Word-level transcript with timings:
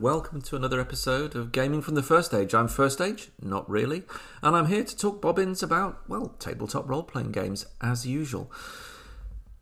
Welcome 0.00 0.40
to 0.42 0.56
another 0.56 0.80
episode 0.80 1.36
of 1.36 1.52
Gaming 1.52 1.82
from 1.82 1.94
the 1.94 2.02
First 2.02 2.32
Age. 2.32 2.54
I'm 2.54 2.68
First 2.68 3.02
Age, 3.02 3.28
not 3.42 3.68
really, 3.68 4.04
and 4.42 4.56
I'm 4.56 4.68
here 4.68 4.82
to 4.82 4.96
talk 4.96 5.20
bobbins 5.20 5.62
about, 5.62 6.08
well, 6.08 6.28
tabletop 6.38 6.88
role 6.88 7.02
playing 7.02 7.32
games 7.32 7.66
as 7.82 8.06
usual. 8.06 8.50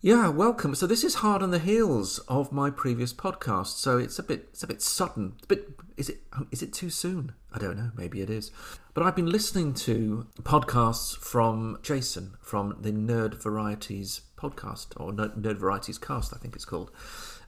Yeah, 0.01 0.29
welcome. 0.29 0.77
So 0.77 0.87
this 0.87 1.02
is 1.02 1.16
hard 1.16 1.43
on 1.43 1.51
the 1.51 1.59
heels 1.59 2.20
of 2.29 2.52
my 2.52 2.70
previous 2.70 3.12
podcast, 3.12 3.79
so 3.79 3.98
it's 3.98 4.20
a 4.20 4.23
bit 4.23 4.46
it's 4.52 4.62
a 4.62 4.69
bit 4.69 4.80
sudden. 4.80 5.32
A 5.43 5.46
bit 5.48 5.70
is 5.96 6.09
it 6.09 6.20
um, 6.32 6.46
is 6.52 6.62
it 6.62 6.73
too 6.73 6.88
soon? 6.88 7.32
I 7.52 7.59
don't 7.59 7.77
know, 7.77 7.91
maybe 7.96 8.20
it 8.20 8.30
is. 8.30 8.52
But 8.95 9.02
I've 9.02 9.16
been 9.16 9.32
listening 9.32 9.74
to 9.74 10.29
podcasts 10.45 11.16
from 11.16 11.80
Jason 11.82 12.37
from 12.41 12.77
the 12.80 12.93
Nerd 12.93 13.43
Varieties 13.43 14.20
podcast 14.37 14.93
or 14.95 15.10
Nerd 15.10 15.59
Varieties 15.59 15.98
cast, 15.98 16.32
I 16.32 16.37
think 16.37 16.55
it's 16.55 16.65
called. 16.65 16.93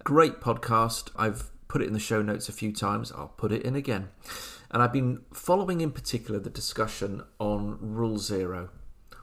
Great 0.03 0.41
podcast. 0.41 1.11
I've 1.15 1.53
put 1.71 1.81
it 1.81 1.87
in 1.87 1.93
the 1.93 2.01
show 2.01 2.21
notes 2.21 2.49
a 2.49 2.53
few 2.53 2.73
times. 2.73 3.13
I'll 3.13 3.29
put 3.29 3.53
it 3.53 3.63
in 3.63 3.77
again. 3.77 4.09
And 4.73 4.83
I've 4.83 4.93
been 4.93 5.21
following 5.33 5.81
in 5.81 5.93
particular 5.93 6.41
the 6.41 6.51
discussion 6.51 7.23
on 7.39 7.79
Rule 7.81 8.19
Zero. 8.19 8.71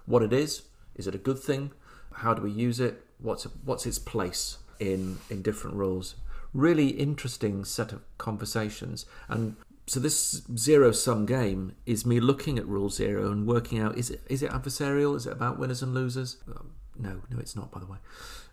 What 0.05 0.23
it 0.23 0.31
is, 0.31 0.63
is 0.95 1.07
it 1.07 1.13
a 1.13 1.17
good 1.17 1.39
thing? 1.39 1.71
How 2.13 2.33
do 2.33 2.41
we 2.41 2.51
use 2.51 2.79
it? 2.79 3.05
What's 3.19 3.43
what's 3.65 3.85
its 3.85 3.99
place 3.99 4.59
in 4.79 5.17
in 5.29 5.41
different 5.41 5.75
rules? 5.75 6.15
Really 6.53 6.87
interesting 6.87 7.65
set 7.65 7.91
of 7.91 8.01
conversations. 8.17 9.05
And 9.27 9.57
so 9.85 9.99
this 9.99 10.41
zero 10.57 10.91
sum 10.93 11.25
game 11.25 11.75
is 11.85 12.05
me 12.05 12.21
looking 12.21 12.57
at 12.57 12.65
Rule 12.65 12.89
Zero 12.89 13.29
and 13.29 13.45
working 13.45 13.79
out 13.79 13.97
is 13.97 14.09
it 14.09 14.21
is 14.29 14.41
it 14.41 14.51
adversarial? 14.51 15.17
Is 15.17 15.27
it 15.27 15.33
about 15.33 15.59
winners 15.59 15.83
and 15.83 15.93
losers? 15.93 16.37
Um, 16.47 16.75
no, 16.97 17.21
no, 17.29 17.39
it's 17.39 17.57
not. 17.57 17.71
By 17.71 17.81
the 17.81 17.87
way, 17.87 17.97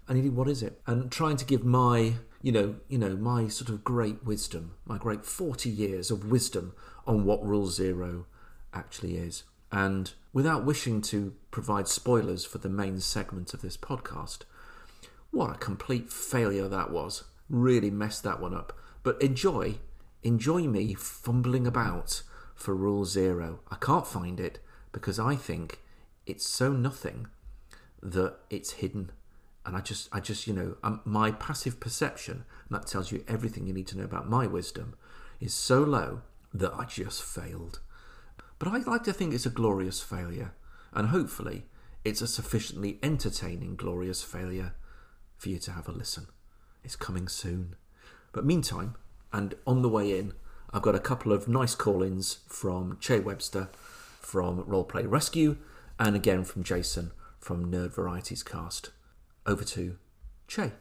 need 0.09 0.35
what 0.35 0.49
is 0.49 0.65
it? 0.65 0.81
And 0.85 1.13
trying 1.13 1.37
to 1.37 1.45
give 1.45 1.65
my 1.65 2.15
you 2.45 2.53
know, 2.53 2.75
you 2.89 2.99
know, 2.99 3.17
my 3.17 3.49
sort 3.49 3.71
of 3.71 3.83
great 3.83 4.23
wisdom, 4.23 4.73
my 4.85 4.99
great 4.99 5.25
40 5.25 5.71
years 5.71 6.11
of 6.11 6.31
wisdom 6.31 6.75
on 7.07 7.25
what 7.25 7.43
Rule 7.43 7.69
Zero 7.69 8.27
actually 8.75 9.17
is. 9.17 9.45
And 9.73 10.13
without 10.35 10.67
wishing 10.67 11.01
to 11.03 11.33
provide 11.51 11.89
spoilers 11.89 12.45
for 12.45 12.59
the 12.59 12.69
main 12.69 13.01
segment 13.01 13.55
of 13.55 13.63
this 13.63 13.79
podcast, 13.79 14.41
what 15.31 15.53
a 15.53 15.59
complete 15.59 16.13
failure 16.13 16.69
that 16.69 16.91
was. 16.91 17.25
Really 17.49 17.91
messed 17.91 18.25
that 18.25 18.43
one 18.43 18.53
up. 18.53 18.79
But 19.03 19.23
enjoy, 19.23 19.77
enjoy 20.23 20.65
me 20.65 20.93
fumbling 20.93 21.67
about 21.67 22.21
for 22.55 22.75
Rule 22.75 23.07
Zero. 23.07 23.61
I 23.71 23.77
can't 23.77 24.07
find 24.07 24.39
it 24.39 24.59
because 24.93 25.19
I 25.19 25.35
think 25.35 25.81
it's 26.27 26.47
so 26.47 26.75
nothing 26.75 27.27
that 28.03 28.37
it's 28.51 28.73
hidden 28.73 29.13
and 29.67 29.77
I 29.77 29.81
just, 29.81 30.09
I 30.13 30.21
just, 30.21 30.47
you 30.47 30.53
know, 30.53 30.77
um, 30.83 31.01
my 31.05 31.31
passive 31.33 31.81
perception, 31.81 32.45
and 32.69 32.79
that 32.79 32.87
tells 32.87 33.11
you 33.11 33.25
everything 33.27 33.67
you 33.67 33.73
need 33.73 33.87
to 33.89 33.99
know 33.99 34.05
about 34.05 34.29
my 34.29 34.47
wisdom, 34.47 34.95
is 35.41 35.55
so 35.55 35.83
low 35.83 36.21
that 36.53 36.75
I 36.75 36.85
just 36.85 37.23
failed. 37.23 37.81
But 38.59 38.69
I 38.69 38.79
like 38.79 39.05
to 39.05 39.13
think 39.13 39.33
it's 39.33 39.47
a 39.47 39.51
glorious 39.51 40.01
failure, 40.01 40.53
and 40.93 41.09
hopefully 41.09 41.67
it's 42.05 42.21
a 42.21 42.27
sufficiently 42.27 42.99
entertaining 43.03 43.77
glorious 43.77 44.23
failure 44.23 44.75
for 45.37 45.49
you 45.49 45.59
to 45.61 45.73
have 45.73 45.89
a 45.89 45.93
listen. 45.93 46.27
It's 46.83 46.97
coming 46.97 47.29
soon. 47.29 47.77
But 48.33 48.45
meantime, 48.45 48.97
and 49.33 49.55
on 49.67 49.83
the 49.83 49.89
way 49.89 50.19
in, 50.19 50.35
I've 50.73 50.83
got 50.83 50.95
a 50.95 51.01
couple 51.01 51.33
of 51.33 51.49
nice 51.49 51.75
call 51.75 52.03
ins 52.03 52.39
from 52.49 52.99
Che 53.01 53.21
Webster 53.21 53.71
from 54.21 54.63
Roleplay 54.65 55.11
Rescue, 55.11 55.57
and 55.99 56.15
again 56.15 56.45
from 56.45 56.65
Jason 56.65 57.13
from 57.39 57.71
Nerd 57.71 57.95
Varieties 57.95 58.43
Cast 58.43 58.91
over 59.47 59.65
to 59.65 59.97
Che. 60.49 60.73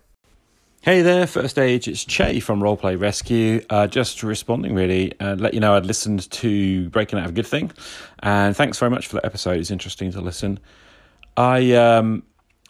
Hey 0.81 1.01
there, 1.01 1.25
First 1.27 1.57
Age. 1.57 1.87
It's 1.87 2.03
Che 2.03 2.39
from 2.41 2.59
Roleplay 2.59 2.99
Rescue. 2.99 3.65
Uh, 3.69 3.87
just 3.87 4.21
responding, 4.21 4.75
really, 4.75 5.17
uh, 5.19 5.35
let 5.35 5.53
you 5.53 5.59
know 5.59 5.75
I'd 5.75 5.85
listened 5.85 6.29
to 6.29 6.89
Breaking 6.89 7.19
Out 7.19 7.25
of 7.25 7.31
a 7.31 7.33
Good 7.33 7.47
Thing, 7.47 7.71
and 8.19 8.55
thanks 8.55 8.77
very 8.77 8.89
much 8.89 9.07
for 9.07 9.15
that 9.15 9.25
episode. 9.25 9.59
It's 9.59 9.71
interesting 9.71 10.11
to 10.11 10.21
listen. 10.21 10.59
I 11.37 11.71
um, 11.73 12.23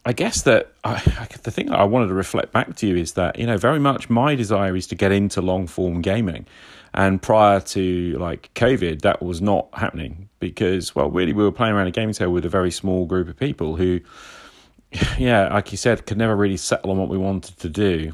I 0.05 0.13
guess 0.13 0.43
that 0.43 0.73
I, 0.83 0.99
the 1.43 1.51
thing 1.51 1.71
I 1.71 1.83
wanted 1.85 2.07
to 2.07 2.13
reflect 2.13 2.51
back 2.51 2.75
to 2.77 2.87
you 2.87 2.95
is 2.95 3.13
that 3.13 3.39
you 3.39 3.47
know 3.47 3.57
very 3.57 3.79
much 3.79 4.09
my 4.09 4.35
desire 4.35 4.75
is 4.75 4.85
to 4.87 4.95
get 4.95 5.11
into 5.11 5.41
long 5.41 5.65
form 5.65 6.01
gaming, 6.01 6.45
and 6.93 7.19
prior 7.19 7.61
to 7.61 8.17
like 8.19 8.51
COVID, 8.53 9.01
that 9.01 9.23
was 9.23 9.41
not 9.41 9.69
happening 9.73 10.29
because 10.39 10.93
well, 10.93 11.09
really, 11.09 11.33
we 11.33 11.43
were 11.43 11.51
playing 11.51 11.73
around 11.73 11.87
a 11.87 11.91
gaming 11.91 12.13
table 12.13 12.33
with 12.33 12.45
a 12.45 12.49
very 12.49 12.69
small 12.69 13.05
group 13.05 13.27
of 13.27 13.37
people 13.37 13.75
who 13.75 14.01
yeah, 15.17 15.53
like 15.53 15.71
you 15.71 15.77
said, 15.77 16.05
could 16.05 16.17
never 16.17 16.35
really 16.35 16.57
settle 16.57 16.91
on 16.91 16.97
what 16.97 17.09
we 17.09 17.17
wanted 17.17 17.57
to 17.59 17.69
do. 17.69 18.13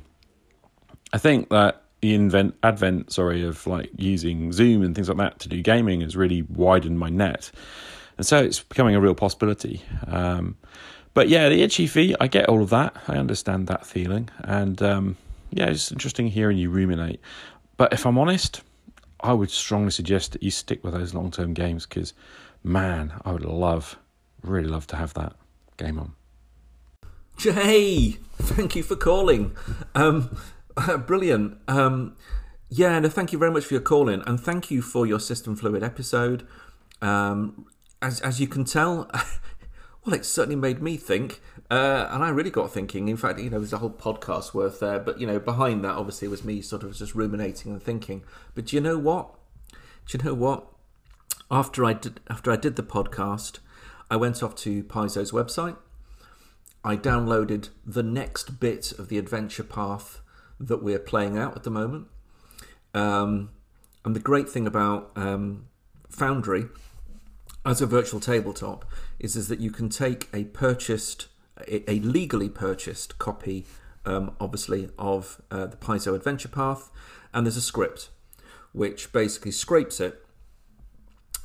I 1.13 1.17
think 1.17 1.49
that 1.49 1.83
the 2.01 2.13
invent 2.13 2.55
advent, 2.63 3.11
sorry, 3.11 3.43
of 3.43 3.65
like 3.67 3.89
using 3.97 4.51
Zoom 4.51 4.83
and 4.83 4.95
things 4.95 5.09
like 5.09 5.17
that 5.17 5.39
to 5.39 5.49
do 5.49 5.61
gaming 5.61 6.01
has 6.01 6.15
really 6.15 6.43
widened 6.43 6.99
my 6.99 7.09
net, 7.09 7.51
and 8.17 8.25
so 8.25 8.37
it's 8.37 8.61
becoming 8.61 8.95
a 8.95 9.01
real 9.01 9.15
possibility. 9.15 9.81
Um, 10.07 10.57
but 11.13 11.27
yeah, 11.29 11.49
the 11.49 11.61
itchy 11.61 11.87
feet, 11.87 12.15
I 12.19 12.27
get 12.27 12.47
all 12.47 12.61
of 12.61 12.69
that. 12.69 12.95
I 13.07 13.17
understand 13.17 13.67
that 13.67 13.85
feeling, 13.85 14.29
and 14.39 14.81
um, 14.81 15.17
yeah, 15.51 15.65
it's 15.65 15.91
interesting 15.91 16.27
hearing 16.27 16.57
you 16.57 16.69
ruminate. 16.69 17.19
But 17.77 17.93
if 17.93 18.05
I'm 18.05 18.17
honest, 18.17 18.61
I 19.21 19.33
would 19.33 19.51
strongly 19.51 19.91
suggest 19.91 20.33
that 20.33 20.43
you 20.43 20.51
stick 20.51 20.83
with 20.83 20.93
those 20.93 21.13
long 21.13 21.31
term 21.31 21.53
games 21.53 21.85
because, 21.85 22.13
man, 22.63 23.13
I 23.25 23.31
would 23.31 23.45
love, 23.45 23.97
really 24.43 24.69
love 24.69 24.87
to 24.87 24.95
have 24.95 25.13
that 25.15 25.33
game 25.77 25.99
on. 25.99 26.13
Jay, 27.39 28.17
thank 28.37 28.75
you 28.75 28.83
for 28.83 28.97
calling. 28.97 29.55
Um, 29.95 30.37
brilliant. 31.07 31.57
Um, 31.69 32.17
yeah, 32.67 32.99
no, 32.99 33.07
thank 33.07 33.31
you 33.31 33.39
very 33.39 33.49
much 33.49 33.63
for 33.63 33.75
your 33.75 33.81
calling, 33.81 34.21
and 34.27 34.37
thank 34.37 34.69
you 34.69 34.81
for 34.81 35.07
your 35.07 35.21
System 35.21 35.55
Fluid 35.55 35.81
episode. 35.81 36.45
Um, 37.01 37.65
as 38.01 38.19
as 38.19 38.41
you 38.41 38.47
can 38.47 38.65
tell, 38.65 39.09
well, 40.05 40.15
it 40.15 40.25
certainly 40.25 40.57
made 40.57 40.81
me 40.81 40.97
think, 40.97 41.39
uh, 41.71 42.09
and 42.11 42.25
I 42.25 42.29
really 42.29 42.51
got 42.51 42.73
thinking. 42.73 43.07
In 43.07 43.15
fact, 43.15 43.39
you 43.39 43.49
know, 43.49 43.59
there's 43.59 43.71
a 43.71 43.77
whole 43.77 43.89
podcast 43.89 44.53
worth 44.53 44.81
there, 44.81 44.99
but 44.99 45.21
you 45.21 45.25
know, 45.25 45.39
behind 45.39 45.81
that, 45.85 45.95
obviously, 45.95 46.27
was 46.27 46.43
me 46.43 46.61
sort 46.61 46.83
of 46.83 46.93
just 46.93 47.15
ruminating 47.15 47.71
and 47.71 47.81
thinking. 47.81 48.21
But 48.53 48.65
do 48.65 48.75
you 48.75 48.81
know 48.81 48.97
what? 48.97 49.33
Do 50.07 50.17
you 50.17 50.23
know 50.25 50.33
what? 50.33 50.67
After 51.49 51.85
I 51.85 51.93
did, 51.93 52.19
after 52.29 52.51
I 52.51 52.57
did 52.57 52.75
the 52.75 52.83
podcast, 52.83 53.59
I 54.11 54.17
went 54.17 54.43
off 54.43 54.55
to 54.55 54.83
Paizo's 54.83 55.31
website 55.31 55.77
I 56.83 56.95
downloaded 56.95 57.69
the 57.85 58.03
next 58.03 58.59
bit 58.59 58.93
of 58.93 59.09
the 59.09 59.17
adventure 59.17 59.63
path 59.63 60.21
that 60.59 60.81
we're 60.81 60.99
playing 60.99 61.37
out 61.37 61.55
at 61.55 61.63
the 61.63 61.69
moment. 61.69 62.07
Um, 62.93 63.49
and 64.05 64.15
the 64.15 64.19
great 64.19 64.49
thing 64.49 64.65
about 64.65 65.11
um, 65.15 65.65
Foundry 66.09 66.65
as 67.65 67.81
a 67.81 67.85
virtual 67.85 68.19
tabletop 68.19 68.85
is, 69.19 69.35
is 69.35 69.47
that 69.49 69.59
you 69.59 69.71
can 69.71 69.89
take 69.89 70.29
a 70.33 70.45
purchased, 70.45 71.27
a, 71.67 71.99
legally 71.99 72.49
purchased 72.49 73.19
copy, 73.19 73.65
um, 74.05 74.35
obviously, 74.39 74.89
of 74.97 75.41
uh, 75.51 75.65
the 75.67 75.77
Paizo 75.77 76.15
Adventure 76.15 76.47
Path, 76.47 76.89
and 77.33 77.45
there's 77.45 77.57
a 77.57 77.61
script 77.61 78.09
which 78.71 79.11
basically 79.11 79.51
scrapes 79.51 79.99
it 79.99 80.25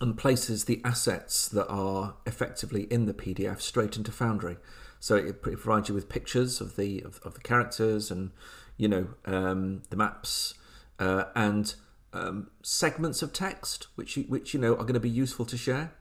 and 0.00 0.16
places 0.16 0.64
the 0.64 0.80
assets 0.84 1.48
that 1.48 1.66
are 1.68 2.14
effectively 2.26 2.82
in 2.84 3.06
the 3.06 3.14
PDF 3.14 3.60
straight 3.60 3.96
into 3.96 4.12
Foundry. 4.12 4.56
So 5.04 5.16
it, 5.16 5.42
provides 5.42 5.90
you 5.90 5.94
with 5.94 6.08
pictures 6.08 6.62
of 6.62 6.76
the 6.76 7.02
of, 7.02 7.20
of 7.24 7.34
the 7.34 7.42
characters 7.42 8.10
and 8.10 8.30
you 8.78 8.88
know 8.88 9.08
um, 9.26 9.82
the 9.90 9.96
maps 9.96 10.54
uh, 10.98 11.24
and 11.36 11.74
um, 12.14 12.48
segments 12.62 13.20
of 13.20 13.30
text 13.30 13.88
which 13.96 14.16
you, 14.16 14.22
which 14.22 14.54
you 14.54 14.60
know 14.60 14.72
are 14.72 14.86
going 14.88 14.94
to 14.94 15.00
be 15.00 15.10
useful 15.10 15.44
to 15.44 15.58
share. 15.58 15.92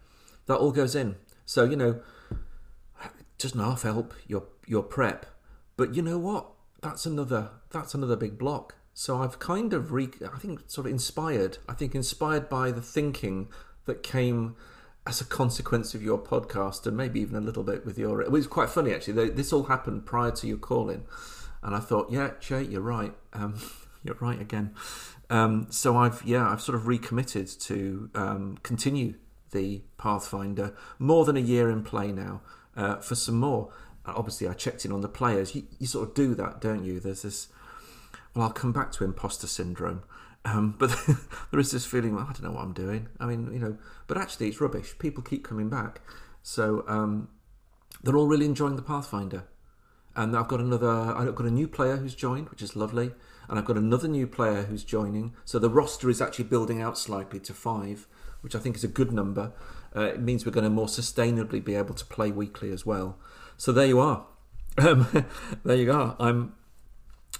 That 0.46 0.56
all 0.56 0.72
goes 0.72 0.96
in. 0.96 1.18
So 1.46 1.66
you 1.66 1.76
know, 1.76 2.02
it 3.04 3.12
doesn't 3.38 3.60
half 3.60 3.82
help 3.82 4.14
your 4.26 4.44
your 4.68 4.84
prep, 4.84 5.26
but 5.76 5.94
you 5.94 6.02
know 6.02 6.18
what? 6.18 6.52
That's 6.82 7.06
another 7.06 7.50
that's 7.72 7.94
another 7.94 8.16
big 8.16 8.38
block. 8.38 8.76
So 8.94 9.22
I've 9.22 9.38
kind 9.38 9.74
of 9.74 9.92
re 9.92 10.12
I 10.34 10.38
think 10.38 10.62
sort 10.68 10.88
of 10.88 10.94
inspired. 10.94 11.58
I 11.68 11.74
think 11.74 11.94
inspired 11.94 12.48
by 12.48 12.72
the 12.72 12.82
thinking 12.82 13.50
that 13.84 14.02
came 14.02 14.56
as 15.06 15.20
a 15.20 15.26
consequence 15.26 15.94
of 15.94 16.02
your 16.02 16.18
podcast 16.18 16.88
and 16.88 16.96
maybe 16.96 17.20
even 17.20 17.36
a 17.36 17.42
little 17.42 17.64
bit 17.64 17.86
with 17.86 17.98
your 17.98 18.22
it 18.22 18.32
was 18.32 18.48
quite 18.48 18.70
funny 18.70 18.94
actually. 18.94 19.30
This 19.30 19.52
all 19.52 19.64
happened 19.64 20.06
prior 20.06 20.32
to 20.32 20.48
your 20.48 20.58
calling. 20.58 21.06
And 21.62 21.76
i 21.76 21.80
thought 21.80 22.12
yeah 22.12 22.32
jay 22.40 22.64
you're 22.64 22.82
right. 22.82 23.14
Um, 23.34 23.60
you're 24.04 24.18
right 24.20 24.40
again. 24.40 24.74
Um, 25.30 25.68
so 25.70 25.98
i've 25.98 26.24
yeah 26.24 26.50
i've 26.50 26.62
sort 26.62 26.76
of 26.76 26.88
recommitted 26.88 27.48
to 27.48 28.10
um, 28.16 28.58
continue 28.64 29.16
the 29.52 29.84
pathfinder 29.98 30.74
more 30.98 31.26
than 31.26 31.38
a 31.38 31.42
year 31.42 31.70
in 31.70 31.84
play 31.84 32.12
now 32.12 32.42
uh, 32.76 32.98
for 32.98 33.16
some 33.16 33.40
more. 33.40 33.72
Obviously 34.06 34.48
i 34.48 34.54
checked 34.54 34.84
in 34.86 34.92
on 34.92 35.02
the 35.02 35.10
players. 35.10 35.56
You, 35.56 35.64
you 35.80 35.88
sort 35.88 36.10
of 36.10 36.16
do 36.16 36.34
that 36.36 36.62
don't 36.62 36.84
you? 36.84 37.00
There's 37.00 37.24
this 37.24 37.48
well 38.34 38.46
i'll 38.46 38.54
come 38.54 38.72
back 38.72 38.92
to 38.94 39.04
imposter 39.04 39.48
syndrome 39.48 40.04
um, 40.46 40.76
but 40.78 40.96
there 41.52 41.60
is 41.60 41.72
this 41.72 41.86
feeling, 41.86 42.16
well, 42.16 42.26
I 42.30 42.34
don't 42.34 42.44
know 42.44 42.52
what 42.52 42.64
I'm 42.64 42.74
doing. 42.74 43.08
I 43.20 43.26
mean, 43.26 43.52
you 43.54 43.60
know, 43.60 43.78
but 44.08 44.18
actually 44.18 44.50
it's 44.50 44.60
rubbish. 44.60 44.98
People 45.00 45.24
keep 45.24 45.44
coming 45.48 45.70
back. 45.70 46.02
So 46.42 46.84
um, 46.88 47.30
they're 48.04 48.18
all 48.18 48.28
really 48.28 48.46
enjoying 48.46 48.76
the 48.76 48.82
Pathfinder. 48.82 49.46
And 50.16 50.36
I've 50.38 50.48
got 50.48 50.60
another, 50.60 50.90
I've 50.90 51.34
got 51.34 51.48
a 51.48 51.52
new 51.52 51.68
player 51.68 51.98
who's 51.98 52.14
joined, 52.14 52.50
which 52.50 52.62
is 52.62 52.76
lovely. 52.76 53.12
and 53.50 53.58
I've 53.58 53.66
got 53.66 53.78
another 53.78 54.08
new 54.08 54.28
player 54.28 54.64
who's 54.64 54.84
joining. 54.84 55.34
So 55.46 55.60
the 55.60 55.70
roster 55.70 56.10
is 56.10 56.22
actually 56.22 56.46
building 56.46 56.82
out 56.82 56.98
slightly 56.98 57.40
to 57.42 57.54
five, 57.54 58.08
which 58.42 58.56
I 58.56 58.60
think 58.60 58.76
is 58.76 58.84
a 58.84 58.90
good 58.90 59.12
number. 59.12 59.54
Uh, 59.96 60.02
it 60.02 60.22
means 60.22 60.46
we're 60.46 60.52
going 60.52 60.64
to 60.66 60.70
more 60.70 60.88
sustainably 60.88 61.64
be 61.64 61.76
able 61.76 61.96
to 61.96 62.06
play 62.06 62.32
weekly 62.32 62.72
as 62.72 62.86
well. 62.86 63.18
So 63.58 63.72
there 63.72 63.86
you 63.88 64.00
are. 64.00 64.26
Um, 64.76 65.28
there 65.64 65.76
you 65.76 65.92
are. 65.92 66.16
I'm 66.20 66.56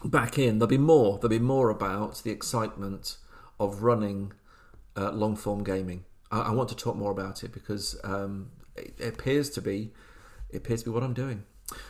back 0.04 0.38
in. 0.38 0.60
There'll 0.60 0.68
be 0.68 0.78
more. 0.78 1.18
There'll 1.18 1.30
be 1.30 1.40
more 1.40 1.70
about 1.70 2.24
the 2.24 2.32
excitement 2.32 3.18
of 3.60 3.84
running 3.84 4.34
uh, 4.96 5.12
long 5.12 5.36
form 5.36 5.64
gaming. 5.64 6.06
I, 6.32 6.42
I, 6.42 6.52
want 6.52 6.70
to 6.70 6.76
talk 6.76 6.96
more 6.96 7.12
about 7.12 7.44
it 7.44 7.52
because 7.54 8.00
um, 8.04 8.52
it, 8.76 8.94
it, 9.00 9.14
appears 9.14 9.50
to 9.52 9.62
be 9.62 9.92
it 10.50 10.58
appears 10.58 10.84
to 10.84 10.90
be 10.90 10.94
what 10.94 11.04
I'm 11.04 11.14
doing. 11.14 11.44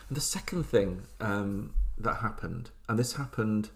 And 0.08 0.16
the 0.16 0.20
second 0.22 0.64
thing 0.64 1.02
um, 1.20 1.74
that 1.98 2.16
happened, 2.16 2.70
and 2.88 2.98
this 2.98 3.14
happened 3.14 3.70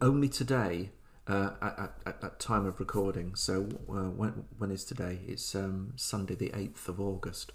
only 0.00 0.28
today 0.28 0.90
uh, 1.26 1.50
at, 1.62 1.92
at, 2.06 2.18
at, 2.22 2.38
time 2.38 2.66
of 2.66 2.78
recording. 2.78 3.34
So 3.34 3.68
uh, 3.88 4.10
when 4.10 4.44
when 4.58 4.70
is 4.70 4.84
today? 4.84 5.20
It's 5.26 5.54
um, 5.54 5.94
Sunday, 5.96 6.34
the 6.34 6.52
eighth 6.54 6.88
of 6.88 7.00
August. 7.00 7.52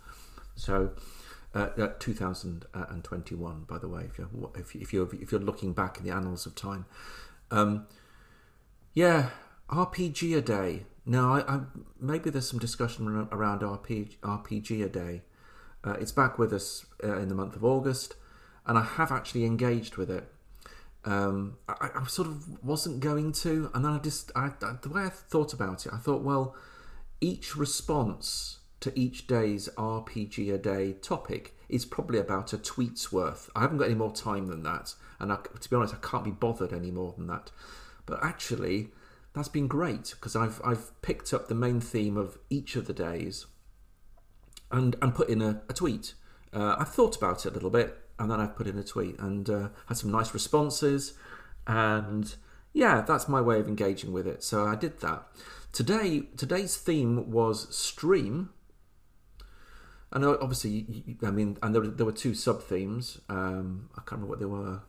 So. 0.56 0.92
Uh, 1.52 1.70
2021, 2.00 3.64
by 3.68 3.80
the 3.80 3.88
way, 3.88 4.04
if 4.04 4.20
you're 4.20 4.30
if, 4.56 4.76
if 4.76 4.94
you're 4.94 5.10
if 5.16 5.32
you're 5.32 5.42
looking 5.42 5.74
back 5.74 5.98
in 5.98 6.04
the 6.04 6.12
annals 6.12 6.46
of 6.46 6.54
time, 6.54 6.86
um, 7.50 7.88
yeah, 8.94 9.30
RPG 9.70 10.38
a 10.38 10.42
day. 10.42 10.86
Now, 11.06 11.34
I, 11.34 11.56
I, 11.56 11.60
maybe 12.00 12.30
there's 12.30 12.50
some 12.50 12.60
discussion 12.60 13.28
around 13.32 13.62
RPG, 13.62 14.18
RPG 14.20 14.86
a 14.86 14.90
day. 14.90 15.22
Uh, 15.84 15.94
it's 15.94 16.12
back 16.12 16.38
with 16.38 16.54
us 16.54 16.86
uh, 17.04 17.18
in 17.18 17.30
the 17.30 17.36
month 17.36 17.56
of 17.56 17.64
August, 17.64 18.16
and 18.66 18.78
I 18.78 18.84
have 18.84 19.12
actually 19.12 19.46
engaged 19.46 19.98
with 19.98 20.12
it. 20.12 20.32
Um, 21.06 21.58
I, 21.68 21.90
I, 21.96 22.08
sort 22.08 22.28
of 22.28 22.64
wasn't 22.64 23.00
going 23.00 23.32
to, 23.32 23.72
and 23.74 23.86
then 23.86 23.94
I 23.94 24.00
just 24.00 24.32
I, 24.36 24.52
the 24.60 24.90
way 24.90 25.04
I 25.04 25.10
thought 25.10 25.54
about 25.54 25.86
it, 25.86 25.94
I 25.94 25.98
thought, 25.98 26.22
well, 26.22 26.56
each 27.22 27.56
response 27.56 28.59
to 28.82 28.98
each 28.98 29.28
day's 29.28 29.70
RPG 29.78 30.54
a 30.54 30.58
day 30.58 30.94
topic 30.94 31.56
is 31.68 31.86
probably 31.86 32.20
about 32.20 32.54
a 32.54 32.58
tweet's 32.58 33.12
worth. 33.12 33.50
I 33.56 33.62
haven't 33.62 33.78
got 33.78 33.86
any 33.86 33.96
more 33.96 34.14
time 34.14 34.48
than 34.48 34.64
that, 34.64 34.96
and 35.20 35.32
I, 35.32 35.38
to 35.60 35.70
be 35.70 35.76
honest, 35.76 35.94
I 35.94 35.98
can't 35.98 36.24
be 36.24 36.32
bothered 36.32 36.74
any 36.74 36.92
more 36.92 37.14
than 37.16 37.28
that. 37.28 37.52
But 38.06 38.24
actually, 38.24 38.90
that's 39.34 39.50
been 39.50 39.68
great 39.68 40.12
because 40.12 40.36
I've 40.36 40.62
I've 40.64 41.00
picked 41.02 41.34
up 41.34 41.48
the 41.48 41.56
main 41.56 41.80
theme 41.80 42.18
of 42.18 42.38
each 42.50 42.76
of 42.76 42.88
the 42.88 42.94
days 42.94 43.46
and 44.72 44.96
and 45.02 45.14
put 45.14 45.30
in 45.30 45.42
a, 45.42 45.62
a 45.70 45.74
tweet. 45.74 46.14
Uh, 46.52 46.76
I've 46.80 46.90
thought 46.90 47.16
about 47.16 47.46
it 47.46 47.50
a 47.50 47.54
little 47.54 47.70
bit 47.70 47.96
and 48.20 48.30
then 48.30 48.40
I've 48.40 48.56
put 48.56 48.68
in 48.68 48.78
a 48.78 48.84
tweet 48.84 49.18
and 49.18 49.50
uh, 49.50 49.70
had 49.88 49.98
some 49.98 50.12
nice 50.12 50.34
responses. 50.34 51.14
And 51.66 52.36
yeah, 52.74 53.02
that's 53.02 53.30
my 53.30 53.42
way 53.42 53.60
of 53.60 53.68
engaging 53.68 54.12
with 54.12 54.28
it. 54.28 54.44
So 54.44 54.66
I 54.66 54.76
did 54.76 55.00
that. 55.00 55.24
Today, 55.72 56.24
today's 56.36 56.76
theme 56.78 57.32
was 57.32 57.74
stream. 57.76 58.50
And 60.12 60.26
obviously, 60.26 61.18
I 61.22 61.30
mean, 61.30 61.58
and 61.62 61.74
there 61.74 61.82
were, 61.82 61.88
there 61.88 62.06
were 62.06 62.12
two 62.12 62.34
sub 62.34 62.64
themes. 62.64 63.20
Um, 63.30 63.90
I 63.94 64.02
can't 64.02 64.14
remember 64.14 64.32
what 64.32 64.40
they 64.40 64.46
were. 64.46 64.82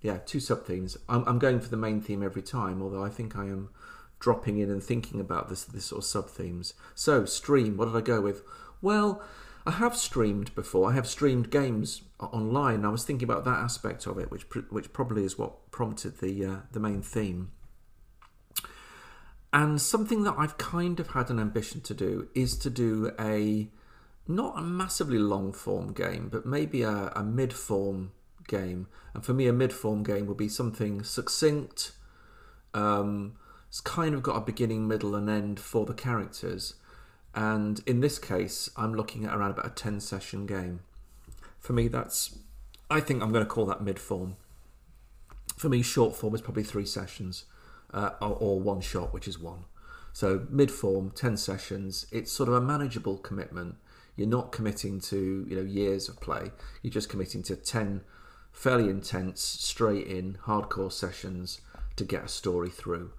Yeah, 0.00 0.18
two 0.18 0.40
sub 0.40 0.64
themes. 0.64 0.96
I'm, 1.08 1.24
I'm 1.26 1.38
going 1.38 1.60
for 1.60 1.68
the 1.68 1.76
main 1.76 2.00
theme 2.00 2.22
every 2.22 2.42
time, 2.42 2.82
although 2.82 3.04
I 3.04 3.08
think 3.08 3.36
I 3.36 3.44
am 3.44 3.70
dropping 4.18 4.58
in 4.58 4.70
and 4.70 4.82
thinking 4.82 5.20
about 5.20 5.48
this 5.48 5.64
this 5.64 5.86
sort 5.86 6.00
of 6.00 6.04
sub 6.04 6.28
themes. 6.28 6.74
So 6.94 7.24
stream. 7.24 7.76
What 7.76 7.86
did 7.86 7.96
I 7.96 8.00
go 8.00 8.20
with? 8.20 8.42
Well, 8.82 9.22
I 9.66 9.72
have 9.72 9.96
streamed 9.96 10.54
before. 10.54 10.90
I 10.90 10.94
have 10.94 11.06
streamed 11.06 11.50
games 11.50 12.02
online. 12.18 12.84
I 12.84 12.88
was 12.88 13.04
thinking 13.04 13.28
about 13.28 13.44
that 13.44 13.58
aspect 13.58 14.06
of 14.06 14.18
it, 14.18 14.30
which 14.30 14.44
which 14.70 14.92
probably 14.92 15.24
is 15.24 15.38
what 15.38 15.70
prompted 15.70 16.18
the 16.18 16.44
uh, 16.44 16.56
the 16.72 16.80
main 16.80 17.02
theme. 17.02 17.52
And 19.52 19.80
something 19.80 20.24
that 20.24 20.34
I've 20.36 20.58
kind 20.58 20.98
of 20.98 21.10
had 21.10 21.30
an 21.30 21.38
ambition 21.38 21.80
to 21.82 21.94
do 21.94 22.28
is 22.34 22.58
to 22.58 22.68
do 22.68 23.12
a 23.20 23.70
not 24.26 24.58
a 24.58 24.62
massively 24.62 25.18
long 25.18 25.52
form 25.52 25.92
game, 25.92 26.28
but 26.30 26.46
maybe 26.46 26.82
a, 26.82 27.12
a 27.14 27.22
mid 27.22 27.52
form 27.52 28.12
game. 28.48 28.88
And 29.12 29.24
for 29.24 29.34
me, 29.34 29.46
a 29.46 29.52
mid 29.52 29.72
form 29.72 30.02
game 30.02 30.26
would 30.26 30.36
be 30.36 30.48
something 30.48 31.02
succinct. 31.02 31.92
Um, 32.72 33.36
it's 33.68 33.80
kind 33.80 34.14
of 34.14 34.22
got 34.22 34.36
a 34.36 34.40
beginning, 34.40 34.88
middle, 34.88 35.14
and 35.14 35.28
end 35.28 35.60
for 35.60 35.84
the 35.84 35.94
characters 35.94 36.74
and 37.34 37.82
in 37.84 38.00
this 38.00 38.18
case, 38.18 38.70
I'm 38.76 38.94
looking 38.94 39.24
at 39.24 39.34
around 39.34 39.50
about 39.50 39.66
a 39.66 39.70
10 39.70 40.00
session 40.00 40.46
game. 40.46 40.80
For 41.58 41.72
me, 41.72 41.88
that's, 41.88 42.38
I 42.90 43.00
think 43.00 43.22
I'm 43.22 43.32
going 43.32 43.44
to 43.44 43.50
call 43.50 43.66
that 43.66 43.82
mid 43.82 43.98
form. 43.98 44.36
For 45.56 45.68
me, 45.68 45.82
short 45.82 46.14
form 46.14 46.34
is 46.34 46.40
probably 46.40 46.62
three 46.62 46.86
sessions 46.86 47.44
uh, 47.92 48.10
or, 48.20 48.36
or 48.36 48.60
one 48.60 48.80
shot, 48.80 49.12
which 49.12 49.26
is 49.26 49.38
one. 49.38 49.64
So 50.12 50.46
mid 50.48 50.70
form, 50.70 51.10
10 51.10 51.36
sessions, 51.36 52.06
it's 52.12 52.30
sort 52.30 52.48
of 52.48 52.54
a 52.54 52.60
manageable 52.60 53.18
commitment. 53.18 53.76
You're 54.16 54.28
not 54.28 54.52
committing 54.52 55.00
to 55.00 55.46
you 55.48 55.56
know 55.56 55.62
years 55.62 56.08
of 56.08 56.20
play. 56.20 56.50
You're 56.82 56.92
just 56.92 57.08
committing 57.08 57.42
to 57.44 57.56
10 57.56 58.02
fairly 58.52 58.88
intense, 58.88 59.42
straight 59.42 60.06
in, 60.06 60.38
hardcore 60.46 60.92
sessions 60.92 61.60
to 61.96 62.04
get 62.04 62.24
a 62.24 62.28
story 62.28 62.70
through. 62.70 63.12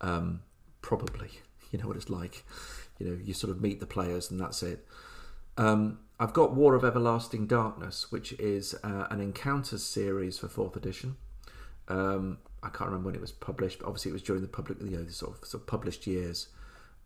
Um, 0.00 0.42
probably, 0.82 1.30
you 1.70 1.78
know 1.78 1.86
what 1.86 1.96
it's 1.96 2.10
like 2.10 2.44
you 2.98 3.06
know 3.08 3.18
you 3.22 3.32
sort 3.32 3.50
of 3.50 3.60
meet 3.60 3.80
the 3.80 3.86
players 3.86 4.30
and 4.30 4.38
that's 4.40 4.62
it. 4.62 4.86
Um, 5.56 5.98
I've 6.20 6.32
got 6.32 6.54
War 6.54 6.74
of 6.74 6.84
Everlasting 6.84 7.46
Darkness, 7.46 8.12
which 8.12 8.32
is 8.34 8.74
uh, 8.84 9.06
an 9.10 9.20
encounters 9.20 9.82
series 9.82 10.38
for 10.38 10.48
fourth 10.48 10.76
edition. 10.76 11.16
Um, 11.88 12.38
I 12.62 12.68
can't 12.68 12.90
remember 12.90 13.06
when 13.06 13.14
it 13.14 13.20
was 13.20 13.32
published, 13.32 13.78
but 13.80 13.86
obviously 13.86 14.10
it 14.10 14.12
was 14.12 14.22
during 14.22 14.42
the 14.42 14.48
public, 14.48 14.80
you 14.80 14.98
know, 14.98 15.02
the 15.02 15.12
sort 15.12 15.36
of, 15.36 15.48
sort 15.48 15.62
of 15.62 15.66
published 15.66 16.06
years 16.06 16.48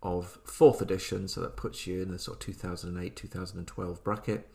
of 0.04 0.38
fourth 0.44 0.80
edition, 0.80 1.26
so 1.26 1.40
that 1.40 1.56
puts 1.56 1.86
you 1.86 2.02
in 2.02 2.12
the 2.12 2.18
sort 2.18 2.36
of 2.36 2.46
2008 2.46 3.16
2012 3.16 4.04
bracket. 4.04 4.48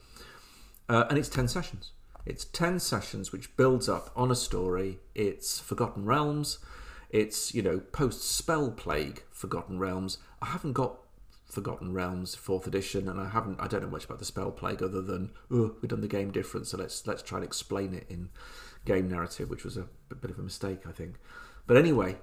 Uh, 0.88 1.06
and 1.10 1.18
it's 1.18 1.30
10 1.30 1.48
sessions. 1.48 1.92
It's 2.26 2.46
10 2.46 2.80
sessions 2.80 3.32
which 3.32 3.56
builds 3.58 3.90
up 3.90 4.12
on 4.16 4.32
a 4.32 4.36
story. 4.36 5.00
It's 5.16 5.60
Forgotten 5.60 6.06
Realms. 6.06 6.60
It's, 7.10 7.54
you 7.54 7.62
know, 7.62 7.80
post 7.80 8.22
Spell 8.22 8.72
Plague 8.72 9.24
Forgotten 9.32 9.80
Realms. 9.80 10.20
I 10.42 10.48
haven't 10.48 10.74
got 10.74 11.00
Forgotten 11.50 11.94
Realms 11.94 12.36
fourth 12.36 12.68
edition, 12.68 13.10
and 13.10 13.20
I 13.20 13.30
haven't 13.30 13.60
I 13.60 13.68
don't 13.68 13.82
know 13.82 13.90
much 13.90 14.06
about 14.06 14.20
the 14.20 14.26
spell 14.26 14.52
plague 14.52 14.84
other 14.84 15.02
than 15.02 15.32
oh 15.50 15.76
we've 15.82 15.90
done 15.90 16.02
the 16.02 16.08
game 16.08 16.30
different, 16.32 16.68
so 16.68 16.78
let's 16.78 17.06
let's 17.08 17.24
try 17.24 17.40
and 17.40 17.46
explain 17.46 17.96
it 17.96 18.06
in 18.08 18.30
game 18.86 19.10
narrative, 19.10 19.50
which 19.50 19.64
was 19.64 19.76
a, 19.76 19.88
a 20.12 20.16
bit 20.16 20.30
of 20.30 20.38
a 20.38 20.44
mistake 20.44 20.82
I 20.88 20.92
think. 20.92 21.16
But 21.66 21.76
anyway, 21.76 22.18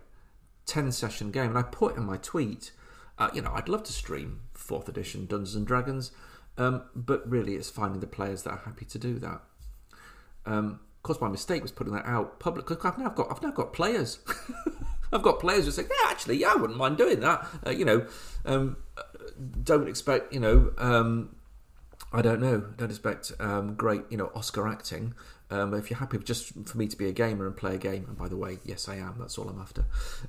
ten 0.64 0.92
session 0.92 1.32
game, 1.32 1.50
and 1.50 1.58
I 1.58 1.62
put 1.62 1.96
in 1.96 2.04
my 2.04 2.18
tweet, 2.18 2.70
uh, 3.18 3.30
you 3.32 3.42
know 3.42 3.52
I'd 3.54 3.68
love 3.68 3.82
to 3.84 3.92
stream 3.92 4.40
fourth 4.54 4.88
edition 4.88 5.26
Dungeons 5.26 5.54
and 5.54 5.66
Dragons, 5.66 6.12
um, 6.58 6.82
but 6.94 7.28
really 7.28 7.54
it's 7.54 7.70
finding 7.70 8.00
the 8.00 8.06
players 8.06 8.42
that 8.42 8.50
are 8.50 8.62
happy 8.64 8.84
to 8.86 8.98
do 8.98 9.18
that. 9.18 9.40
Um, 10.44 10.80
of 10.96 11.02
course, 11.02 11.20
my 11.20 11.28
mistake 11.28 11.62
was 11.62 11.72
putting 11.72 11.92
that 11.92 12.06
out 12.06 12.40
public. 12.40 12.70
I've 12.84 12.98
now 12.98 13.10
got 13.10 13.30
I've 13.30 13.42
now 13.42 13.50
got 13.50 13.72
players. 13.72 14.18
I've 15.12 15.22
got 15.22 15.38
players 15.38 15.64
who 15.64 15.70
say, 15.70 15.82
"Yeah, 15.82 16.10
actually, 16.10 16.38
yeah, 16.38 16.52
I 16.52 16.56
wouldn't 16.56 16.78
mind 16.78 16.96
doing 16.96 17.20
that." 17.20 17.46
Uh, 17.64 17.70
you 17.70 17.84
know, 17.84 18.06
um, 18.44 18.76
don't 19.62 19.88
expect, 19.88 20.32
you 20.32 20.40
know, 20.40 20.72
um, 20.78 21.36
I 22.12 22.22
don't 22.22 22.40
know, 22.40 22.60
don't 22.76 22.90
expect 22.90 23.32
um, 23.40 23.74
great, 23.74 24.02
you 24.10 24.16
know, 24.16 24.30
Oscar 24.34 24.66
acting. 24.66 25.14
Um, 25.50 25.74
if 25.74 25.90
you're 25.90 25.98
happy 25.98 26.18
just 26.18 26.52
for 26.66 26.76
me 26.76 26.88
to 26.88 26.96
be 26.96 27.08
a 27.08 27.12
gamer 27.12 27.46
and 27.46 27.56
play 27.56 27.76
a 27.76 27.78
game, 27.78 28.04
and 28.08 28.16
by 28.16 28.28
the 28.28 28.36
way, 28.36 28.58
yes, 28.64 28.88
I 28.88 28.96
am. 28.96 29.16
That's 29.18 29.38
all 29.38 29.48
I'm 29.48 29.60
after. 29.60 29.84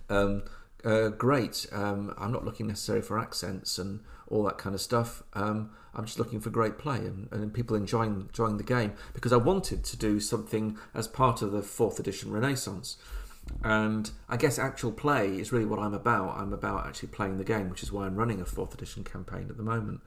Um, 0.10 0.44
uh, 0.86 1.10
great. 1.10 1.66
Um, 1.72 2.14
I'm 2.18 2.32
not 2.32 2.46
looking 2.46 2.68
necessarily 2.68 3.04
for 3.04 3.20
accents 3.20 3.78
and 3.78 4.02
all 4.28 4.44
that 4.44 4.58
kind 4.58 4.76
of 4.76 4.82
stuff. 4.82 5.24
Um, 5.34 5.72
I'm 5.94 6.06
just 6.06 6.20
looking 6.20 6.40
for 6.40 6.50
great 6.50 6.78
play 6.78 6.98
and, 6.98 7.28
and 7.32 7.54
people 7.54 7.76
enjoying 7.76 8.28
enjoying 8.30 8.58
the 8.58 8.64
game 8.64 8.94
because 9.14 9.34
I 9.34 9.38
wanted 9.38 9.84
to 9.84 9.98
do 9.98 10.20
something 10.20 10.78
as 10.94 11.08
part 11.08 11.42
of 11.42 11.52
the 11.52 11.62
fourth 11.62 12.00
edition 12.00 12.32
Renaissance. 12.32 12.98
And 13.64 14.12
I 14.28 14.38
guess 14.38 14.60
actual 14.60 14.92
play 14.92 15.40
is 15.40 15.52
really 15.52 15.66
what 15.66 15.80
I'm 15.80 15.94
about. 15.94 16.38
I'm 16.38 16.54
about 16.54 16.86
actually 16.86 17.10
playing 17.10 17.38
the 17.38 17.44
game, 17.44 17.70
which 17.70 17.82
is 17.82 17.92
why 17.92 18.06
I'm 18.06 18.16
running 18.16 18.42
a 18.42 18.46
fourth 18.46 18.74
edition 18.74 19.04
campaign 19.04 19.48
at 19.50 19.58
the 19.58 19.64
moment. 19.64 20.02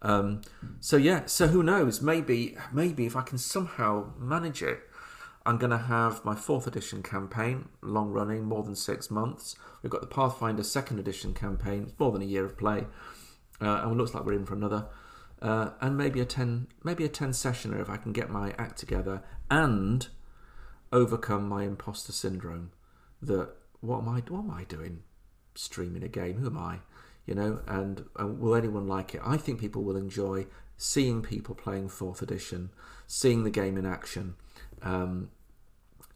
Um, 0.00 0.42
so 0.80 0.96
yeah, 0.96 1.26
so 1.26 1.48
who 1.48 1.62
knows? 1.62 2.00
Maybe, 2.00 2.56
maybe 2.72 3.04
if 3.04 3.14
I 3.14 3.22
can 3.22 3.36
somehow 3.36 4.12
manage 4.18 4.62
it, 4.62 4.87
I'm 5.48 5.56
going 5.56 5.70
to 5.70 5.78
have 5.78 6.26
my 6.26 6.34
fourth 6.34 6.66
edition 6.66 7.02
campaign, 7.02 7.70
long 7.80 8.10
running, 8.10 8.44
more 8.44 8.62
than 8.62 8.76
six 8.76 9.10
months. 9.10 9.56
We've 9.82 9.88
got 9.88 10.02
the 10.02 10.06
Pathfinder 10.06 10.62
second 10.62 10.98
edition 10.98 11.32
campaign, 11.32 11.94
more 11.98 12.12
than 12.12 12.20
a 12.20 12.26
year 12.26 12.44
of 12.44 12.58
play, 12.58 12.84
uh, 13.58 13.80
and 13.82 13.92
it 13.92 13.94
looks 13.94 14.12
like 14.12 14.26
we're 14.26 14.34
in 14.34 14.44
for 14.44 14.52
another. 14.52 14.88
Uh, 15.40 15.70
and 15.80 15.96
maybe 15.96 16.20
a 16.20 16.26
ten, 16.26 16.66
maybe 16.84 17.02
a 17.02 17.08
ten 17.08 17.30
sessioner 17.30 17.80
if 17.80 17.88
I 17.88 17.96
can 17.96 18.12
get 18.12 18.28
my 18.28 18.52
act 18.58 18.78
together 18.78 19.22
and 19.50 20.08
overcome 20.92 21.48
my 21.48 21.64
imposter 21.64 22.12
syndrome 22.12 22.72
that 23.22 23.48
what 23.80 24.00
am 24.00 24.08
I 24.10 24.20
what 24.28 24.40
am 24.40 24.50
I 24.50 24.64
doing 24.64 25.02
streaming 25.54 26.02
a 26.02 26.08
game? 26.08 26.36
Who 26.36 26.48
am 26.48 26.58
I? 26.58 26.80
You 27.24 27.34
know, 27.34 27.60
and, 27.66 28.04
and 28.16 28.38
will 28.38 28.54
anyone 28.54 28.86
like 28.86 29.14
it? 29.14 29.22
I 29.24 29.38
think 29.38 29.60
people 29.60 29.82
will 29.82 29.96
enjoy 29.96 30.44
seeing 30.76 31.22
people 31.22 31.54
playing 31.54 31.88
fourth 31.88 32.20
edition, 32.20 32.68
seeing 33.06 33.44
the 33.44 33.50
game 33.50 33.78
in 33.78 33.86
action, 33.86 34.34
um, 34.82 35.30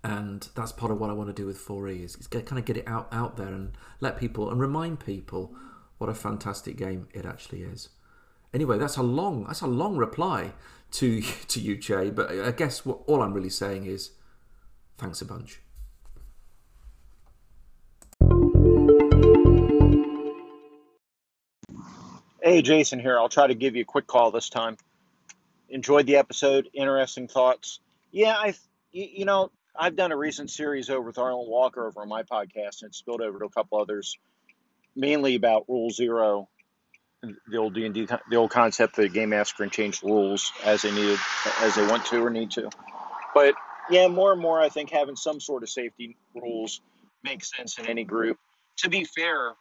and 0.04 0.48
that's 0.54 0.72
part 0.72 0.90
of 0.90 0.98
what 0.98 1.10
I 1.10 1.12
want 1.12 1.28
to 1.28 1.32
do 1.32 1.46
with 1.46 1.58
4E 1.58 2.04
is, 2.04 2.16
is 2.16 2.26
get, 2.26 2.46
kind 2.46 2.58
of 2.58 2.64
get 2.64 2.76
it 2.76 2.88
out 2.88 3.08
out 3.12 3.36
there 3.36 3.48
and 3.48 3.72
let 4.00 4.18
people 4.18 4.50
and 4.50 4.60
remind 4.60 5.00
people 5.00 5.54
what 5.98 6.10
a 6.10 6.14
fantastic 6.14 6.76
game 6.76 7.08
it 7.12 7.24
actually 7.24 7.62
is. 7.62 7.90
Anyway, 8.52 8.78
that's 8.78 8.96
a 8.96 9.02
long 9.02 9.44
that's 9.44 9.60
a 9.60 9.66
long 9.66 9.96
reply 9.96 10.52
to 10.92 11.22
to 11.48 11.60
you, 11.60 11.76
Jay. 11.76 12.10
But 12.10 12.30
I 12.30 12.50
guess 12.50 12.84
what 12.84 13.00
all 13.06 13.22
I'm 13.22 13.32
really 13.32 13.50
saying 13.50 13.86
is 13.86 14.10
thanks 14.98 15.20
a 15.20 15.24
bunch. 15.24 15.60
Hey, 22.42 22.60
Jason 22.60 22.98
here. 22.98 23.18
I'll 23.18 23.28
try 23.28 23.46
to 23.46 23.54
give 23.54 23.76
you 23.76 23.82
a 23.82 23.84
quick 23.84 24.08
call 24.08 24.32
this 24.32 24.50
time. 24.50 24.76
Enjoyed 25.68 26.06
the 26.06 26.16
episode. 26.16 26.68
Interesting 26.74 27.28
thoughts. 27.28 27.78
Yeah, 28.10 28.34
I, 28.36 28.54
you 28.90 29.24
know, 29.24 29.52
I've 29.74 29.96
done 29.96 30.12
a 30.12 30.16
recent 30.16 30.50
series 30.50 30.90
over 30.90 31.08
with 31.08 31.18
Arnold 31.18 31.48
Walker 31.48 31.86
over 31.86 32.02
on 32.02 32.08
my 32.08 32.22
podcast, 32.24 32.82
and 32.82 32.88
it's 32.88 32.98
spilled 32.98 33.22
over 33.22 33.38
to 33.38 33.46
a 33.46 33.50
couple 33.50 33.80
others, 33.80 34.18
mainly 34.94 35.34
about 35.34 35.64
Rule 35.66 35.90
Zero, 35.90 36.48
the 37.48 37.56
old 37.56 37.74
D 37.74 37.86
and 37.86 37.94
D, 37.94 38.06
the 38.28 38.36
old 38.36 38.50
concept 38.50 38.96
that 38.96 39.02
the 39.02 39.08
Game 39.08 39.30
Master 39.30 39.56
can 39.56 39.70
change 39.70 40.00
the 40.00 40.08
rules 40.08 40.52
as 40.64 40.82
they 40.82 40.92
need, 40.92 41.18
as 41.60 41.74
they 41.74 41.86
want 41.86 42.04
to 42.06 42.22
or 42.22 42.30
need 42.30 42.50
to. 42.52 42.68
But 43.34 43.54
yeah, 43.88 44.08
more 44.08 44.32
and 44.32 44.40
more, 44.40 44.60
I 44.60 44.68
think 44.68 44.90
having 44.90 45.16
some 45.16 45.40
sort 45.40 45.62
of 45.62 45.70
safety 45.70 46.16
rules 46.34 46.82
makes 47.24 47.50
sense 47.56 47.78
in 47.78 47.86
any 47.86 48.04
group. 48.04 48.38
To 48.78 48.90
be 48.90 49.04
fair, 49.04 49.52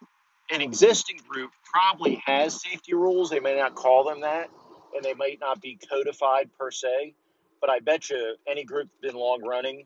an 0.51 0.62
existing 0.62 1.22
group 1.27 1.51
probably 1.72 2.22
has 2.25 2.62
safety 2.62 2.94
rules. 2.94 3.30
They 3.30 3.39
may 3.39 3.56
not 3.56 3.75
call 3.75 4.03
them 4.03 4.22
that, 4.22 4.50
and 4.94 5.06
they 5.06 5.13
might 5.13 5.39
not 5.39 5.62
be 5.62 5.80
codified 5.89 6.50
per 6.60 6.70
se. 6.70 7.13
But 7.62 7.70
I 7.70 7.80
bet 7.80 8.10
you 8.10 8.36
any 8.46 8.65
group 8.65 8.89
that's 8.89 9.13
been 9.13 9.20
long 9.20 9.44
running 9.46 9.86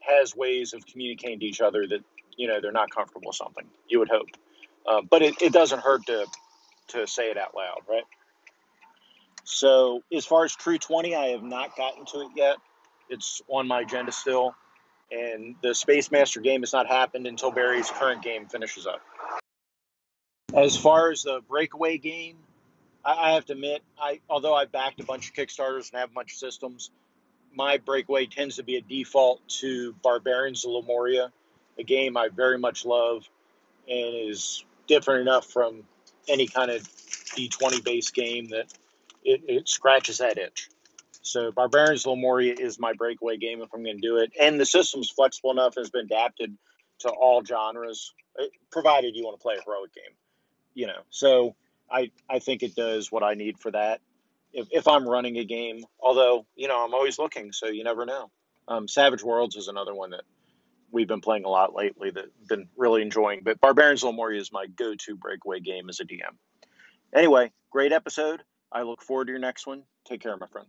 has 0.00 0.34
ways 0.34 0.72
of 0.72 0.84
communicating 0.86 1.40
to 1.40 1.46
each 1.46 1.60
other 1.60 1.86
that 1.86 2.00
you 2.36 2.48
know 2.48 2.60
they're 2.60 2.72
not 2.72 2.90
comfortable 2.90 3.28
with 3.28 3.36
something. 3.36 3.64
You 3.88 3.98
would 4.00 4.08
hope, 4.08 4.28
um, 4.88 5.08
but 5.10 5.22
it, 5.22 5.40
it 5.42 5.52
doesn't 5.52 5.80
hurt 5.80 6.06
to 6.06 6.26
to 6.88 7.06
say 7.06 7.30
it 7.30 7.36
out 7.36 7.54
loud, 7.54 7.80
right? 7.88 8.04
So 9.44 10.02
as 10.12 10.24
far 10.24 10.44
as 10.44 10.54
True 10.54 10.78
Twenty, 10.78 11.14
I 11.14 11.28
have 11.28 11.42
not 11.42 11.76
gotten 11.76 12.04
to 12.06 12.20
it 12.20 12.28
yet. 12.36 12.56
It's 13.08 13.42
on 13.48 13.66
my 13.66 13.80
agenda 13.80 14.12
still, 14.12 14.54
and 15.10 15.56
the 15.62 15.74
Space 15.74 16.10
Master 16.10 16.40
game 16.40 16.62
has 16.62 16.72
not 16.72 16.86
happened 16.86 17.26
until 17.26 17.50
Barry's 17.50 17.90
current 17.90 18.22
game 18.22 18.46
finishes 18.46 18.86
up. 18.86 19.00
As 20.54 20.76
far 20.76 21.10
as 21.10 21.22
the 21.22 21.40
breakaway 21.48 21.98
game, 21.98 22.36
I, 23.04 23.30
I 23.30 23.32
have 23.32 23.44
to 23.46 23.52
admit, 23.52 23.82
I 24.00 24.20
although 24.28 24.54
I've 24.54 24.72
backed 24.72 25.00
a 25.00 25.04
bunch 25.04 25.28
of 25.28 25.34
Kickstarters 25.34 25.90
and 25.90 26.00
have 26.00 26.10
a 26.10 26.14
bunch 26.14 26.32
of 26.32 26.38
systems, 26.38 26.90
my 27.54 27.78
breakaway 27.78 28.26
tends 28.26 28.56
to 28.56 28.62
be 28.62 28.76
a 28.76 28.80
default 28.80 29.46
to 29.60 29.94
Barbarians 30.02 30.64
of 30.64 30.72
Lemuria, 30.72 31.32
a 31.78 31.82
game 31.82 32.16
I 32.16 32.28
very 32.28 32.58
much 32.58 32.84
love 32.84 33.28
and 33.88 34.30
is 34.30 34.64
different 34.86 35.22
enough 35.22 35.46
from 35.46 35.82
any 36.28 36.46
kind 36.46 36.70
of 36.70 36.82
D20 36.82 37.84
based 37.84 38.14
game 38.14 38.48
that 38.50 38.66
it, 39.24 39.42
it 39.48 39.68
scratches 39.68 40.18
that 40.18 40.38
itch. 40.38 40.68
So 41.22 41.52
Barbarians 41.52 42.06
of 42.06 42.12
Lemuria 42.12 42.54
is 42.58 42.78
my 42.78 42.92
breakaway 42.92 43.36
game 43.36 43.62
if 43.62 43.68
I'm 43.74 43.82
going 43.82 44.00
to 44.00 44.02
do 44.02 44.18
it. 44.18 44.32
And 44.40 44.58
the 44.58 44.66
system's 44.66 45.10
flexible 45.10 45.50
enough 45.50 45.76
and 45.76 45.84
has 45.84 45.90
been 45.90 46.06
adapted 46.06 46.56
to 47.00 47.08
all 47.08 47.44
genres, 47.44 48.12
eh, 48.38 48.46
provided 48.70 49.16
you 49.16 49.24
want 49.24 49.38
to 49.38 49.42
play 49.42 49.54
a 49.54 49.62
heroic 49.62 49.94
game 49.94 50.14
you 50.74 50.86
know, 50.86 51.00
so 51.10 51.54
I 51.90 52.10
I 52.28 52.38
think 52.38 52.62
it 52.62 52.74
does 52.74 53.10
what 53.10 53.22
I 53.22 53.34
need 53.34 53.58
for 53.58 53.70
that. 53.72 54.00
If 54.52 54.68
if 54.70 54.88
I'm 54.88 55.08
running 55.08 55.38
a 55.38 55.44
game, 55.44 55.84
although 56.00 56.46
you 56.54 56.68
know 56.68 56.84
I'm 56.84 56.94
always 56.94 57.18
looking, 57.18 57.52
so 57.52 57.66
you 57.66 57.84
never 57.84 58.04
know. 58.04 58.30
Um, 58.68 58.88
Savage 58.88 59.22
Worlds 59.22 59.56
is 59.56 59.68
another 59.68 59.94
one 59.94 60.10
that 60.10 60.22
we've 60.92 61.08
been 61.08 61.20
playing 61.20 61.44
a 61.44 61.48
lot 61.48 61.74
lately 61.74 62.10
that 62.10 62.24
I've 62.24 62.48
been 62.48 62.68
really 62.76 63.02
enjoying. 63.02 63.40
But 63.42 63.60
Barbarians 63.60 64.02
of 64.02 64.08
Lemuria 64.08 64.40
is 64.40 64.52
my 64.52 64.66
go-to 64.66 65.16
breakaway 65.16 65.60
game 65.60 65.88
as 65.88 66.00
a 66.00 66.04
DM. 66.04 66.34
Anyway, 67.14 67.52
great 67.70 67.92
episode. 67.92 68.42
I 68.72 68.82
look 68.82 69.02
forward 69.02 69.26
to 69.26 69.32
your 69.32 69.40
next 69.40 69.66
one. 69.66 69.82
Take 70.04 70.20
care, 70.20 70.36
my 70.36 70.46
friend. 70.46 70.68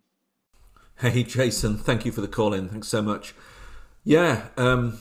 Hey, 1.00 1.24
Jason. 1.24 1.78
Thank 1.78 2.06
you 2.06 2.12
for 2.12 2.22
the 2.22 2.28
call 2.28 2.54
in. 2.54 2.70
Thanks 2.70 2.88
so 2.88 3.02
much. 3.02 3.34
Yeah, 4.04 4.48
um, 4.58 5.00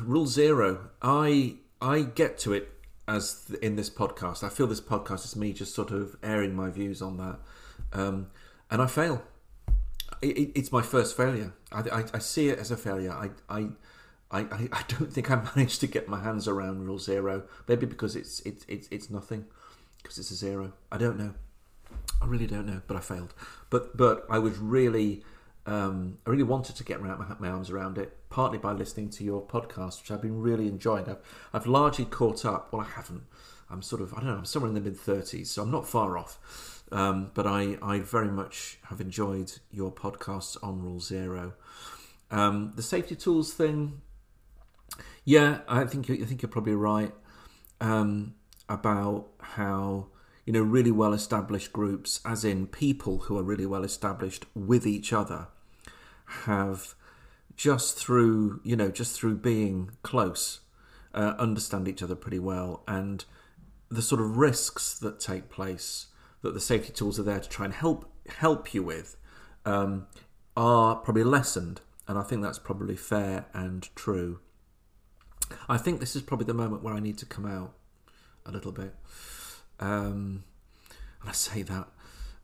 Rule 0.00 0.26
Zero. 0.26 0.90
I 1.02 1.56
I 1.80 2.02
get 2.02 2.38
to 2.40 2.52
it 2.52 2.68
as 3.08 3.54
in 3.62 3.76
this 3.76 3.90
podcast. 3.90 4.42
I 4.42 4.48
feel 4.48 4.66
this 4.66 4.80
podcast 4.80 5.24
is 5.24 5.36
me 5.36 5.52
just 5.52 5.74
sort 5.74 5.90
of 5.90 6.16
airing 6.22 6.54
my 6.54 6.70
views 6.70 7.02
on 7.02 7.16
that, 7.18 7.38
um, 7.96 8.28
and 8.70 8.82
I 8.82 8.86
fail. 8.86 9.22
It, 10.22 10.52
it's 10.54 10.72
my 10.72 10.82
first 10.82 11.16
failure. 11.16 11.54
I, 11.72 11.80
I, 11.80 12.04
I, 12.14 12.18
see 12.18 12.48
it 12.48 12.58
as 12.58 12.70
a 12.70 12.76
failure. 12.76 13.12
I, 13.12 13.30
I, 13.48 13.68
I, 14.30 14.68
I 14.72 14.84
don't 14.88 15.12
think 15.12 15.30
I 15.30 15.36
managed 15.56 15.80
to 15.80 15.86
get 15.86 16.08
my 16.08 16.22
hands 16.22 16.46
around 16.46 16.84
Rule 16.84 16.98
Zero. 16.98 17.44
Maybe 17.68 17.86
because 17.86 18.16
it's 18.16 18.40
it's 18.40 18.64
it's, 18.68 18.88
it's 18.90 19.10
nothing, 19.10 19.46
because 20.02 20.18
it's 20.18 20.30
a 20.30 20.34
zero. 20.34 20.72
I 20.90 20.98
don't 20.98 21.18
know. 21.18 21.34
I 22.20 22.26
really 22.26 22.46
don't 22.46 22.66
know, 22.66 22.82
but 22.86 22.96
I 22.96 23.00
failed. 23.00 23.34
But 23.70 23.96
but 23.96 24.26
I 24.30 24.38
was 24.38 24.58
really 24.58 25.24
um, 25.66 26.18
I 26.26 26.30
really 26.30 26.44
wanted 26.44 26.76
to 26.76 26.84
get 26.84 27.02
my, 27.02 27.48
arms 27.48 27.70
around 27.70 27.98
it, 27.98 28.16
partly 28.30 28.58
by 28.58 28.72
listening 28.72 29.10
to 29.10 29.24
your 29.24 29.42
podcast, 29.42 30.00
which 30.00 30.10
I've 30.10 30.22
been 30.22 30.40
really 30.40 30.68
enjoying. 30.68 31.08
I've, 31.08 31.18
I've 31.52 31.66
largely 31.66 32.04
caught 32.04 32.44
up. 32.44 32.72
Well, 32.72 32.82
I 32.82 32.88
haven't. 32.88 33.24
I'm 33.68 33.82
sort 33.82 34.00
of, 34.00 34.14
I 34.14 34.18
don't 34.18 34.26
know, 34.26 34.36
I'm 34.36 34.44
somewhere 34.44 34.68
in 34.68 34.74
the 34.74 34.80
mid 34.80 34.96
30s, 34.96 35.48
so 35.48 35.62
I'm 35.62 35.72
not 35.72 35.88
far 35.88 36.16
off. 36.16 36.84
Um, 36.92 37.32
but 37.34 37.48
I, 37.48 37.76
I 37.82 37.98
very 37.98 38.30
much 38.30 38.78
have 38.84 39.00
enjoyed 39.00 39.52
your 39.72 39.90
podcasts 39.90 40.56
on 40.62 40.80
Rule 40.80 41.00
Zero. 41.00 41.54
Um, 42.30 42.72
the 42.76 42.82
safety 42.82 43.16
tools 43.16 43.52
thing, 43.52 44.02
yeah, 45.24 45.60
I 45.68 45.84
think 45.84 46.08
I 46.08 46.24
think 46.24 46.42
you're 46.42 46.48
probably 46.48 46.76
right 46.76 47.12
um, 47.80 48.34
about 48.68 49.26
how 49.40 50.06
you 50.44 50.52
know 50.52 50.62
really 50.62 50.92
well 50.92 51.12
established 51.12 51.72
groups, 51.72 52.20
as 52.24 52.44
in 52.44 52.68
people 52.68 53.18
who 53.18 53.36
are 53.36 53.42
really 53.42 53.66
well 53.66 53.82
established 53.82 54.46
with 54.54 54.86
each 54.86 55.12
other, 55.12 55.48
have 56.44 56.94
just 57.56 57.96
through 57.96 58.60
you 58.64 58.76
know 58.76 58.90
just 58.90 59.18
through 59.18 59.36
being 59.36 59.90
close 60.02 60.60
uh, 61.14 61.34
understand 61.38 61.88
each 61.88 62.02
other 62.02 62.14
pretty 62.14 62.38
well 62.38 62.82
and 62.86 63.24
the 63.88 64.02
sort 64.02 64.20
of 64.20 64.36
risks 64.36 64.98
that 64.98 65.18
take 65.18 65.48
place 65.48 66.08
that 66.42 66.52
the 66.52 66.60
safety 66.60 66.92
tools 66.92 67.18
are 67.18 67.22
there 67.22 67.40
to 67.40 67.48
try 67.48 67.64
and 67.64 67.74
help 67.74 68.10
help 68.28 68.74
you 68.74 68.82
with 68.82 69.16
um, 69.64 70.06
are 70.56 70.96
probably 70.96 71.24
lessened 71.24 71.80
and 72.08 72.18
I 72.18 72.22
think 72.22 72.42
that's 72.42 72.58
probably 72.58 72.96
fair 72.96 73.46
and 73.52 73.88
true. 73.96 74.40
I 75.68 75.76
think 75.76 76.00
this 76.00 76.14
is 76.14 76.22
probably 76.22 76.46
the 76.46 76.54
moment 76.54 76.82
where 76.82 76.94
I 76.94 77.00
need 77.00 77.18
to 77.18 77.26
come 77.26 77.46
out 77.46 77.74
a 78.44 78.52
little 78.52 78.72
bit. 78.72 78.94
Um, 79.80 80.44
and 81.20 81.30
I 81.30 81.32
say 81.32 81.62
that 81.62 81.88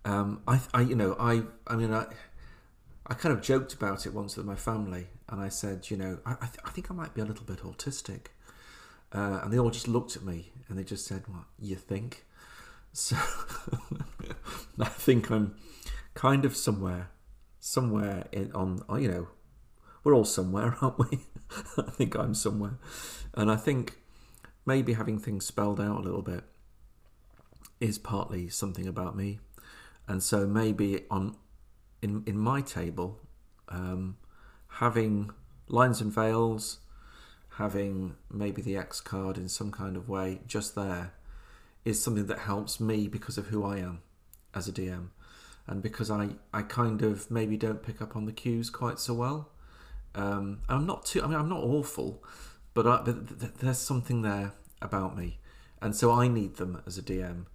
um, 0.05 0.43
I, 0.49 0.61
I, 0.75 0.81
you 0.83 0.97
know, 0.97 1.17
I, 1.19 1.43
I 1.67 1.77
mean, 1.77 1.93
I, 1.93 2.07
I 3.13 3.15
kind 3.15 3.37
of 3.37 3.43
joked 3.43 3.75
about 3.75 4.07
it 4.07 4.15
once 4.15 4.39
with 4.39 4.47
my 4.47 4.55
family, 4.55 5.09
and 5.29 5.39
I 5.39 5.51
said, 5.51 5.91
you 5.91 5.99
know, 5.99 6.21
I, 6.25 6.31
I, 6.33 6.47
th- 6.47 6.61
I 6.65 6.71
think 6.71 6.91
I 6.91 6.95
might 6.95 7.13
be 7.13 7.21
a 7.21 7.27
little 7.27 7.45
bit 7.45 7.59
autistic. 7.59 8.29
Uh, 9.13 9.41
and 9.43 9.53
they 9.53 9.59
all 9.59 9.69
just 9.69 9.87
looked 9.87 10.17
at 10.17 10.23
me 10.23 10.51
and 10.67 10.79
they 10.79 10.83
just 10.83 11.05
said, 11.05 11.25
"What 11.29 11.45
you 11.59 11.77
think?" 11.77 12.25
So 12.95 13.17
I 14.81 14.89
think 14.89 15.31
I'm 15.31 15.57
kind 16.15 16.47
of 16.47 16.57
somewhere, 16.57 17.11
somewhere 17.61 18.29
in 18.33 18.51
on. 18.53 18.83
Oh, 18.89 18.97
you 18.97 19.09
know, 19.09 19.29
we're 20.05 20.15
all 20.15 20.25
somewhere, 20.25 20.79
aren't 20.81 20.99
we? 20.99 21.27
I 21.77 21.91
think 21.91 22.15
I'm 22.17 22.35
somewhere, 22.35 22.79
and 23.35 23.51
I 23.51 23.57
think 23.57 23.99
maybe 24.65 24.95
having 24.95 25.19
things 25.19 25.45
spelled 25.45 25.81
out 25.81 26.01
a 26.01 26.03
little 26.03 26.23
bit 26.23 26.45
is 27.79 27.99
partly 27.99 28.49
something 28.49 28.87
about 28.87 29.17
me, 29.17 29.41
and 30.09 30.23
so 30.23 30.47
maybe 30.47 31.05
on 31.11 31.37
in 32.03 32.23
in 32.27 32.37
my 32.37 32.61
table, 32.61 33.19
um, 33.69 34.17
having 34.69 35.31
lines 35.69 36.01
and 36.01 36.13
veils, 36.13 36.81
having 37.57 38.17
maybe 38.31 38.61
the 38.61 38.77
X 38.77 39.01
card 39.01 39.39
in 39.39 39.49
some 39.49 39.71
kind 39.71 39.97
of 39.97 40.09
way 40.09 40.41
just 40.47 40.75
there, 40.75 41.13
is 41.85 42.03
something 42.03 42.27
that 42.27 42.41
helps 42.41 42.81
me 42.81 43.09
because 43.09 43.39
of 43.39 43.47
who 43.47 43.65
I 43.65 43.79
am 43.79 44.03
as 44.55 44.69
a 44.69 44.73
DM, 44.73 45.09
and 45.67 45.83
because 45.83 46.11
I 46.11 46.31
I 46.53 46.63
kind 46.63 47.03
of 47.03 47.31
maybe 47.31 47.57
don't 47.57 47.83
pick 47.83 48.03
up 48.03 48.17
on 48.17 48.27
the 48.27 48.33
cues 48.33 48.69
quite 48.69 48.99
so 48.99 49.15
well. 49.15 49.51
Um, 50.15 50.61
I'm 50.69 50.85
not 50.85 51.07
too. 51.07 51.23
I 51.23 51.27
mean, 51.27 51.39
I'm 51.39 51.49
not 51.49 51.63
awful, 51.63 52.23
but, 52.75 52.87
I, 52.87 53.03
but 53.03 53.41
th- 53.41 53.53
there's 53.61 53.79
something 53.79 54.23
there 54.23 54.53
about 54.83 55.17
me, 55.17 55.39
and 55.81 55.97
so 55.97 56.13
I 56.13 56.29
need 56.29 56.57
them 56.57 56.83
as 56.87 56.99
a 56.99 57.03
DM 57.03 57.47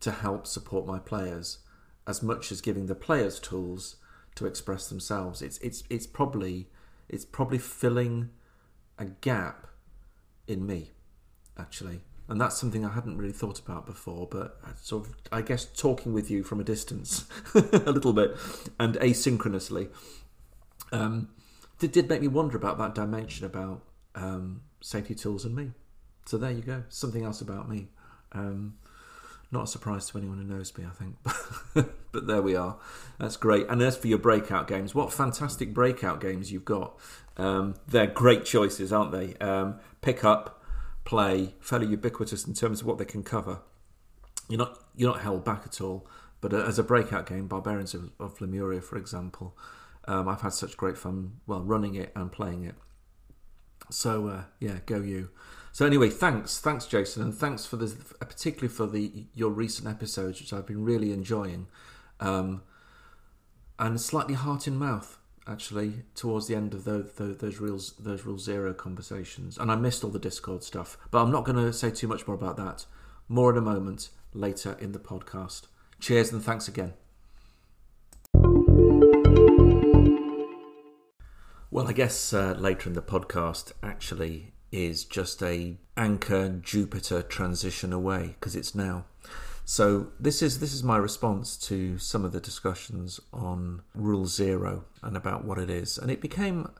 to 0.00 0.10
help 0.10 0.46
support 0.46 0.86
my 0.86 0.98
players 0.98 1.58
as 2.06 2.22
much 2.22 2.52
as 2.52 2.60
giving 2.60 2.86
the 2.86 2.94
players 2.94 3.40
tools 3.40 3.96
to 4.36 4.46
express 4.46 4.88
themselves. 4.88 5.42
It's 5.42 5.58
it's 5.58 5.82
it's 5.90 6.06
probably 6.06 6.68
it's 7.08 7.24
probably 7.24 7.58
filling 7.58 8.30
a 8.98 9.06
gap 9.06 9.66
in 10.46 10.66
me, 10.66 10.92
actually. 11.58 12.00
And 12.28 12.40
that's 12.40 12.58
something 12.58 12.84
I 12.84 12.92
hadn't 12.92 13.18
really 13.18 13.32
thought 13.32 13.60
about 13.60 13.86
before, 13.86 14.26
but 14.28 14.58
sort 14.82 15.06
of, 15.06 15.14
I 15.30 15.42
guess, 15.42 15.64
talking 15.64 16.12
with 16.12 16.28
you 16.28 16.42
from 16.42 16.58
a 16.58 16.64
distance 16.64 17.24
a 17.54 17.92
little 17.92 18.12
bit 18.12 18.36
and 18.80 18.96
asynchronously. 18.96 19.90
Um, 20.90 21.28
it 21.80 21.92
did 21.92 22.08
make 22.08 22.20
me 22.20 22.28
wonder 22.28 22.56
about 22.56 22.78
that 22.78 22.96
dimension 22.96 23.46
about 23.46 23.82
um, 24.16 24.62
safety 24.80 25.14
tools 25.14 25.44
and 25.44 25.54
me. 25.54 25.70
So 26.24 26.36
there 26.36 26.50
you 26.50 26.62
go, 26.62 26.82
something 26.88 27.24
else 27.24 27.40
about 27.40 27.68
me. 27.68 27.88
Um, 28.32 28.74
not 29.50 29.64
a 29.64 29.66
surprise 29.66 30.08
to 30.10 30.18
anyone 30.18 30.38
who 30.38 30.44
knows 30.44 30.76
me, 30.76 30.84
I 30.84 30.90
think. 30.90 31.16
but 32.12 32.26
there 32.26 32.42
we 32.42 32.56
are. 32.56 32.78
That's 33.18 33.36
great. 33.36 33.66
And 33.68 33.80
as 33.80 33.96
for 33.96 34.08
your 34.08 34.18
breakout 34.18 34.66
games, 34.66 34.94
what 34.94 35.12
fantastic 35.12 35.72
breakout 35.72 36.20
games 36.20 36.50
you've 36.50 36.64
got. 36.64 36.98
Um, 37.36 37.74
they're 37.86 38.06
great 38.06 38.44
choices, 38.44 38.92
aren't 38.92 39.12
they? 39.12 39.34
Um, 39.36 39.78
pick 40.00 40.24
up, 40.24 40.64
play, 41.04 41.54
fairly 41.60 41.86
ubiquitous 41.86 42.46
in 42.46 42.54
terms 42.54 42.80
of 42.80 42.86
what 42.86 42.98
they 42.98 43.04
can 43.04 43.22
cover. 43.22 43.60
You're 44.48 44.58
not 44.58 44.78
you're 44.96 45.12
not 45.12 45.22
held 45.22 45.44
back 45.44 45.62
at 45.64 45.80
all. 45.80 46.08
But 46.40 46.52
uh, 46.52 46.64
as 46.64 46.78
a 46.78 46.84
breakout 46.84 47.26
game, 47.26 47.48
Barbarians 47.48 47.94
of, 47.94 48.10
of 48.20 48.40
Lemuria, 48.40 48.80
for 48.80 48.96
example, 48.96 49.56
um, 50.06 50.28
I've 50.28 50.42
had 50.42 50.52
such 50.52 50.76
great 50.76 50.98
fun, 50.98 51.40
well, 51.46 51.62
running 51.62 51.94
it 51.94 52.12
and 52.14 52.30
playing 52.30 52.64
it. 52.64 52.74
So 53.90 54.28
uh, 54.28 54.44
yeah, 54.60 54.78
go 54.86 55.00
you. 55.00 55.30
So 55.76 55.84
anyway, 55.84 56.08
thanks, 56.08 56.58
thanks, 56.58 56.86
Jason, 56.86 57.22
and 57.22 57.34
thanks 57.34 57.66
for 57.66 57.76
the 57.76 57.94
particularly 58.18 58.72
for 58.72 58.86
the 58.86 59.26
your 59.34 59.50
recent 59.50 59.86
episodes, 59.86 60.40
which 60.40 60.50
I've 60.50 60.66
been 60.66 60.82
really 60.82 61.12
enjoying, 61.12 61.66
um, 62.18 62.62
and 63.78 64.00
slightly 64.00 64.32
heart 64.32 64.66
in 64.66 64.78
mouth 64.78 65.18
actually 65.46 66.04
towards 66.14 66.46
the 66.46 66.54
end 66.54 66.72
of 66.72 66.84
those, 66.84 67.12
those, 67.16 67.36
those 67.36 67.60
reals 67.60 67.92
those 67.98 68.24
rule 68.24 68.38
zero 68.38 68.72
conversations, 68.72 69.58
and 69.58 69.70
I 69.70 69.74
missed 69.74 70.02
all 70.02 70.08
the 70.08 70.18
Discord 70.18 70.64
stuff, 70.64 70.96
but 71.10 71.22
I'm 71.22 71.30
not 71.30 71.44
going 71.44 71.58
to 71.58 71.70
say 71.74 71.90
too 71.90 72.08
much 72.08 72.26
more 72.26 72.36
about 72.36 72.56
that. 72.56 72.86
More 73.28 73.50
in 73.52 73.58
a 73.58 73.60
moment 73.60 74.08
later 74.32 74.78
in 74.80 74.92
the 74.92 74.98
podcast. 74.98 75.66
Cheers 76.00 76.32
and 76.32 76.42
thanks 76.42 76.68
again. 76.68 76.94
Well, 81.70 81.86
I 81.86 81.92
guess 81.92 82.32
uh, 82.32 82.54
later 82.58 82.88
in 82.88 82.94
the 82.94 83.02
podcast 83.02 83.72
actually 83.82 84.54
is 84.72 85.04
just 85.04 85.42
a 85.42 85.76
anchor 85.96 86.48
Jupiter 86.48 87.22
transition 87.22 87.92
away 87.92 88.36
because 88.38 88.56
it's 88.56 88.74
now. 88.74 89.06
So 89.64 90.12
this 90.20 90.42
is 90.42 90.60
this 90.60 90.72
is 90.72 90.84
my 90.84 90.96
response 90.96 91.56
to 91.68 91.98
some 91.98 92.24
of 92.24 92.30
the 92.30 92.40
discussions 92.40 93.18
on 93.32 93.82
Rule 93.94 94.26
Zero 94.26 94.84
and 95.02 95.16
about 95.16 95.44
what 95.44 95.58
it 95.58 95.68
is, 95.68 95.98
and 95.98 96.10
it 96.10 96.20
became 96.20 96.70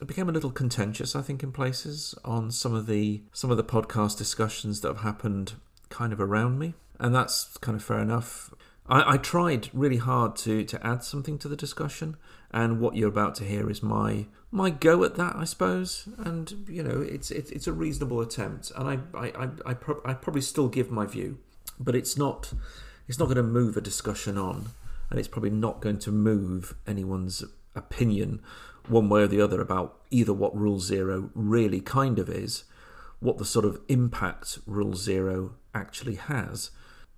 it 0.00 0.08
became 0.08 0.28
a 0.28 0.32
little 0.32 0.50
contentious, 0.50 1.14
I 1.14 1.20
think, 1.20 1.42
in 1.42 1.52
places 1.52 2.14
on 2.24 2.50
some 2.50 2.74
of 2.74 2.86
the 2.86 3.22
some 3.32 3.50
of 3.50 3.58
the 3.58 3.64
podcast 3.64 4.16
discussions 4.16 4.80
that 4.80 4.88
have 4.88 5.02
happened 5.02 5.54
kind 5.90 6.12
of 6.12 6.20
around 6.20 6.58
me, 6.58 6.72
and 6.98 7.14
that's 7.14 7.58
kind 7.58 7.76
of 7.76 7.84
fair 7.84 7.98
enough. 7.98 8.52
I, 8.86 9.14
I 9.14 9.16
tried 9.18 9.68
really 9.74 9.98
hard 9.98 10.34
to 10.36 10.64
to 10.64 10.86
add 10.86 11.04
something 11.04 11.38
to 11.38 11.48
the 11.48 11.56
discussion, 11.56 12.16
and 12.52 12.80
what 12.80 12.96
you're 12.96 13.08
about 13.08 13.34
to 13.36 13.44
hear 13.44 13.70
is 13.70 13.82
my 13.82 14.26
my 14.50 14.68
go 14.68 15.02
at 15.02 15.14
that, 15.14 15.34
I 15.36 15.44
suppose. 15.44 16.08
And 16.18 16.66
you 16.68 16.82
know, 16.82 17.00
it's 17.00 17.30
it's, 17.30 17.50
it's 17.50 17.66
a 17.66 17.72
reasonable 17.72 18.20
attempt, 18.20 18.70
and 18.76 18.88
I 18.88 19.18
I 19.18 19.44
I, 19.44 19.48
I, 19.66 19.74
pro- 19.74 20.02
I 20.04 20.14
probably 20.14 20.42
still 20.42 20.68
give 20.68 20.90
my 20.90 21.06
view, 21.06 21.38
but 21.80 21.96
it's 21.96 22.16
not 22.16 22.52
it's 23.08 23.18
not 23.18 23.26
going 23.26 23.36
to 23.36 23.42
move 23.42 23.76
a 23.76 23.80
discussion 23.80 24.36
on, 24.36 24.66
and 25.10 25.18
it's 25.18 25.28
probably 25.28 25.50
not 25.50 25.80
going 25.80 25.98
to 26.00 26.12
move 26.12 26.74
anyone's 26.86 27.42
opinion 27.74 28.40
one 28.88 29.08
way 29.08 29.22
or 29.22 29.28
the 29.28 29.40
other 29.40 29.60
about 29.60 30.00
either 30.10 30.32
what 30.32 30.56
Rule 30.56 30.80
Zero 30.80 31.30
really 31.34 31.80
kind 31.80 32.18
of 32.18 32.28
is, 32.28 32.64
what 33.20 33.38
the 33.38 33.44
sort 33.44 33.64
of 33.64 33.80
impact 33.88 34.58
Rule 34.66 34.94
Zero 34.94 35.54
actually 35.74 36.16
has, 36.16 36.70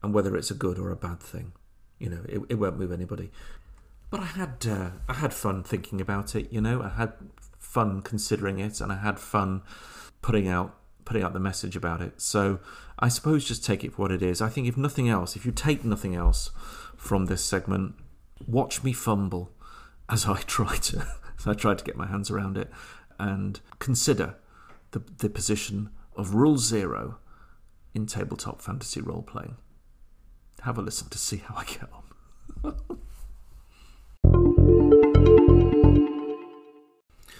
and 0.02 0.14
whether 0.14 0.36
it's 0.36 0.50
a 0.50 0.54
good 0.54 0.78
or 0.78 0.90
a 0.90 0.96
bad 0.96 1.20
thing. 1.20 1.52
You 1.98 2.10
know, 2.10 2.20
it, 2.28 2.40
it 2.50 2.54
won't 2.56 2.78
move 2.78 2.92
anybody 2.92 3.30
but 4.14 4.22
I 4.22 4.26
had 4.26 4.64
uh, 4.70 4.90
I 5.08 5.14
had 5.14 5.34
fun 5.34 5.64
thinking 5.64 6.00
about 6.00 6.36
it. 6.36 6.52
You 6.52 6.60
know, 6.60 6.80
I 6.80 6.88
had 6.88 7.14
fun 7.58 8.00
considering 8.00 8.60
it, 8.60 8.80
and 8.80 8.92
I 8.92 8.98
had 8.98 9.18
fun 9.18 9.62
putting 10.22 10.46
out 10.46 10.76
putting 11.04 11.24
out 11.24 11.32
the 11.32 11.40
message 11.40 11.74
about 11.74 12.00
it. 12.00 12.20
So 12.20 12.60
I 12.96 13.08
suppose 13.08 13.44
just 13.44 13.64
take 13.64 13.82
it 13.82 13.92
for 13.92 14.02
what 14.02 14.12
it 14.12 14.22
is. 14.22 14.40
I 14.40 14.48
think 14.48 14.68
if 14.68 14.76
nothing 14.76 15.08
else, 15.08 15.34
if 15.34 15.44
you 15.44 15.50
take 15.50 15.84
nothing 15.84 16.14
else 16.14 16.52
from 16.96 17.26
this 17.26 17.44
segment, 17.44 17.96
watch 18.46 18.84
me 18.84 18.92
fumble 18.92 19.50
as 20.08 20.26
I 20.26 20.36
try 20.46 20.76
to 20.76 21.04
as 21.36 21.48
I 21.48 21.54
try 21.54 21.74
to 21.74 21.84
get 21.84 21.96
my 21.96 22.06
hands 22.06 22.30
around 22.30 22.56
it, 22.56 22.70
and 23.18 23.58
consider 23.80 24.36
the 24.92 25.02
the 25.18 25.28
position 25.28 25.90
of 26.14 26.36
Rule 26.36 26.58
Zero 26.58 27.18
in 27.92 28.06
tabletop 28.06 28.62
fantasy 28.62 29.00
role 29.00 29.22
playing. 29.22 29.56
Have 30.60 30.78
a 30.78 30.82
listen 30.82 31.08
to 31.08 31.18
see 31.18 31.38
how 31.38 31.56
I 31.56 31.64
get 31.64 31.88
on. 31.92 33.00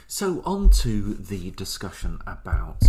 So, 0.07 0.43
on 0.45 0.69
to 0.71 1.15
the 1.15 1.51
discussion 1.53 2.21
about 2.27 2.83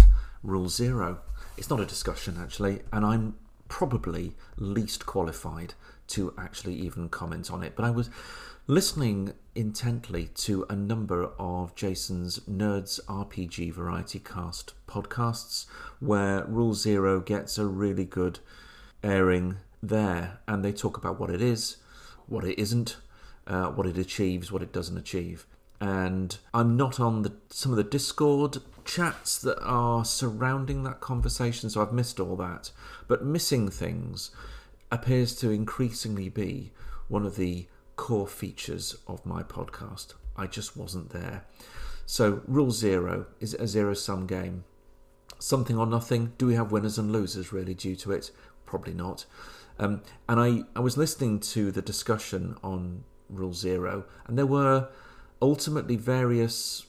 Rule 0.43 0.67
Zero. 0.67 1.19
It's 1.57 1.69
not 1.69 1.79
a 1.79 1.85
discussion, 1.85 2.37
actually, 2.37 2.81
and 2.91 3.05
I'm 3.05 3.35
probably 3.69 4.33
least 4.57 5.05
qualified 5.05 5.75
to 6.07 6.33
actually 6.37 6.75
even 6.75 7.07
comment 7.07 7.49
on 7.49 7.63
it. 7.63 7.73
But 7.75 7.85
I 7.85 7.89
was 7.89 8.09
listening 8.67 9.31
intently 9.55 10.29
to 10.35 10.65
a 10.69 10.75
number 10.75 11.31
of 11.39 11.73
Jason's 11.73 12.39
Nerds 12.39 12.99
RPG 13.05 13.71
Variety 13.73 14.19
Cast 14.19 14.73
podcasts 14.85 15.67
where 16.01 16.43
Rule 16.43 16.73
Zero 16.73 17.21
gets 17.21 17.57
a 17.57 17.65
really 17.65 18.05
good 18.05 18.39
airing 19.01 19.57
there, 19.81 20.41
and 20.49 20.65
they 20.65 20.73
talk 20.73 20.97
about 20.97 21.17
what 21.17 21.29
it 21.29 21.41
is, 21.41 21.77
what 22.27 22.43
it 22.43 22.59
isn't, 22.59 22.97
uh, 23.47 23.67
what 23.67 23.87
it 23.87 23.97
achieves, 23.97 24.51
what 24.51 24.61
it 24.61 24.73
doesn't 24.73 24.97
achieve 24.97 25.47
and 25.79 26.37
I'm 26.53 26.77
not 26.77 26.99
on 26.99 27.23
the 27.23 27.33
some 27.49 27.71
of 27.71 27.77
the 27.77 27.83
Discord 27.83 28.57
chats 28.85 29.37
that 29.39 29.59
are 29.61 30.05
surrounding 30.05 30.83
that 30.83 31.01
conversation, 31.01 31.69
so 31.69 31.81
I've 31.81 31.93
missed 31.93 32.19
all 32.19 32.35
that. 32.37 32.71
But 33.07 33.25
missing 33.25 33.69
things 33.69 34.31
appears 34.91 35.35
to 35.37 35.49
increasingly 35.49 36.29
be 36.29 36.71
one 37.07 37.25
of 37.25 37.35
the 37.35 37.67
core 37.95 38.27
features 38.27 38.95
of 39.07 39.25
my 39.25 39.43
podcast. 39.43 40.13
I 40.37 40.47
just 40.47 40.77
wasn't 40.77 41.09
there. 41.09 41.45
So, 42.05 42.41
rule 42.47 42.71
zero 42.71 43.25
is 43.39 43.53
a 43.55 43.67
zero 43.67 43.93
sum 43.93 44.27
game. 44.27 44.63
Something 45.39 45.77
or 45.77 45.85
nothing. 45.85 46.33
Do 46.37 46.47
we 46.47 46.55
have 46.55 46.71
winners 46.71 46.97
and 46.97 47.11
losers 47.11 47.51
really 47.51 47.73
due 47.73 47.95
to 47.97 48.11
it? 48.11 48.31
Probably 48.65 48.93
not. 48.93 49.25
Um, 49.79 50.01
and 50.29 50.39
I, 50.39 50.63
I 50.75 50.79
was 50.79 50.97
listening 50.97 51.39
to 51.41 51.71
the 51.71 51.81
discussion 51.81 52.55
on 52.63 53.03
Rule 53.29 53.53
Zero, 53.53 54.05
and 54.27 54.37
there 54.37 54.45
were 54.45 54.89
ultimately 55.41 55.95
various 55.95 56.85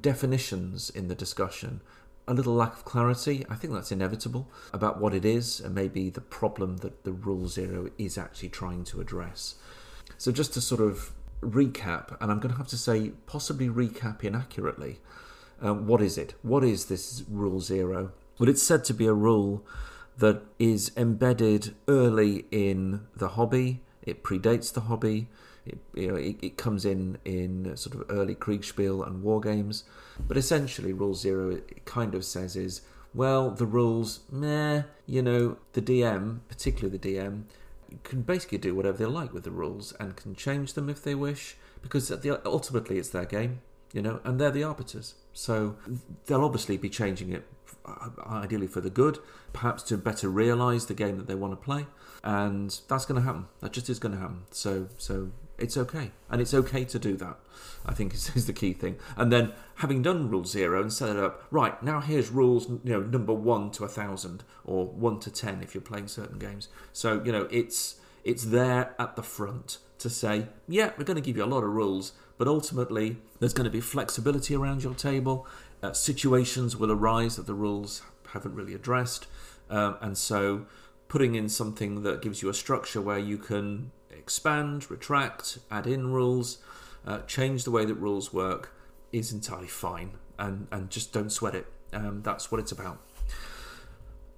definitions 0.00 0.90
in 0.90 1.08
the 1.08 1.14
discussion. 1.14 1.80
A 2.26 2.34
little 2.34 2.54
lack 2.54 2.74
of 2.74 2.84
clarity, 2.84 3.44
I 3.48 3.54
think 3.54 3.72
that's 3.72 3.92
inevitable, 3.92 4.48
about 4.72 5.00
what 5.00 5.14
it 5.14 5.24
is 5.24 5.60
and 5.60 5.74
maybe 5.74 6.10
the 6.10 6.20
problem 6.20 6.78
that 6.78 7.04
the 7.04 7.12
Rule 7.12 7.48
Zero 7.48 7.90
is 7.96 8.18
actually 8.18 8.50
trying 8.50 8.84
to 8.84 9.00
address. 9.00 9.54
So, 10.18 10.30
just 10.32 10.52
to 10.54 10.60
sort 10.60 10.80
of 10.80 11.12
recap, 11.40 12.16
and 12.20 12.30
I'm 12.30 12.40
going 12.40 12.52
to 12.52 12.58
have 12.58 12.68
to 12.68 12.76
say 12.76 13.12
possibly 13.26 13.68
recap 13.68 14.24
inaccurately, 14.24 15.00
uh, 15.64 15.74
what 15.74 16.02
is 16.02 16.18
it? 16.18 16.34
What 16.42 16.64
is 16.64 16.86
this 16.86 17.24
Rule 17.28 17.60
Zero? 17.60 18.12
Well, 18.38 18.48
it's 18.48 18.62
said 18.62 18.84
to 18.84 18.94
be 18.94 19.06
a 19.06 19.14
rule 19.14 19.64
that 20.18 20.42
is 20.58 20.92
embedded 20.96 21.74
early 21.86 22.44
in 22.50 23.06
the 23.16 23.28
hobby, 23.28 23.80
it 24.02 24.22
predates 24.22 24.72
the 24.72 24.82
hobby, 24.82 25.28
it, 25.68 25.78
it, 25.94 26.36
it, 26.42 26.56
comes 26.56 26.84
in 26.84 27.18
in 27.24 27.76
sort 27.76 27.94
of 27.94 28.04
early 28.10 28.34
Kriegsspiel 28.34 29.06
and 29.06 29.22
war 29.22 29.40
games, 29.40 29.84
but 30.26 30.36
essentially, 30.36 30.92
Rule 30.92 31.14
Zero 31.14 31.60
kind 31.84 32.14
of 32.14 32.24
says 32.24 32.56
is 32.56 32.82
well, 33.14 33.50
the 33.50 33.66
rules, 33.66 34.20
meh. 34.30 34.82
You 35.06 35.22
know, 35.22 35.56
the 35.72 35.82
DM, 35.82 36.40
particularly 36.48 36.96
the 36.98 37.16
DM, 37.16 37.44
can 38.04 38.22
basically 38.22 38.58
do 38.58 38.74
whatever 38.74 38.98
they 38.98 39.06
like 39.06 39.32
with 39.32 39.44
the 39.44 39.50
rules 39.50 39.92
and 39.98 40.16
can 40.16 40.34
change 40.34 40.74
them 40.74 40.88
if 40.88 41.02
they 41.02 41.14
wish 41.14 41.56
because 41.82 42.12
ultimately 42.44 42.98
it's 42.98 43.08
their 43.08 43.24
game, 43.24 43.60
you 43.92 44.02
know, 44.02 44.20
and 44.24 44.40
they're 44.40 44.50
the 44.50 44.64
arbiters. 44.64 45.14
So 45.32 45.76
they'll 46.26 46.44
obviously 46.44 46.76
be 46.76 46.90
changing 46.90 47.32
it 47.32 47.46
uh, 47.86 48.08
ideally 48.26 48.66
for 48.66 48.80
the 48.80 48.90
good, 48.90 49.18
perhaps 49.52 49.82
to 49.84 49.96
better 49.96 50.28
realise 50.28 50.84
the 50.84 50.94
game 50.94 51.16
that 51.16 51.26
they 51.26 51.34
want 51.34 51.52
to 51.52 51.56
play, 51.56 51.86
and 52.22 52.78
that's 52.88 53.06
going 53.06 53.20
to 53.20 53.26
happen. 53.26 53.46
That 53.60 53.72
just 53.72 53.88
is 53.88 53.98
going 53.98 54.14
to 54.14 54.20
happen. 54.20 54.42
So, 54.50 54.88
so 54.98 55.30
it's 55.58 55.76
okay, 55.76 56.12
and 56.30 56.40
it's 56.40 56.54
okay 56.54 56.84
to 56.84 56.98
do 56.98 57.16
that. 57.16 57.36
I 57.84 57.94
think 57.94 58.14
is, 58.14 58.34
is 58.34 58.46
the 58.46 58.52
key 58.52 58.72
thing. 58.72 58.96
And 59.16 59.32
then 59.32 59.52
having 59.76 60.02
done 60.02 60.30
rule 60.30 60.44
zero 60.44 60.80
and 60.80 60.92
set 60.92 61.10
it 61.10 61.22
up 61.22 61.44
right 61.50 61.80
now, 61.82 62.00
here's 62.00 62.30
rules. 62.30 62.68
You 62.68 62.80
know, 62.84 63.00
number 63.00 63.32
one 63.32 63.70
to 63.72 63.84
a 63.84 63.88
thousand 63.88 64.44
or 64.64 64.86
one 64.86 65.20
to 65.20 65.30
ten 65.30 65.62
if 65.62 65.74
you're 65.74 65.82
playing 65.82 66.08
certain 66.08 66.38
games. 66.38 66.68
So 66.92 67.22
you 67.24 67.32
know, 67.32 67.48
it's 67.50 67.96
it's 68.24 68.44
there 68.44 68.94
at 68.98 69.16
the 69.16 69.22
front 69.22 69.78
to 69.98 70.08
say, 70.08 70.46
yeah, 70.68 70.92
we're 70.96 71.04
going 71.04 71.16
to 71.16 71.22
give 71.22 71.36
you 71.36 71.44
a 71.44 71.46
lot 71.46 71.64
of 71.64 71.70
rules, 71.70 72.12
but 72.36 72.46
ultimately 72.46 73.16
there's 73.40 73.52
going 73.52 73.64
to 73.64 73.70
be 73.70 73.80
flexibility 73.80 74.54
around 74.54 74.84
your 74.84 74.94
table. 74.94 75.46
Uh, 75.82 75.92
situations 75.92 76.76
will 76.76 76.92
arise 76.92 77.36
that 77.36 77.46
the 77.46 77.54
rules 77.54 78.02
haven't 78.32 78.54
really 78.54 78.74
addressed, 78.74 79.26
um, 79.70 79.96
and 80.00 80.16
so 80.18 80.66
putting 81.08 81.34
in 81.34 81.48
something 81.48 82.02
that 82.02 82.20
gives 82.20 82.42
you 82.42 82.48
a 82.48 82.54
structure 82.54 83.00
where 83.00 83.18
you 83.18 83.38
can 83.38 83.90
expand, 84.28 84.90
retract, 84.90 85.58
add 85.70 85.86
in 85.86 86.12
rules, 86.12 86.58
uh, 87.06 87.20
change 87.20 87.64
the 87.64 87.70
way 87.70 87.86
that 87.86 87.94
rules 87.94 88.30
work, 88.30 88.74
is 89.10 89.32
entirely 89.32 89.66
fine, 89.66 90.10
and 90.38 90.66
and 90.70 90.90
just 90.90 91.14
don't 91.14 91.32
sweat 91.32 91.54
it. 91.54 91.66
Um, 91.94 92.20
that's 92.22 92.52
what 92.52 92.60
it's 92.60 92.70
about. 92.70 92.98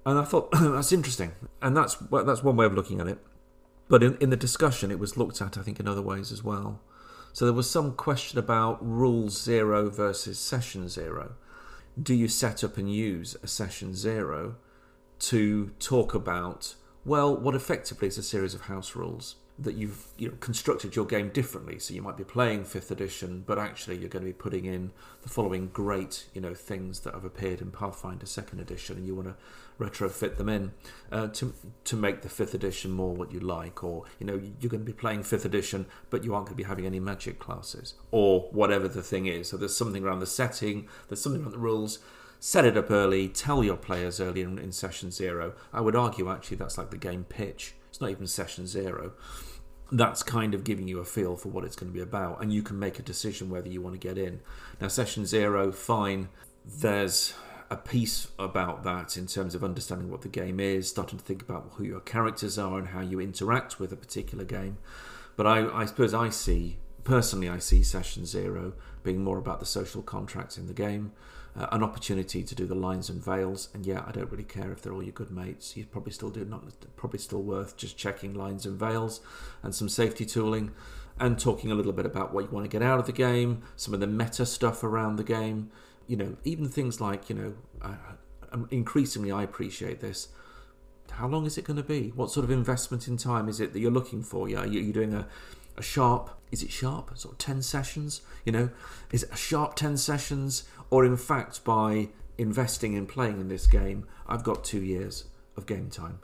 And 0.05 0.17
I 0.17 0.23
thought 0.23 0.49
that's 0.53 0.93
interesting, 0.93 1.33
and 1.61 1.75
that's 1.75 1.95
that's 2.09 2.41
one 2.41 2.55
way 2.55 2.65
of 2.65 2.73
looking 2.73 3.01
at 3.01 3.07
it. 3.07 3.19
But 3.89 4.01
in, 4.01 4.17
in 4.21 4.29
the 4.29 4.37
discussion, 4.37 4.91
it 4.91 4.99
was 4.99 5.17
looked 5.17 5.41
at, 5.41 5.57
I 5.57 5.61
think, 5.61 5.77
in 5.77 5.89
other 5.89 6.01
ways 6.01 6.31
as 6.31 6.41
well. 6.41 6.79
So 7.33 7.43
there 7.43 7.53
was 7.53 7.69
some 7.69 7.91
question 7.91 8.39
about 8.39 8.77
rule 8.81 9.29
zero 9.29 9.89
versus 9.89 10.39
session 10.39 10.87
zero. 10.87 11.33
Do 12.01 12.13
you 12.13 12.29
set 12.29 12.63
up 12.63 12.77
and 12.77 12.89
use 12.89 13.35
a 13.43 13.47
session 13.47 13.93
zero 13.93 14.55
to 15.31 15.71
talk 15.79 16.13
about, 16.13 16.75
well, 17.03 17.35
what 17.35 17.55
effectively 17.55 18.07
is 18.07 18.17
a 18.17 18.23
series 18.23 18.53
of 18.53 18.61
house 18.61 18.95
rules? 18.95 19.35
That 19.63 19.75
you've 19.75 20.05
you 20.17 20.27
know, 20.27 20.35
constructed 20.39 20.95
your 20.95 21.05
game 21.05 21.29
differently. 21.29 21.77
So 21.79 21.93
you 21.93 22.01
might 22.01 22.17
be 22.17 22.23
playing 22.23 22.65
fifth 22.65 22.91
edition, 22.91 23.43
but 23.45 23.59
actually 23.59 23.97
you're 23.97 24.09
going 24.09 24.25
to 24.25 24.31
be 24.31 24.33
putting 24.33 24.65
in 24.65 24.91
the 25.21 25.29
following 25.29 25.67
great 25.67 26.25
you 26.33 26.41
know 26.41 26.53
things 26.53 27.01
that 27.01 27.13
have 27.13 27.25
appeared 27.25 27.61
in 27.61 27.71
Pathfinder 27.71 28.25
second 28.25 28.59
edition, 28.59 28.97
and 28.97 29.05
you 29.05 29.15
want 29.15 29.27
to 29.27 29.35
retrofit 29.79 30.37
them 30.37 30.49
in 30.49 30.71
uh, 31.11 31.27
to 31.27 31.53
to 31.83 31.95
make 31.95 32.21
the 32.21 32.29
fifth 32.29 32.53
edition 32.53 32.91
more 32.91 33.13
what 33.13 33.31
you 33.31 33.39
like. 33.39 33.83
Or 33.83 34.05
you 34.19 34.25
know 34.25 34.41
you're 34.59 34.69
going 34.69 34.85
to 34.85 34.91
be 34.91 34.93
playing 34.93 35.23
fifth 35.23 35.45
edition, 35.45 35.85
but 36.09 36.23
you 36.23 36.33
aren't 36.33 36.47
going 36.47 36.57
to 36.57 36.63
be 36.63 36.67
having 36.67 36.85
any 36.85 36.99
magic 36.99 37.39
classes 37.39 37.93
or 38.11 38.49
whatever 38.51 38.87
the 38.87 39.03
thing 39.03 39.27
is. 39.27 39.49
So 39.49 39.57
there's 39.57 39.75
something 39.75 40.03
around 40.03 40.19
the 40.19 40.27
setting, 40.27 40.87
there's 41.07 41.21
something 41.21 41.41
around 41.41 41.53
the 41.53 41.59
rules. 41.59 41.99
Set 42.43 42.65
it 42.65 42.75
up 42.75 42.89
early. 42.89 43.27
Tell 43.27 43.63
your 43.63 43.77
players 43.77 44.19
early 44.19 44.41
in, 44.41 44.57
in 44.57 44.71
session 44.71 45.11
zero. 45.11 45.53
I 45.71 45.79
would 45.79 45.95
argue 45.95 46.27
actually 46.31 46.57
that's 46.57 46.75
like 46.75 46.89
the 46.89 46.97
game 46.97 47.23
pitch. 47.23 47.75
It's 47.89 48.01
not 48.01 48.09
even 48.09 48.25
session 48.25 48.65
zero 48.65 49.11
that's 49.91 50.23
kind 50.23 50.53
of 50.53 50.63
giving 50.63 50.87
you 50.87 50.99
a 50.99 51.05
feel 51.05 51.35
for 51.35 51.49
what 51.49 51.63
it's 51.63 51.75
going 51.75 51.91
to 51.91 51.93
be 51.93 52.01
about, 52.01 52.41
and 52.41 52.53
you 52.53 52.63
can 52.63 52.79
make 52.79 52.97
a 52.97 53.03
decision 53.03 53.49
whether 53.49 53.67
you 53.67 53.81
want 53.81 53.99
to 53.99 54.07
get 54.07 54.17
in. 54.17 54.39
Now, 54.79 54.87
session 54.87 55.25
zero, 55.25 55.71
fine. 55.71 56.29
There's 56.65 57.33
a 57.69 57.75
piece 57.75 58.27
about 58.37 58.83
that 58.83 59.17
in 59.17 59.27
terms 59.27 59.55
of 59.55 59.63
understanding 59.63 60.09
what 60.09 60.21
the 60.21 60.27
game 60.27 60.59
is, 60.59 60.89
starting 60.89 61.17
to 61.17 61.25
think 61.25 61.41
about 61.41 61.71
who 61.75 61.83
your 61.83 62.01
characters 62.01 62.57
are 62.57 62.77
and 62.77 62.89
how 62.89 63.01
you 63.01 63.19
interact 63.19 63.79
with 63.79 63.91
a 63.91 63.95
particular 63.95 64.43
game. 64.43 64.77
But 65.35 65.47
I, 65.47 65.81
I 65.81 65.85
suppose 65.85 66.13
I 66.13 66.29
see, 66.29 66.77
personally, 67.03 67.49
I 67.49 67.59
see 67.59 67.83
session 67.83 68.25
zero 68.25 68.73
being 69.03 69.23
more 69.23 69.37
about 69.37 69.59
the 69.59 69.65
social 69.65 70.01
contracts 70.01 70.57
in 70.57 70.67
the 70.67 70.73
game 70.73 71.13
uh, 71.55 71.67
an 71.71 71.83
opportunity 71.83 72.43
to 72.43 72.55
do 72.55 72.65
the 72.65 72.75
lines 72.75 73.09
and 73.09 73.23
veils. 73.23 73.69
And 73.73 73.85
yeah, 73.85 74.03
I 74.07 74.11
don't 74.11 74.31
really 74.31 74.43
care 74.43 74.71
if 74.71 74.81
they're 74.81 74.93
all 74.93 75.03
your 75.03 75.11
good 75.11 75.31
mates. 75.31 75.75
You 75.75 75.85
probably 75.85 76.13
still 76.13 76.29
do 76.29 76.45
not 76.45 76.63
probably 76.95 77.19
still 77.19 77.41
worth 77.41 77.77
just 77.77 77.97
checking 77.97 78.33
lines 78.33 78.65
and 78.65 78.79
veils 78.79 79.21
and 79.63 79.75
some 79.75 79.89
safety 79.89 80.25
tooling 80.25 80.71
and 81.19 81.37
talking 81.37 81.71
a 81.71 81.75
little 81.75 81.91
bit 81.91 82.05
about 82.05 82.33
what 82.33 82.45
you 82.45 82.49
want 82.51 82.65
to 82.65 82.69
get 82.69 82.81
out 82.81 82.99
of 82.99 83.05
the 83.05 83.11
game, 83.11 83.63
some 83.75 83.93
of 83.93 83.99
the 83.99 84.07
meta 84.07 84.45
stuff 84.45 84.83
around 84.83 85.17
the 85.17 85.23
game. 85.23 85.71
You 86.07 86.17
know, 86.17 86.37
even 86.43 86.67
things 86.67 86.99
like 86.99 87.29
you 87.29 87.35
know, 87.35 87.53
uh, 87.81 88.57
increasingly 88.69 89.31
I 89.31 89.43
appreciate 89.43 89.99
this. 89.99 90.29
How 91.11 91.27
long 91.27 91.45
is 91.45 91.57
it 91.57 91.65
going 91.65 91.77
to 91.77 91.83
be? 91.83 92.09
What 92.15 92.31
sort 92.31 92.45
of 92.45 92.51
investment 92.51 93.07
in 93.07 93.17
time 93.17 93.49
is 93.49 93.59
it 93.59 93.73
that 93.73 93.79
you're 93.79 93.91
looking 93.91 94.23
for? 94.23 94.47
Yeah, 94.47 94.63
you're 94.63 94.93
doing 94.93 95.13
a 95.13 95.27
a 95.77 95.81
sharp 95.81 96.29
is 96.51 96.61
it 96.61 96.71
sharp 96.71 97.17
sort 97.17 97.33
of 97.33 97.37
10 97.37 97.61
sessions 97.61 98.21
you 98.45 98.51
know 98.51 98.69
is 99.11 99.23
it 99.23 99.31
a 99.31 99.37
sharp 99.37 99.75
10 99.75 99.97
sessions 99.97 100.63
or 100.91 101.03
in 101.03 101.17
fact 101.17 101.63
by 101.63 102.09
investing 102.37 102.93
in 102.93 103.07
playing 103.07 103.39
in 103.39 103.47
this 103.47 103.65
game, 103.65 104.05
I've 104.27 104.43
got 104.43 104.63
two 104.63 104.83
years 104.83 105.25
of 105.57 105.65
game 105.65 105.89
time. 105.89 106.19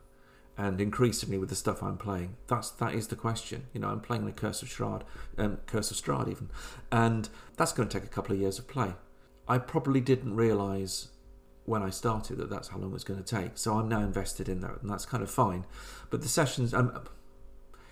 And 0.60 0.82
increasingly 0.82 1.38
with 1.38 1.49
the 1.49 1.56
stuff 1.56 1.84
I'm 1.84 1.97
playing, 1.97 2.36
that's 2.47 2.71
that 2.71 2.95
is 2.95 3.08
the 3.08 3.15
question. 3.15 3.67
You 3.73 3.82
know, 3.82 3.89
I'm 3.89 3.99
playing 3.99 4.25
the 4.25 4.32
Curse 4.32 4.63
of 4.63 4.69
Strahd, 4.69 5.03
um, 5.38 5.58
Curse 5.67 5.91
of 5.91 5.97
Strahd 5.97 6.30
even, 6.30 6.49
and 6.91 7.30
that's 7.58 7.71
going 7.73 7.88
to 7.88 7.99
take 7.99 8.08
a 8.08 8.12
couple 8.12 8.34
of 8.34 8.41
years 8.41 8.58
of 8.58 8.67
play. 8.67 8.93
I 9.47 9.60
probably 9.60 10.01
didn't 10.01 10.36
realise 10.36 11.10
when 11.65 11.84
I 11.84 11.91
started 11.91 12.38
that 12.38 12.49
that's 12.49 12.69
how 12.69 12.80
long 12.80 12.95
it's 12.95 13.03
going 13.03 13.21
to 13.21 13.36
take. 13.36 13.51
So 13.53 13.75
I'm 13.75 13.88
now 13.88 13.99
invested 13.99 14.49
in 14.49 14.62
that, 14.62 14.82
and 14.82 14.89
that's 14.89 15.06
kind 15.06 15.21
of 15.21 15.30
fine. 15.30 15.65
But 16.10 16.21
the 16.21 16.27
sessions, 16.27 16.73
um, 16.73 17.03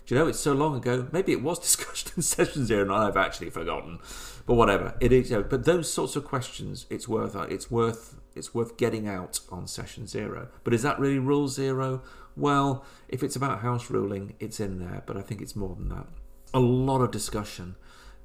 you 0.08 0.16
know, 0.16 0.28
it's 0.28 0.40
so 0.40 0.54
long 0.54 0.76
ago. 0.76 1.08
Maybe 1.12 1.32
it 1.32 1.42
was 1.42 1.60
discussed 1.70 2.14
in 2.16 2.22
session 2.22 2.66
zero, 2.66 2.84
and 2.84 2.92
I've 2.92 3.18
actually 3.18 3.50
forgotten. 3.50 4.00
But 4.46 4.56
whatever 4.56 4.96
it 5.00 5.12
is. 5.12 5.32
You 5.32 5.38
know, 5.38 5.44
but 5.44 5.66
those 5.66 5.92
sorts 5.92 6.16
of 6.16 6.26
questions, 6.26 6.86
it's 6.90 7.08
worth 7.08 7.36
it's 7.50 7.72
worth 7.72 8.16
it's 8.36 8.54
worth 8.54 8.78
getting 8.78 9.08
out 9.08 9.40
on 9.50 9.68
session 9.68 10.06
zero. 10.06 10.50
But 10.64 10.74
is 10.74 10.84
that 10.84 11.00
really 11.00 11.20
rule 11.20 11.48
zero? 11.48 12.02
Well, 12.38 12.86
if 13.08 13.24
it's 13.24 13.36
about 13.36 13.62
house 13.62 13.90
ruling, 13.90 14.36
it's 14.40 14.60
in 14.60 14.80
there. 14.80 15.04
But 15.06 15.18
I 15.18 15.22
think 15.22 15.42
it's 15.42 15.56
more 15.56 15.76
than 15.76 15.90
that. 15.90 16.08
A 16.54 16.60
lot 16.60 17.02
of 17.02 17.12
discussion 17.12 17.76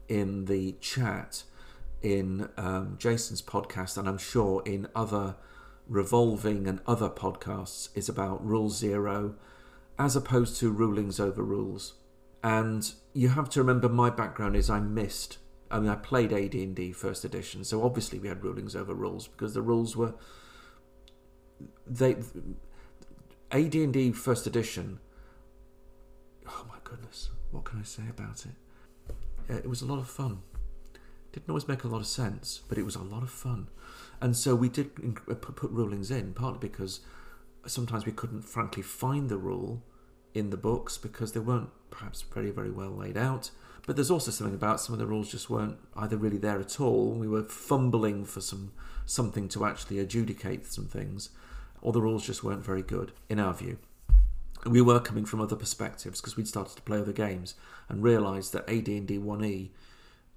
in 0.08 0.46
the 0.46 0.72
chat 0.80 1.44
in 2.02 2.48
um, 2.56 2.96
Jason's 2.98 3.42
podcast, 3.42 3.96
and 3.96 4.08
I'm 4.08 4.18
sure 4.18 4.62
in 4.66 4.88
other 4.94 5.36
revolving 5.86 6.66
and 6.66 6.80
other 6.86 7.08
podcasts, 7.08 7.88
is 7.96 8.08
about 8.08 8.44
rule 8.44 8.68
zero 8.70 9.36
as 10.00 10.16
opposed 10.16 10.58
to 10.58 10.70
rulings 10.70 11.20
over 11.20 11.42
rules. 11.42 11.92
And 12.42 12.90
you 13.12 13.28
have 13.28 13.50
to 13.50 13.60
remember 13.60 13.86
my 13.86 14.08
background 14.08 14.56
is 14.56 14.70
I 14.70 14.80
missed. 14.80 15.36
I 15.70 15.78
mean, 15.78 15.90
I 15.90 15.94
played 15.94 16.32
AD&D 16.32 16.92
first 16.92 17.22
edition, 17.22 17.64
so 17.64 17.84
obviously 17.84 18.18
we 18.18 18.26
had 18.26 18.42
rulings 18.42 18.74
over 18.74 18.94
rules 18.94 19.28
because 19.28 19.52
the 19.52 19.60
rules 19.60 19.96
were 19.98 20.14
they 21.86 22.16
AD&D 23.50 24.12
first 24.12 24.46
edition. 24.46 25.00
Oh 26.48 26.64
my 26.66 26.78
goodness, 26.82 27.28
what 27.50 27.64
can 27.64 27.78
I 27.78 27.82
say 27.82 28.04
about 28.08 28.46
it? 28.46 29.14
Uh, 29.50 29.58
it 29.58 29.68
was 29.68 29.82
a 29.82 29.86
lot 29.86 29.98
of 29.98 30.08
fun. 30.08 30.40
Didn't 31.32 31.50
always 31.50 31.68
make 31.68 31.84
a 31.84 31.88
lot 31.88 32.00
of 32.00 32.06
sense, 32.06 32.62
but 32.70 32.78
it 32.78 32.86
was 32.86 32.96
a 32.96 33.02
lot 33.02 33.22
of 33.22 33.30
fun. 33.30 33.68
And 34.22 34.34
so 34.34 34.54
we 34.54 34.70
did 34.70 34.92
uh, 35.30 35.34
put 35.34 35.70
rulings 35.70 36.10
in, 36.10 36.32
partly 36.32 36.58
because 36.58 37.00
sometimes 37.66 38.06
we 38.06 38.12
couldn't, 38.12 38.42
frankly, 38.42 38.82
find 38.82 39.28
the 39.28 39.36
rule 39.36 39.82
in 40.34 40.50
the 40.50 40.56
books 40.56 40.98
because 40.98 41.32
they 41.32 41.40
weren't 41.40 41.70
perhaps 41.90 42.22
very, 42.22 42.50
very 42.50 42.70
well 42.70 42.90
laid 42.90 43.16
out. 43.16 43.50
But 43.86 43.96
there's 43.96 44.10
also 44.10 44.30
something 44.30 44.54
about 44.54 44.80
some 44.80 44.92
of 44.92 44.98
the 44.98 45.06
rules 45.06 45.30
just 45.30 45.50
weren't 45.50 45.78
either 45.96 46.16
really 46.16 46.38
there 46.38 46.60
at 46.60 46.80
all. 46.80 47.12
We 47.12 47.28
were 47.28 47.42
fumbling 47.42 48.24
for 48.24 48.40
some 48.40 48.72
something 49.06 49.48
to 49.48 49.64
actually 49.64 49.98
adjudicate 49.98 50.66
some 50.66 50.86
things, 50.86 51.30
or 51.82 51.92
the 51.92 52.00
rules 52.00 52.24
just 52.24 52.44
weren't 52.44 52.64
very 52.64 52.82
good 52.82 53.12
in 53.28 53.40
our 53.40 53.52
view. 53.52 53.78
We 54.64 54.80
were 54.80 55.00
coming 55.00 55.24
from 55.24 55.40
other 55.40 55.56
perspectives 55.56 56.20
because 56.20 56.36
we'd 56.36 56.46
started 56.46 56.76
to 56.76 56.82
play 56.82 56.98
other 56.98 57.12
games 57.12 57.54
and 57.88 58.02
realised 58.02 58.52
that 58.52 58.68
AD&D 58.68 59.18
1E 59.18 59.70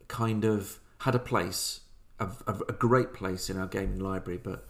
kind 0.08 0.44
of 0.46 0.80
had 1.00 1.14
a 1.14 1.20
place, 1.20 1.82
a, 2.20 2.30
a, 2.48 2.54
a 2.70 2.74
great 2.74 3.14
place 3.14 3.50
in 3.50 3.60
our 3.60 3.68
gaming 3.68 4.00
library, 4.00 4.40
but 4.42 4.66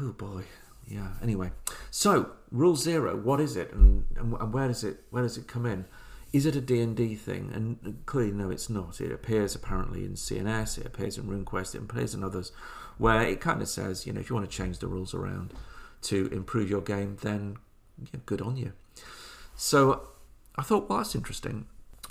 oh 0.00 0.12
boy, 0.12 0.42
yeah. 0.86 1.08
Anyway, 1.22 1.50
so 1.90 2.30
rule 2.50 2.76
zero, 2.76 3.16
what 3.16 3.40
is 3.40 3.56
it, 3.56 3.72
and, 3.72 4.04
and 4.16 4.52
where 4.52 4.68
does 4.68 4.84
it 4.84 5.00
where 5.10 5.22
does 5.22 5.36
it 5.36 5.46
come 5.46 5.66
in? 5.66 5.86
Is 6.32 6.46
it 6.46 6.56
a 6.56 6.60
D&D 6.60 7.14
thing? 7.14 7.52
And 7.54 8.02
clearly, 8.06 8.32
no, 8.32 8.50
it's 8.50 8.68
not. 8.68 9.00
It 9.00 9.12
appears 9.12 9.54
apparently 9.54 10.04
in 10.04 10.16
C&S, 10.16 10.78
it 10.78 10.84
appears 10.84 11.16
in 11.16 11.26
RuneQuest, 11.26 11.76
it 11.76 11.82
appears 11.82 12.12
in 12.12 12.24
others, 12.24 12.50
where 12.98 13.22
it 13.22 13.40
kind 13.40 13.62
of 13.62 13.68
says, 13.68 14.04
you 14.04 14.12
know, 14.12 14.18
if 14.18 14.28
you 14.28 14.34
want 14.34 14.50
to 14.50 14.56
change 14.56 14.80
the 14.80 14.88
rules 14.88 15.14
around 15.14 15.54
to 16.02 16.26
improve 16.32 16.68
your 16.68 16.80
game, 16.80 17.18
then 17.22 17.58
yeah, 18.02 18.18
good 18.26 18.40
on 18.40 18.56
you. 18.56 18.72
So 19.54 20.08
I 20.56 20.62
thought, 20.62 20.88
well, 20.88 20.98
that's 20.98 21.14
interesting. 21.14 21.66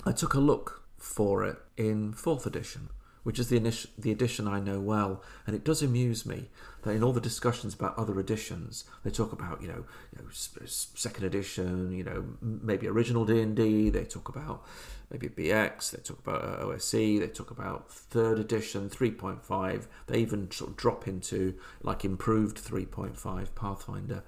I 0.06 0.12
took 0.12 0.32
a 0.32 0.40
look 0.40 0.84
for 0.96 1.44
it 1.44 1.58
in 1.76 2.14
fourth 2.14 2.46
edition, 2.46 2.88
which 3.24 3.38
is 3.38 3.48
the, 3.48 3.56
initial, 3.56 3.90
the 3.98 4.12
edition 4.12 4.46
I 4.46 4.60
know 4.60 4.78
well, 4.78 5.22
and 5.46 5.56
it 5.56 5.64
does 5.64 5.82
amuse 5.82 6.24
me 6.24 6.50
that 6.82 6.92
in 6.92 7.02
all 7.02 7.12
the 7.12 7.20
discussions 7.20 7.74
about 7.74 7.98
other 7.98 8.20
editions, 8.20 8.84
they 9.02 9.10
talk 9.10 9.32
about 9.32 9.60
you 9.60 9.68
know, 9.68 9.84
you 10.12 10.22
know 10.22 10.28
second 10.66 11.24
edition, 11.24 11.90
you 11.90 12.04
know 12.04 12.24
maybe 12.40 12.86
original 12.86 13.24
D 13.24 13.40
and 13.40 13.56
D. 13.56 13.90
They 13.90 14.04
talk 14.04 14.28
about 14.28 14.62
maybe 15.10 15.28
BX. 15.28 15.90
They 15.90 16.02
talk 16.02 16.18
about 16.18 16.44
uh, 16.44 16.66
OSE. 16.66 16.92
They 16.92 17.28
talk 17.28 17.50
about 17.50 17.90
third 17.90 18.38
edition, 18.38 18.88
three 18.88 19.10
point 19.10 19.42
five. 19.42 19.88
They 20.06 20.18
even 20.18 20.50
sort 20.50 20.70
of 20.70 20.76
drop 20.76 21.08
into 21.08 21.54
like 21.82 22.04
improved 22.04 22.58
three 22.58 22.86
point 22.86 23.16
five 23.16 23.54
Pathfinder, 23.54 24.22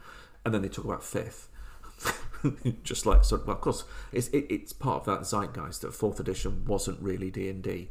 and 0.45 0.55
then 0.55 0.63
they 0.63 0.69
talk 0.69 0.87
about 0.87 1.05
fifth. 1.05 1.49
just 2.83 3.07
like 3.07 3.25
so 3.25 3.41
well, 3.47 3.57
of 3.57 3.63
course 3.63 3.85
it's 4.13 4.29
it, 4.29 4.47
it's 4.51 4.73
part 4.75 5.01
of 5.01 5.07
that 5.07 5.27
zeitgeist 5.27 5.81
that 5.81 5.95
fourth 5.95 6.21
edition 6.21 6.65
wasn't 6.67 7.01
really 7.01 7.31
D 7.31 7.49
and 7.49 7.63
D 7.63 7.89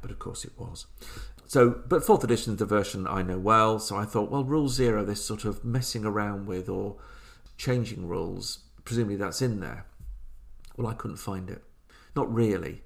but 0.00 0.10
of 0.10 0.18
course 0.18 0.44
it 0.44 0.52
was 0.58 0.86
so, 1.52 1.68
but 1.86 2.02
fourth 2.02 2.24
edition 2.24 2.54
is 2.54 2.58
the 2.60 2.64
version 2.64 3.06
I 3.06 3.20
know 3.20 3.36
well, 3.36 3.78
so 3.78 3.94
I 3.94 4.06
thought, 4.06 4.30
well, 4.30 4.42
rule 4.42 4.70
zero, 4.70 5.04
this 5.04 5.22
sort 5.22 5.44
of 5.44 5.62
messing 5.62 6.06
around 6.06 6.46
with 6.46 6.66
or 6.66 6.96
changing 7.58 8.08
rules, 8.08 8.60
presumably 8.86 9.16
that's 9.16 9.42
in 9.42 9.60
there. 9.60 9.84
Well, 10.78 10.86
I 10.86 10.94
couldn't 10.94 11.18
find 11.18 11.50
it. 11.50 11.62
Not 12.16 12.32
really. 12.32 12.84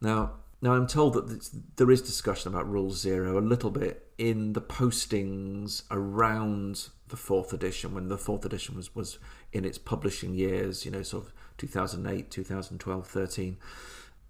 Now, 0.00 0.34
now 0.62 0.74
I'm 0.74 0.86
told 0.86 1.14
that 1.14 1.50
there 1.74 1.90
is 1.90 2.00
discussion 2.00 2.54
about 2.54 2.70
rule 2.70 2.92
zero 2.92 3.36
a 3.36 3.40
little 3.40 3.72
bit 3.72 4.06
in 4.16 4.52
the 4.52 4.62
postings 4.62 5.82
around 5.90 6.90
the 7.08 7.16
fourth 7.16 7.52
edition 7.52 7.94
when 7.94 8.06
the 8.06 8.16
fourth 8.16 8.44
edition 8.44 8.76
was, 8.76 8.94
was 8.94 9.18
in 9.52 9.64
its 9.64 9.76
publishing 9.76 10.34
years, 10.34 10.84
you 10.84 10.92
know, 10.92 11.02
sort 11.02 11.26
of 11.26 11.32
2008, 11.56 12.30
2012, 12.30 13.08
13 13.08 13.56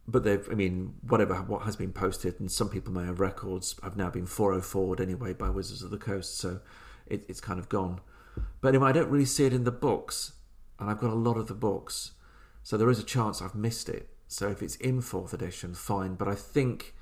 but 0.09 0.25
they've, 0.25 0.49
I 0.51 0.55
mean, 0.55 0.95
whatever 1.03 1.35
what 1.35 1.63
has 1.63 1.77
been 1.77 1.93
posted, 1.93 2.41
and 2.41 2.51
some 2.51 2.71
people 2.71 2.93
may 2.93 3.05
have 3.05 3.21
records, 3.21 3.77
have 3.83 3.97
now 3.97 4.09
been 4.09 4.25
404 4.25 5.03
anyway 5.03 5.35
by 5.35 5.51
Wizards 5.51 5.83
of 5.83 5.91
the 5.91 5.99
Coast, 5.99 6.39
so 6.39 6.61
it, 7.07 7.27
it's 7.29 7.43
kind 7.43 7.59
of 7.59 7.69
gone. 7.69 8.01
But 8.63 8.69
anyway, 8.69 8.89
I 8.89 8.93
don't 8.93 9.11
really 9.11 9.27
see 9.27 9.45
it 9.45 9.53
in 9.53 9.65
the 9.65 9.71
books, 9.71 10.33
and 10.81 10.89
I've 10.89 10.99
got 10.99 11.11
a 11.11 11.15
lot 11.15 11.37
of 11.37 11.47
the 11.47 11.55
books, 11.55 12.13
so 12.63 12.79
there 12.79 12.89
is 12.89 12.99
a 12.99 13.05
chance 13.05 13.43
I've 13.43 13.55
missed 13.55 13.91
it. 13.91 14.09
So 14.29 14.49
if 14.49 14.63
it's 14.63 14.77
in 14.77 15.03
fourth 15.03 15.35
edition, 15.35 15.75
fine. 15.75 16.15
But 16.15 16.29
I 16.29 16.35
think 16.35 16.95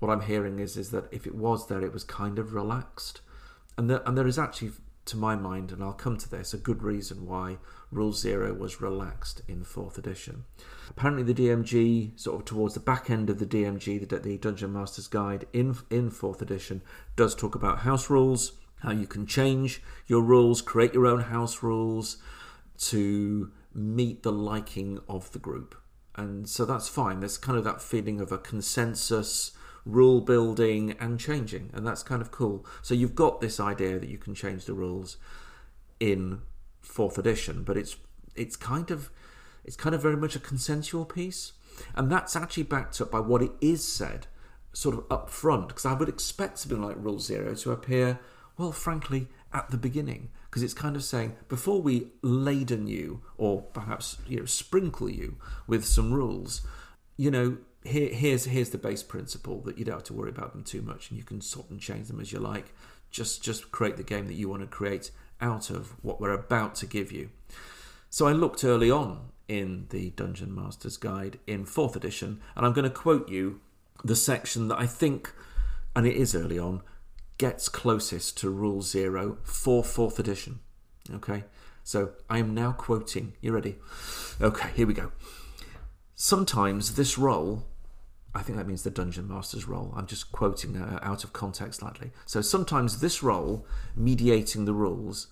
what 0.00 0.10
I'm 0.10 0.22
hearing 0.22 0.58
is 0.58 0.76
is 0.76 0.90
that 0.90 1.06
if 1.12 1.28
it 1.28 1.36
was 1.36 1.68
there, 1.68 1.82
it 1.82 1.92
was 1.92 2.02
kind 2.02 2.40
of 2.40 2.54
relaxed, 2.54 3.20
and 3.76 3.88
there, 3.88 4.02
and 4.04 4.18
there 4.18 4.26
is 4.26 4.38
actually, 4.38 4.72
to 5.08 5.16
my 5.16 5.34
mind, 5.34 5.72
and 5.72 5.82
I'll 5.82 5.92
come 5.92 6.16
to 6.16 6.30
this, 6.30 6.54
a 6.54 6.58
good 6.58 6.82
reason 6.82 7.26
why 7.26 7.58
Rule 7.90 8.12
Zero 8.12 8.54
was 8.54 8.80
relaxed 8.80 9.42
in 9.48 9.64
fourth 9.64 9.98
edition. 9.98 10.44
Apparently, 10.88 11.22
the 11.22 11.34
DMG, 11.34 12.18
sort 12.18 12.40
of 12.40 12.44
towards 12.46 12.74
the 12.74 12.80
back 12.80 13.10
end 13.10 13.28
of 13.30 13.38
the 13.38 13.46
DMG, 13.46 14.08
the, 14.08 14.18
the 14.18 14.38
Dungeon 14.38 14.72
Master's 14.72 15.08
Guide 15.08 15.46
in 15.52 15.76
in 15.90 16.10
fourth 16.10 16.40
edition, 16.42 16.82
does 17.16 17.34
talk 17.34 17.54
about 17.54 17.80
house 17.80 18.08
rules, 18.08 18.52
how 18.82 18.92
you 18.92 19.06
can 19.06 19.26
change 19.26 19.82
your 20.06 20.22
rules, 20.22 20.62
create 20.62 20.94
your 20.94 21.06
own 21.06 21.20
house 21.20 21.62
rules 21.62 22.18
to 22.78 23.50
meet 23.74 24.22
the 24.22 24.32
liking 24.32 25.00
of 25.08 25.32
the 25.32 25.38
group. 25.38 25.74
And 26.14 26.48
so 26.48 26.64
that's 26.64 26.88
fine. 26.88 27.20
There's 27.20 27.38
kind 27.38 27.56
of 27.56 27.64
that 27.64 27.80
feeling 27.80 28.20
of 28.20 28.32
a 28.32 28.38
consensus, 28.38 29.52
rule 29.88 30.20
building, 30.20 30.94
and 31.00 31.18
changing. 31.18 31.70
And 31.72 31.86
that's 31.86 32.02
kind 32.02 32.22
of 32.22 32.30
cool. 32.30 32.64
So 32.82 32.94
you've 32.94 33.14
got 33.14 33.40
this 33.40 33.58
idea 33.58 33.98
that 33.98 34.08
you 34.08 34.18
can 34.18 34.34
change 34.34 34.66
the 34.66 34.74
rules 34.74 35.16
in 35.98 36.42
fourth 36.80 37.18
edition, 37.18 37.64
but 37.64 37.76
it's 37.76 37.96
it's 38.36 38.54
kind 38.54 38.90
of 38.90 39.10
it's 39.64 39.76
kind 39.76 39.94
of 39.94 40.02
very 40.02 40.16
much 40.16 40.36
a 40.36 40.40
consensual 40.40 41.04
piece. 41.04 41.52
And 41.94 42.10
that's 42.10 42.36
actually 42.36 42.64
backed 42.64 43.00
up 43.00 43.10
by 43.10 43.20
what 43.20 43.42
it 43.42 43.52
is 43.60 43.86
said 43.86 44.26
sort 44.72 44.96
of 44.96 45.04
up 45.10 45.30
front, 45.30 45.68
because 45.68 45.86
I 45.86 45.94
would 45.94 46.08
expect 46.08 46.58
something 46.58 46.82
like 46.82 46.96
Rule 46.98 47.18
Zero 47.18 47.54
to 47.54 47.72
appear, 47.72 48.20
well, 48.56 48.72
frankly, 48.72 49.28
at 49.52 49.70
the 49.70 49.76
beginning 49.76 50.28
because 50.48 50.62
it's 50.62 50.74
kind 50.74 50.96
of 50.96 51.04
saying 51.04 51.34
before 51.48 51.80
we 51.80 52.08
laden 52.22 52.86
you 52.86 53.22
or 53.36 53.62
perhaps 53.62 54.18
you 54.26 54.38
know 54.38 54.44
sprinkle 54.44 55.08
you 55.08 55.36
with 55.66 55.84
some 55.84 56.12
rules 56.12 56.66
you 57.16 57.30
know 57.30 57.56
here, 57.88 58.08
here's 58.12 58.44
here's 58.44 58.70
the 58.70 58.78
base 58.78 59.02
principle 59.02 59.60
that 59.62 59.78
you 59.78 59.84
don't 59.84 59.96
have 59.96 60.04
to 60.04 60.14
worry 60.14 60.30
about 60.30 60.52
them 60.52 60.64
too 60.64 60.82
much 60.82 61.10
and 61.10 61.18
you 61.18 61.24
can 61.24 61.40
sort 61.40 61.70
and 61.70 61.80
change 61.80 62.08
them 62.08 62.20
as 62.20 62.32
you 62.32 62.38
like 62.38 62.74
just 63.10 63.42
just 63.42 63.70
create 63.72 63.96
the 63.96 64.02
game 64.02 64.26
that 64.26 64.34
you 64.34 64.48
want 64.48 64.62
to 64.62 64.68
create 64.68 65.10
out 65.40 65.70
of 65.70 65.92
what 66.02 66.20
we're 66.20 66.32
about 66.32 66.74
to 66.76 66.86
give 66.86 67.10
you 67.10 67.30
so 68.10 68.26
i 68.26 68.32
looked 68.32 68.64
early 68.64 68.90
on 68.90 69.30
in 69.46 69.86
the 69.90 70.10
dungeon 70.10 70.54
master's 70.54 70.96
guide 70.96 71.38
in 71.46 71.64
fourth 71.64 71.96
edition 71.96 72.40
and 72.54 72.66
i'm 72.66 72.72
going 72.72 72.84
to 72.84 72.90
quote 72.90 73.28
you 73.28 73.60
the 74.04 74.16
section 74.16 74.68
that 74.68 74.78
i 74.78 74.86
think 74.86 75.32
and 75.96 76.06
it 76.06 76.16
is 76.16 76.34
early 76.34 76.58
on 76.58 76.82
gets 77.38 77.68
closest 77.68 78.36
to 78.38 78.50
Rule 78.50 78.82
Zero 78.82 79.38
for 79.44 79.82
fourth 79.82 80.18
edition. 80.18 80.58
Okay, 81.10 81.44
so 81.84 82.10
I 82.28 82.38
am 82.38 82.52
now 82.52 82.72
quoting. 82.72 83.32
You 83.40 83.52
ready? 83.52 83.76
Okay, 84.40 84.70
here 84.74 84.86
we 84.86 84.92
go. 84.92 85.12
Sometimes 86.14 86.96
this 86.96 87.16
role, 87.16 87.64
I 88.38 88.42
think 88.42 88.56
that 88.56 88.68
means 88.68 88.84
the 88.84 88.90
Dungeon 88.90 89.26
Master's 89.26 89.66
role. 89.66 89.92
I'm 89.96 90.06
just 90.06 90.30
quoting 90.30 90.76
uh, 90.76 91.00
out 91.02 91.24
of 91.24 91.32
context 91.32 91.80
slightly. 91.80 92.12
So 92.24 92.40
sometimes 92.40 93.00
this 93.00 93.20
role, 93.20 93.66
mediating 93.96 94.64
the 94.64 94.72
rules, 94.72 95.26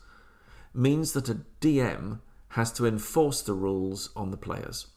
means 0.74 1.12
that 1.12 1.28
a 1.28 1.38
DM 1.60 2.18
has 2.50 2.72
to 2.72 2.84
enforce 2.84 3.42
the 3.42 3.54
rules 3.54 4.10
on 4.16 4.32
the 4.32 4.36
players. 4.36 4.88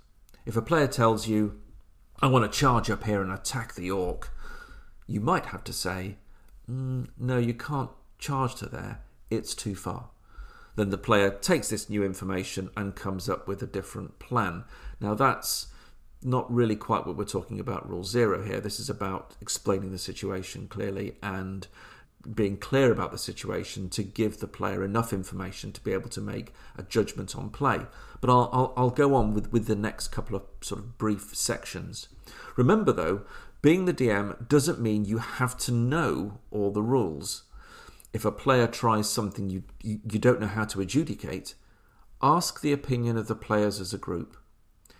If 0.43 0.57
a 0.57 0.61
player 0.63 0.87
tells 0.87 1.27
you, 1.27 1.59
I 2.19 2.27
want 2.27 2.51
to 2.51 2.59
charge 2.59 2.89
up 2.89 3.03
here 3.03 3.21
and 3.21 3.31
attack 3.31 3.75
the 3.75 3.91
orc, 3.91 4.31
you 5.05 5.19
might 5.19 5.45
have 5.47 5.63
to 5.65 5.73
say, 5.73 6.17
mm, 6.69 7.09
no, 7.15 7.37
you 7.37 7.53
can't 7.53 7.91
charge 8.17 8.55
to 8.55 8.65
there, 8.65 9.01
it's 9.29 9.53
too 9.53 9.75
far. 9.75 10.09
Then 10.75 10.89
the 10.89 10.97
player 10.97 11.29
takes 11.29 11.69
this 11.69 11.91
new 11.91 12.03
information 12.03 12.71
and 12.75 12.95
comes 12.95 13.29
up 13.29 13.47
with 13.47 13.61
a 13.61 13.67
different 13.67 14.17
plan. 14.17 14.63
Now, 14.99 15.13
that's 15.13 15.67
not 16.21 16.51
really 16.53 16.75
quite 16.75 17.07
what 17.07 17.15
we're 17.15 17.25
talking 17.25 17.59
about 17.59 17.89
rule 17.89 18.03
zero 18.03 18.43
here. 18.43 18.59
This 18.59 18.79
is 18.79 18.89
about 18.89 19.35
explaining 19.41 19.91
the 19.91 19.97
situation 19.97 20.67
clearly 20.67 21.15
and 21.23 21.67
being 22.35 22.57
clear 22.57 22.91
about 22.91 23.11
the 23.11 23.17
situation 23.17 23.89
to 23.89 24.03
give 24.03 24.39
the 24.39 24.47
player 24.47 24.83
enough 24.83 25.13
information 25.13 25.71
to 25.71 25.81
be 25.81 25.93
able 25.93 26.09
to 26.09 26.21
make 26.21 26.53
a 26.77 26.83
judgment 26.83 27.35
on 27.35 27.49
play. 27.49 27.81
But 28.19 28.29
I'll, 28.29 28.49
I'll, 28.51 28.73
I'll 28.75 28.89
go 28.89 29.15
on 29.15 29.33
with, 29.33 29.51
with 29.51 29.67
the 29.67 29.75
next 29.75 30.09
couple 30.09 30.35
of 30.35 30.43
sort 30.61 30.79
of 30.79 30.97
brief 30.97 31.33
sections. 31.33 32.09
Remember, 32.57 32.91
though, 32.91 33.21
being 33.61 33.85
the 33.85 33.93
DM 33.93 34.47
doesn't 34.47 34.81
mean 34.81 35.05
you 35.05 35.19
have 35.19 35.57
to 35.59 35.71
know 35.71 36.39
all 36.51 36.71
the 36.71 36.83
rules. 36.83 37.43
If 38.11 38.25
a 38.25 38.31
player 38.31 38.67
tries 38.67 39.09
something 39.09 39.49
you, 39.49 39.63
you, 39.81 39.99
you 40.09 40.19
don't 40.19 40.41
know 40.41 40.47
how 40.47 40.65
to 40.65 40.81
adjudicate, 40.81 41.55
ask 42.21 42.59
the 42.59 42.73
opinion 42.73 43.17
of 43.17 43.27
the 43.27 43.35
players 43.35 43.79
as 43.79 43.93
a 43.93 43.97
group. 43.97 44.35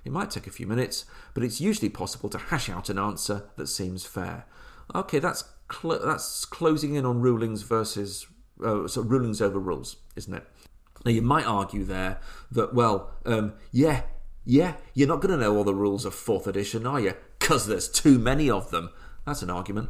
It 0.10 0.14
might 0.14 0.32
take 0.32 0.48
a 0.48 0.52
few 0.52 0.66
minutes, 0.66 1.06
but 1.34 1.44
it's 1.44 1.62
usually 1.62 1.90
possible 1.90 2.30
to 2.30 2.38
hash 2.38 2.68
out 2.68 2.90
an 2.90 2.98
answer 2.98 3.50
that 3.58 3.68
seems 3.68 4.06
fair. 4.06 4.46
Okay, 4.96 5.20
that's 5.20 5.44
cl- 5.72 6.04
that's 6.04 6.46
closing 6.46 6.96
in 6.96 7.06
on 7.06 7.22
rulings 7.22 7.62
versus 7.62 8.26
uh, 8.66 8.88
so 8.88 9.02
rulings 9.02 9.40
over 9.40 9.60
rules, 9.60 9.98
isn't 10.16 10.34
it? 10.34 10.44
Now 11.06 11.12
you 11.12 11.22
might 11.22 11.46
argue 11.46 11.84
there 11.84 12.20
that 12.52 12.74
well, 12.74 13.12
um, 13.26 13.54
yeah, 13.72 14.02
yeah, 14.46 14.78
you're 14.96 15.08
not 15.08 15.22
going 15.22 15.38
to 15.38 15.46
know 15.46 15.56
all 15.56 15.64
the 15.64 15.76
rules 15.76 16.06
of 16.06 16.16
fourth 16.16 16.48
edition, 16.48 16.88
are 16.88 17.00
you? 17.00 17.14
because 17.50 17.66
there's 17.66 17.90
too 17.90 18.20
many 18.20 18.48
of 18.48 18.70
them. 18.70 18.92
That's 19.26 19.42
an 19.42 19.50
argument. 19.50 19.90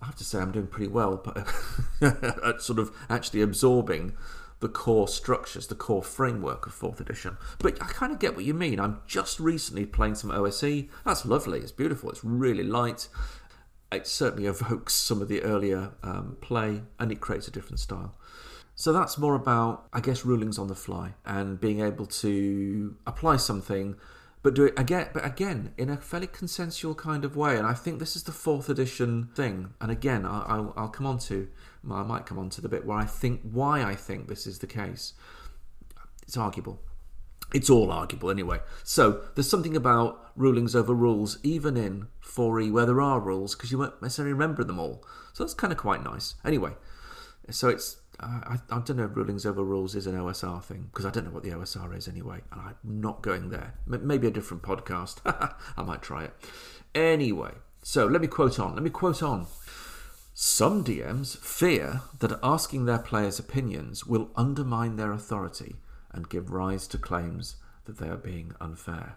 I 0.00 0.06
have 0.06 0.14
to 0.16 0.24
say 0.24 0.38
I'm 0.38 0.52
doing 0.52 0.68
pretty 0.68 0.86
well, 0.86 1.24
at 2.00 2.62
sort 2.62 2.78
of 2.78 2.90
actually 3.08 3.42
absorbing 3.42 4.16
the 4.60 4.68
core 4.68 5.08
structures, 5.08 5.66
the 5.66 5.74
core 5.74 6.02
framework 6.02 6.66
of 6.66 6.74
fourth 6.74 7.00
edition. 7.00 7.36
But 7.58 7.82
I 7.82 7.86
kind 7.86 8.12
of 8.12 8.18
get 8.18 8.36
what 8.36 8.44
you 8.44 8.54
mean. 8.54 8.78
I'm 8.78 9.00
just 9.06 9.40
recently 9.40 9.86
playing 9.86 10.14
some 10.14 10.30
OSE. 10.30 10.84
That's 11.04 11.24
lovely. 11.24 11.60
It's 11.60 11.72
beautiful. 11.72 12.10
It's 12.10 12.22
really 12.22 12.62
light. 12.62 13.08
It 13.90 14.06
certainly 14.06 14.46
evokes 14.46 14.94
some 14.94 15.20
of 15.22 15.28
the 15.28 15.42
earlier 15.42 15.92
um, 16.02 16.36
play, 16.40 16.82
and 16.98 17.10
it 17.10 17.20
creates 17.20 17.48
a 17.48 17.50
different 17.50 17.80
style. 17.80 18.14
So 18.74 18.92
that's 18.92 19.18
more 19.18 19.34
about, 19.34 19.88
I 19.92 20.00
guess, 20.00 20.24
rulings 20.24 20.58
on 20.58 20.68
the 20.68 20.74
fly 20.74 21.14
and 21.26 21.60
being 21.60 21.80
able 21.80 22.06
to 22.06 22.96
apply 23.06 23.36
something 23.36 23.96
but 24.42 24.54
do 24.54 24.64
it 24.64 24.74
again 24.78 25.08
but 25.12 25.24
again 25.24 25.72
in 25.76 25.90
a 25.90 25.96
fairly 25.96 26.26
consensual 26.26 26.94
kind 26.94 27.24
of 27.24 27.36
way. 27.36 27.56
And 27.56 27.66
i 27.66 27.74
think 27.74 27.98
this 27.98 28.16
is 28.16 28.24
the 28.24 28.32
fourth 28.32 28.68
edition 28.68 29.28
thing. 29.34 29.74
And 29.80 29.90
again 29.90 30.24
i'll, 30.24 30.72
I'll 30.76 30.88
come 30.88 31.06
on 31.06 31.18
to 31.20 31.48
i 31.90 32.02
might 32.02 32.26
come 32.26 32.38
on 32.38 32.50
to 32.50 32.60
the 32.60 32.68
bit 32.68 32.84
where 32.84 32.98
i 32.98 33.04
think 33.04 33.40
why 33.42 33.82
i 33.82 33.94
think 33.94 34.28
this 34.28 34.46
is 34.46 34.58
the 34.58 34.66
case. 34.66 35.14
It's 36.22 36.36
arguable. 36.36 36.80
It's 37.52 37.68
all 37.68 37.90
arguable 37.90 38.30
anyway. 38.30 38.60
So 38.84 39.22
there's 39.34 39.50
something 39.50 39.74
about 39.74 40.30
rulings 40.36 40.76
over 40.76 40.94
rules 40.94 41.38
even 41.42 41.76
in 41.76 42.06
4e 42.24 42.70
where 42.70 42.86
there 42.86 43.00
are 43.00 43.18
rules 43.18 43.56
because 43.56 43.72
you 43.72 43.78
won't 43.78 44.00
necessarily 44.00 44.32
remember 44.32 44.62
them 44.62 44.78
all. 44.78 45.04
So 45.32 45.42
that's 45.42 45.54
kind 45.54 45.72
of 45.72 45.78
quite 45.78 46.04
nice. 46.04 46.36
Anyway 46.44 46.74
so 47.52 47.68
it's 47.68 47.96
I, 48.22 48.58
I 48.70 48.80
don't 48.80 48.96
know 48.96 49.04
if 49.04 49.16
rulings 49.16 49.46
over 49.46 49.64
rules 49.64 49.94
is 49.94 50.06
an 50.06 50.14
OSR 50.14 50.62
thing 50.62 50.88
because 50.92 51.06
I 51.06 51.10
don't 51.10 51.24
know 51.24 51.30
what 51.30 51.42
the 51.42 51.50
OSR 51.50 51.96
is 51.96 52.06
anyway, 52.06 52.40
and 52.52 52.60
I'm 52.60 52.76
not 52.84 53.22
going 53.22 53.48
there. 53.48 53.74
M- 53.90 54.06
maybe 54.06 54.26
a 54.26 54.30
different 54.30 54.62
podcast. 54.62 55.20
I 55.76 55.82
might 55.82 56.02
try 56.02 56.24
it. 56.24 56.34
Anyway, 56.94 57.52
so 57.82 58.06
let 58.06 58.20
me 58.20 58.26
quote 58.26 58.58
on. 58.58 58.74
Let 58.74 58.82
me 58.82 58.90
quote 58.90 59.22
on. 59.22 59.46
Some 60.34 60.84
DMs 60.84 61.38
fear 61.38 62.02
that 62.18 62.38
asking 62.42 62.84
their 62.84 62.98
players' 62.98 63.38
opinions 63.38 64.06
will 64.06 64.30
undermine 64.36 64.96
their 64.96 65.12
authority 65.12 65.76
and 66.12 66.28
give 66.28 66.50
rise 66.50 66.86
to 66.88 66.98
claims 66.98 67.56
that 67.84 67.98
they 67.98 68.08
are 68.08 68.16
being 68.16 68.54
unfair. 68.60 69.16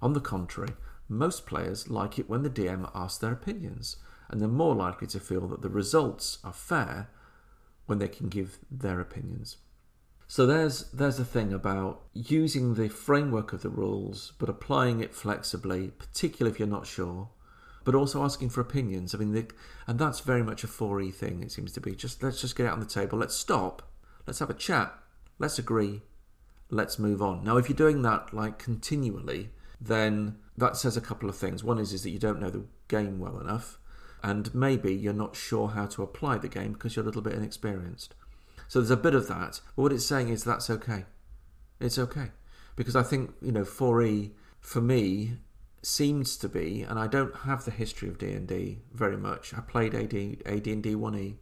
On 0.00 0.12
the 0.12 0.20
contrary, 0.20 0.74
most 1.08 1.46
players 1.46 1.90
like 1.90 2.18
it 2.18 2.28
when 2.28 2.42
the 2.42 2.50
DM 2.50 2.90
asks 2.94 3.18
their 3.18 3.32
opinions, 3.32 3.96
and 4.28 4.40
they're 4.40 4.48
more 4.48 4.74
likely 4.74 5.06
to 5.08 5.20
feel 5.20 5.48
that 5.48 5.62
the 5.62 5.68
results 5.68 6.38
are 6.44 6.52
fair 6.52 7.08
when 7.90 7.98
they 7.98 8.08
can 8.08 8.28
give 8.28 8.58
their 8.70 9.00
opinions. 9.00 9.58
So 10.28 10.46
there's 10.46 10.84
there's 10.92 11.18
a 11.18 11.24
thing 11.24 11.52
about 11.52 12.02
using 12.14 12.74
the 12.74 12.88
framework 12.88 13.52
of 13.52 13.62
the 13.62 13.68
rules 13.68 14.32
but 14.38 14.48
applying 14.48 15.00
it 15.00 15.12
flexibly, 15.12 15.88
particularly 15.88 16.54
if 16.54 16.60
you're 16.60 16.68
not 16.68 16.86
sure, 16.86 17.30
but 17.82 17.96
also 17.96 18.22
asking 18.22 18.50
for 18.50 18.60
opinions. 18.60 19.12
I 19.12 19.18
mean, 19.18 19.32
the, 19.32 19.50
and 19.88 19.98
that's 19.98 20.20
very 20.20 20.44
much 20.44 20.62
a 20.62 20.68
4E 20.68 21.12
thing. 21.12 21.42
It 21.42 21.50
seems 21.50 21.72
to 21.72 21.80
be 21.80 21.96
just 21.96 22.22
let's 22.22 22.40
just 22.40 22.54
get 22.54 22.66
out 22.66 22.74
on 22.74 22.80
the 22.80 22.86
table. 22.86 23.18
Let's 23.18 23.34
stop. 23.34 23.82
Let's 24.24 24.38
have 24.38 24.50
a 24.50 24.54
chat. 24.54 24.94
Let's 25.40 25.58
agree. 25.58 26.02
Let's 26.70 26.96
move 26.96 27.20
on. 27.20 27.42
Now, 27.42 27.56
if 27.56 27.68
you're 27.68 27.76
doing 27.76 28.02
that 28.02 28.32
like 28.32 28.60
continually, 28.60 29.50
then 29.80 30.36
that 30.56 30.76
says 30.76 30.96
a 30.96 31.00
couple 31.00 31.28
of 31.28 31.36
things. 31.36 31.64
One 31.64 31.80
is 31.80 31.92
is 31.92 32.04
that 32.04 32.10
you 32.10 32.20
don't 32.20 32.40
know 32.40 32.50
the 32.50 32.66
game 32.86 33.18
well 33.18 33.40
enough, 33.40 33.79
and 34.22 34.54
maybe 34.54 34.94
you're 34.94 35.12
not 35.12 35.36
sure 35.36 35.68
how 35.68 35.86
to 35.86 36.02
apply 36.02 36.38
the 36.38 36.48
game 36.48 36.72
because 36.72 36.96
you're 36.96 37.02
a 37.02 37.06
little 37.06 37.22
bit 37.22 37.34
inexperienced. 37.34 38.14
So 38.68 38.80
there's 38.80 38.90
a 38.90 38.96
bit 38.96 39.14
of 39.14 39.28
that, 39.28 39.60
but 39.74 39.82
what 39.82 39.92
it's 39.92 40.06
saying 40.06 40.28
is 40.28 40.44
that's 40.44 40.70
okay. 40.70 41.04
It's 41.80 41.98
okay. 41.98 42.30
Because 42.76 42.94
I 42.94 43.02
think, 43.02 43.32
you 43.42 43.52
know, 43.52 43.64
4E, 43.64 44.30
for 44.60 44.80
me, 44.80 45.38
seems 45.82 46.36
to 46.36 46.48
be, 46.48 46.82
and 46.82 46.98
I 46.98 47.06
don't 47.06 47.34
have 47.34 47.64
the 47.64 47.70
history 47.70 48.08
of 48.08 48.18
D 48.18 48.30
and 48.32 48.46
D 48.46 48.78
very 48.92 49.16
much. 49.16 49.54
I 49.54 49.60
played 49.60 49.94
AD 49.94 50.14
AD 50.46 50.66
and 50.66 50.82
D 50.82 50.94
one 50.94 51.16
E 51.16 51.36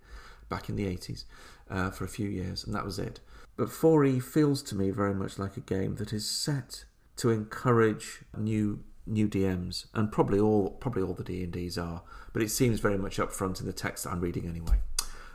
back 0.49 0.69
in 0.69 0.77
the 0.77 0.87
eighties 0.87 1.25
uh, 1.71 1.91
for 1.91 2.05
a 2.05 2.09
few 2.09 2.29
years, 2.29 2.65
and 2.65 2.75
that 2.75 2.85
was 2.85 2.99
it. 2.99 3.21
But 3.57 3.69
4E 3.69 4.23
feels 4.23 4.63
to 4.65 4.77
me 4.77 4.91
very 4.91 5.15
much 5.15 5.39
like 5.39 5.57
a 5.57 5.61
game 5.61 5.97
that 5.97 6.13
is 6.13 6.29
set 6.29 6.85
to 7.17 7.31
encourage 7.31 8.21
new 8.37 8.85
new 9.09 9.29
DMs, 9.29 9.87
and 9.95 10.13
probably 10.13 10.39
all 10.39 10.71
probably 10.71 11.03
all 11.03 11.15
the 11.15 11.25
D 11.25 11.43
and 11.43 11.53
Ds 11.53 11.79
are. 11.79 12.03
But 12.33 12.43
it 12.43 12.51
seems 12.51 12.81
very 12.81 12.99
much 12.99 13.19
up 13.19 13.33
front 13.33 13.61
in 13.61 13.67
the 13.67 13.73
text 13.73 14.05
that 14.05 14.11
I'm 14.11 14.21
reading 14.21 14.47
anyway. 14.47 14.79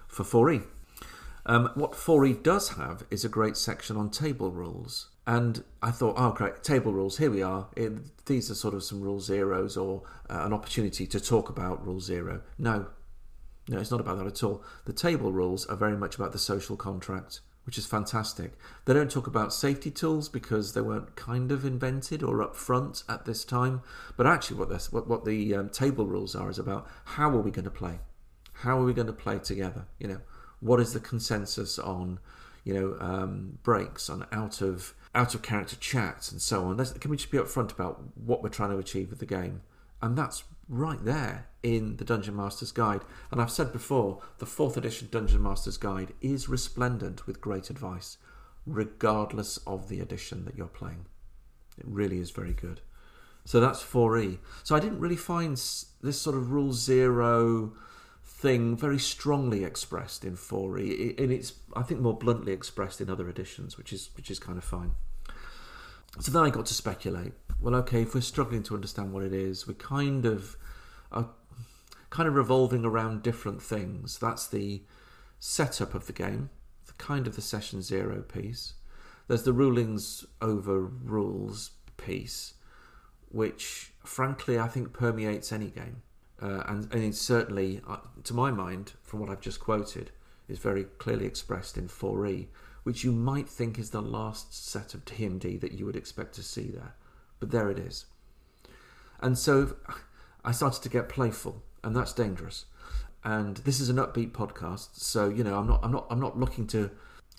For 0.07 0.23
4E, 0.23 0.63
um, 1.45 1.71
what 1.75 1.93
4E 1.93 2.43
does 2.43 2.69
have 2.69 3.03
is 3.09 3.25
a 3.25 3.29
great 3.29 3.57
section 3.57 3.97
on 3.97 4.09
table 4.09 4.51
rules. 4.51 5.09
And 5.25 5.63
I 5.81 5.91
thought, 5.91 6.15
oh, 6.17 6.31
great, 6.31 6.63
table 6.63 6.91
rules, 6.91 7.17
here 7.17 7.31
we 7.31 7.41
are. 7.41 7.67
It, 7.77 8.25
these 8.25 8.51
are 8.51 8.55
sort 8.55 8.73
of 8.73 8.83
some 8.83 9.01
rule 9.01 9.21
zeros 9.21 9.77
or 9.77 10.03
uh, 10.29 10.43
an 10.45 10.53
opportunity 10.53 11.07
to 11.07 11.19
talk 11.19 11.49
about 11.49 11.85
rule 11.85 12.01
zero. 12.01 12.41
No, 12.57 12.87
no, 13.69 13.79
it's 13.79 13.91
not 13.91 14.01
about 14.01 14.17
that 14.17 14.27
at 14.27 14.43
all. 14.43 14.63
The 14.85 14.93
table 14.93 15.31
rules 15.31 15.65
are 15.67 15.77
very 15.77 15.95
much 15.95 16.15
about 16.15 16.33
the 16.33 16.39
social 16.39 16.75
contract, 16.75 17.39
which 17.65 17.77
is 17.77 17.85
fantastic. 17.85 18.53
They 18.85 18.93
don't 18.93 19.11
talk 19.11 19.27
about 19.27 19.53
safety 19.53 19.89
tools 19.89 20.29
because 20.29 20.73
they 20.73 20.81
weren't 20.81 21.15
kind 21.15 21.51
of 21.51 21.63
invented 21.63 22.21
or 22.21 22.41
up 22.41 22.55
front 22.55 23.03
at 23.07 23.25
this 23.25 23.45
time. 23.45 23.81
But 24.17 24.27
actually, 24.27 24.57
what, 24.57 24.69
this, 24.69 24.91
what, 24.91 25.07
what 25.07 25.25
the 25.25 25.55
um, 25.55 25.69
table 25.69 26.05
rules 26.05 26.35
are 26.35 26.49
is 26.49 26.59
about 26.59 26.87
how 27.05 27.29
are 27.29 27.41
we 27.41 27.51
going 27.51 27.65
to 27.65 27.71
play? 27.71 27.99
How 28.53 28.77
are 28.79 28.85
we 28.85 28.93
going 28.93 29.07
to 29.07 29.13
play 29.13 29.39
together? 29.39 29.85
You 29.99 30.07
know, 30.07 30.21
what 30.59 30.79
is 30.79 30.93
the 30.93 30.99
consensus 30.99 31.79
on, 31.79 32.19
you 32.63 32.73
know, 32.73 32.97
um, 32.99 33.59
breaks, 33.63 34.09
on 34.09 34.25
out 34.31 34.61
of 34.61 34.93
out 35.15 35.35
of 35.35 35.41
character 35.41 35.75
chats 35.75 36.31
and 36.31 36.41
so 36.41 36.65
on? 36.65 36.77
Let's, 36.77 36.91
can 36.93 37.11
we 37.11 37.17
just 37.17 37.31
be 37.31 37.37
upfront 37.37 37.71
about 37.71 38.01
what 38.15 38.41
we're 38.41 38.49
trying 38.49 38.71
to 38.71 38.77
achieve 38.77 39.09
with 39.09 39.19
the 39.19 39.25
game? 39.25 39.61
And 40.01 40.17
that's 40.17 40.43
right 40.67 41.03
there 41.03 41.47
in 41.61 41.97
the 41.97 42.05
Dungeon 42.05 42.35
Master's 42.35 42.71
Guide. 42.71 43.01
And 43.31 43.41
I've 43.41 43.51
said 43.51 43.71
before, 43.71 44.21
the 44.37 44.45
fourth 44.45 44.77
edition 44.77 45.07
Dungeon 45.11 45.41
Master's 45.41 45.77
Guide 45.77 46.13
is 46.21 46.49
resplendent 46.49 47.27
with 47.27 47.41
great 47.41 47.69
advice, 47.69 48.17
regardless 48.65 49.57
of 49.67 49.89
the 49.89 49.99
edition 49.99 50.45
that 50.45 50.55
you're 50.55 50.67
playing. 50.67 51.05
It 51.77 51.85
really 51.87 52.19
is 52.19 52.31
very 52.31 52.53
good. 52.53 52.81
So 53.45 53.59
that's 53.59 53.83
4E. 53.83 54.37
So 54.63 54.75
I 54.75 54.79
didn't 54.79 54.99
really 54.99 55.15
find 55.15 55.55
this 55.57 56.21
sort 56.21 56.35
of 56.35 56.51
rule 56.51 56.73
zero 56.73 57.73
thing 58.23 58.75
very 58.75 58.99
strongly 58.99 59.63
expressed 59.63 60.23
in 60.23 60.35
4E, 60.35 61.19
and 61.19 61.31
it's 61.31 61.53
I 61.75 61.81
think 61.81 61.99
more 61.99 62.17
bluntly 62.17 62.53
expressed 62.53 63.01
in 63.01 63.09
other 63.09 63.29
editions, 63.29 63.77
which 63.77 63.91
is 63.91 64.09
which 64.15 64.31
is 64.31 64.39
kind 64.39 64.57
of 64.57 64.63
fine. 64.63 64.93
So 66.19 66.31
then 66.31 66.43
I 66.43 66.49
got 66.49 66.65
to 66.67 66.73
speculate. 66.73 67.33
Well, 67.63 67.75
okay, 67.75 68.01
if 68.01 68.13
we're 68.13 68.19
struggling 68.19 68.61
to 68.63 68.75
understand 68.75 69.13
what 69.13 69.23
it 69.23 69.31
is, 69.31 69.65
we 69.65 69.73
kind 69.73 70.25
of 70.25 70.57
are 71.13 71.29
kind 72.09 72.27
of 72.27 72.35
revolving 72.35 72.83
around 72.83 73.23
different 73.23 73.61
things. 73.61 74.19
That's 74.19 74.45
the 74.45 74.81
setup 75.39 75.93
of 75.93 76.05
the 76.05 76.11
game, 76.11 76.49
the 76.87 76.93
kind 76.97 77.25
of 77.25 77.37
the 77.37 77.41
session 77.41 77.81
zero 77.81 78.21
piece. 78.21 78.73
There's 79.29 79.43
the 79.43 79.53
rulings 79.53 80.25
over 80.41 80.81
rules 80.81 81.71
piece, 81.95 82.55
which 83.29 83.93
frankly 84.03 84.59
I 84.59 84.67
think 84.67 84.91
permeates 84.91 85.53
any 85.53 85.69
game. 85.69 86.01
Uh, 86.41 86.63
and, 86.67 86.93
and 86.93 87.15
certainly, 87.15 87.79
uh, 87.87 87.99
to 88.25 88.33
my 88.33 88.51
mind, 88.51 88.91
from 89.03 89.21
what 89.21 89.29
I've 89.29 89.39
just 89.39 89.61
quoted, 89.61 90.11
is 90.49 90.59
very 90.59 90.83
clearly 90.97 91.25
expressed 91.25 91.77
in 91.77 91.87
4E, 91.87 92.47
which 92.83 93.05
you 93.05 93.13
might 93.13 93.47
think 93.47 93.79
is 93.79 93.91
the 93.91 94.01
last 94.01 94.53
set 94.69 94.93
of 94.93 95.05
D&D 95.05 95.55
that 95.59 95.71
you 95.71 95.85
would 95.85 95.95
expect 95.95 96.35
to 96.35 96.43
see 96.43 96.69
there. 96.69 96.95
But 97.39 97.51
there 97.51 97.69
it 97.69 97.79
is. 97.79 98.05
And 99.21 99.37
so 99.37 99.75
I 100.43 100.51
started 100.51 100.83
to 100.83 100.89
get 100.89 101.09
playful, 101.09 101.63
and 101.83 101.95
that's 101.95 102.13
dangerous. 102.13 102.65
And 103.23 103.57
this 103.57 103.79
is 103.79 103.89
an 103.89 103.97
upbeat 103.97 104.31
podcast, 104.31 104.95
so 104.95 105.29
you 105.29 105.43
know 105.43 105.57
I'm 105.57 105.67
not 105.67 105.79
I'm 105.83 105.91
not 105.91 106.07
I'm 106.09 106.19
not 106.19 106.37
looking 106.37 106.67
to 106.67 106.91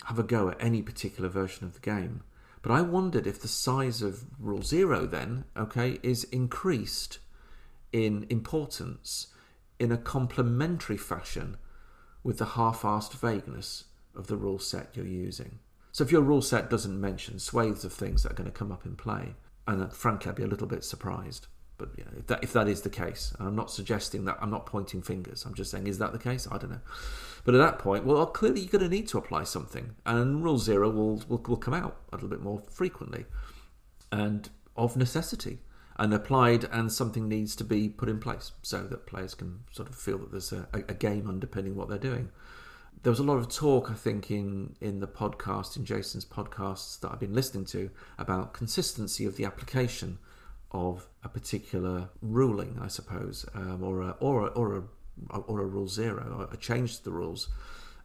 have 0.05 0.19
a 0.19 0.23
go 0.23 0.49
at 0.49 0.57
any 0.59 0.81
particular 0.81 1.29
version 1.29 1.65
of 1.65 1.73
the 1.73 1.79
game. 1.79 2.23
But 2.61 2.71
I 2.71 2.81
wondered 2.81 3.27
if 3.27 3.39
the 3.39 3.47
size 3.47 4.01
of 4.01 4.23
Rule 4.39 4.63
Zero 4.63 5.05
then, 5.05 5.45
okay, 5.55 5.99
is 6.01 6.23
increased 6.25 7.19
in 7.93 8.25
importance 8.29 9.27
in 9.79 9.91
a 9.91 9.97
complementary 9.97 10.97
fashion 10.97 11.57
with 12.23 12.39
the 12.39 12.45
half-assed 12.45 13.13
vagueness 13.13 13.83
of 14.15 14.25
the 14.25 14.35
rule 14.35 14.57
set 14.57 14.89
you're 14.95 15.05
using. 15.05 15.59
So 15.91 16.03
if 16.03 16.11
your 16.11 16.21
rule 16.21 16.41
set 16.41 16.69
doesn't 16.69 16.99
mention 16.99 17.37
swathes 17.37 17.85
of 17.85 17.93
things 17.93 18.23
that 18.23 18.31
are 18.31 18.35
going 18.35 18.51
to 18.51 18.57
come 18.57 18.71
up 18.71 18.85
in 18.85 18.95
play, 18.95 19.35
and 19.67 19.83
uh, 19.83 19.87
frankly 19.87 20.29
I'd 20.29 20.35
be 20.35 20.43
a 20.43 20.47
little 20.47 20.67
bit 20.67 20.83
surprised. 20.83 21.47
But 21.77 21.89
if 21.97 22.27
that 22.27 22.43
if 22.43 22.53
that 22.53 22.69
is 22.69 22.81
the 22.81 22.89
case, 22.89 23.33
and 23.37 23.47
I'm 23.47 23.55
not 23.55 23.69
suggesting 23.69 24.23
that 24.25 24.37
I'm 24.41 24.49
not 24.49 24.65
pointing 24.65 25.01
fingers. 25.01 25.45
I'm 25.45 25.53
just 25.53 25.71
saying, 25.71 25.87
is 25.87 25.97
that 25.97 26.13
the 26.13 26.19
case? 26.19 26.47
I 26.49 26.57
don't 26.57 26.71
know. 26.71 26.79
But 27.43 27.53
at 27.53 27.57
that 27.57 27.79
point, 27.79 28.05
well, 28.05 28.25
clearly 28.27 28.61
you're 28.61 28.69
going 28.69 28.89
to 28.89 28.89
need 28.89 29.09
to 29.09 29.17
apply 29.17 29.43
something, 29.43 29.95
and 30.05 30.41
Rule 30.43 30.57
Zero 30.57 30.89
will 30.89 31.21
will, 31.27 31.43
will 31.45 31.57
come 31.57 31.73
out 31.73 31.97
a 32.11 32.15
little 32.15 32.29
bit 32.29 32.41
more 32.41 32.61
frequently, 32.71 33.25
and 34.11 34.49
of 34.77 34.95
necessity 34.95 35.59
and 35.97 36.13
applied, 36.13 36.65
and 36.71 36.91
something 36.91 37.27
needs 37.27 37.55
to 37.55 37.63
be 37.63 37.87
put 37.87 38.09
in 38.09 38.19
place 38.19 38.51
so 38.61 38.83
that 38.83 39.05
players 39.05 39.33
can 39.33 39.61
sort 39.71 39.87
of 39.87 39.95
feel 39.95 40.17
that 40.17 40.31
there's 40.31 40.51
a, 40.51 40.67
a 40.73 40.93
game 40.93 41.29
underpinning 41.29 41.75
what 41.75 41.87
they're 41.87 41.97
doing. 41.97 42.29
There 43.03 43.11
was 43.11 43.19
a 43.19 43.23
lot 43.23 43.37
of 43.37 43.49
talk, 43.49 43.91
I 43.91 43.93
think, 43.93 44.31
in, 44.31 44.75
in 44.81 44.99
the 44.99 45.07
podcast, 45.07 45.77
in 45.77 45.85
Jason's 45.85 46.25
podcasts 46.25 46.99
that 47.01 47.11
I've 47.11 47.19
been 47.19 47.35
listening 47.35 47.65
to, 47.65 47.91
about 48.17 48.53
consistency 48.53 49.25
of 49.25 49.37
the 49.37 49.45
application 49.45 50.17
of 50.71 51.07
a 51.23 51.29
particular 51.29 52.09
ruling, 52.21 52.79
I 52.81 52.87
suppose, 52.87 53.45
um, 53.53 53.83
or 53.83 54.01
a, 54.01 54.09
or 54.19 54.47
a, 54.47 54.47
or 54.47 54.77
a, 54.77 55.37
or 55.37 55.61
a 55.61 55.65
rule 55.65 55.87
zero, 55.87 56.49
a 56.51 56.57
change 56.57 56.97
to 56.97 57.03
the 57.03 57.11
rules 57.11 57.47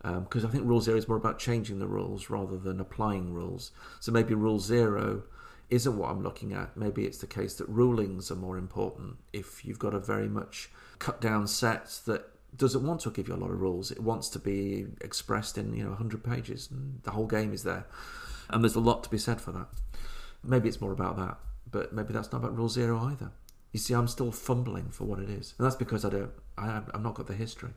because 0.02 0.44
um, 0.44 0.48
I 0.48 0.52
think 0.52 0.64
rule 0.66 0.80
zero 0.80 0.96
is 0.96 1.08
more 1.08 1.18
about 1.18 1.38
changing 1.38 1.78
the 1.78 1.86
rules 1.86 2.30
rather 2.30 2.56
than 2.56 2.80
applying 2.80 3.34
rules. 3.34 3.70
So 4.00 4.10
maybe 4.12 4.34
rule 4.34 4.58
zero 4.58 5.24
isn't 5.68 5.96
what 5.96 6.10
I'm 6.10 6.22
looking 6.22 6.52
at. 6.52 6.76
Maybe 6.76 7.04
it's 7.04 7.18
the 7.18 7.26
case 7.26 7.54
that 7.56 7.68
rulings 7.68 8.30
are 8.30 8.36
more 8.36 8.56
important. 8.56 9.18
If 9.32 9.64
you've 9.64 9.78
got 9.78 9.94
a 9.94 10.00
very 10.00 10.28
much 10.28 10.70
cut 10.98 11.20
down 11.20 11.46
set 11.46 12.00
that 12.06 12.30
doesn't 12.56 12.86
want 12.86 13.00
to 13.02 13.10
give 13.10 13.28
you 13.28 13.34
a 13.34 13.36
lot 13.36 13.50
of 13.50 13.60
rules, 13.60 13.90
it 13.90 14.00
wants 14.00 14.28
to 14.30 14.38
be 14.38 14.86
expressed 15.00 15.58
in 15.58 15.74
you 15.74 15.82
know 15.82 15.90
100 15.90 16.22
pages, 16.24 16.68
and 16.70 17.02
the 17.02 17.10
whole 17.10 17.26
game 17.26 17.52
is 17.52 17.62
there, 17.62 17.86
and 18.48 18.62
there's 18.62 18.76
a 18.76 18.80
lot 18.80 19.02
to 19.04 19.10
be 19.10 19.18
said 19.18 19.40
for 19.40 19.52
that. 19.52 19.68
Maybe 20.42 20.68
it's 20.68 20.80
more 20.80 20.92
about 20.92 21.16
that, 21.16 21.38
but 21.70 21.92
maybe 21.92 22.12
that's 22.12 22.32
not 22.32 22.38
about 22.38 22.56
rule 22.56 22.68
zero 22.68 22.98
either. 23.10 23.30
You 23.72 23.78
see, 23.78 23.94
I'm 23.94 24.08
still 24.08 24.32
fumbling 24.32 24.90
for 24.90 25.04
what 25.04 25.20
it 25.20 25.30
is, 25.30 25.54
and 25.58 25.66
that's 25.66 25.76
because 25.76 26.04
I 26.04 26.10
don't, 26.10 26.32
I, 26.58 26.82
I've 26.92 27.02
not 27.02 27.14
got 27.14 27.26
the 27.26 27.34
history. 27.34 27.70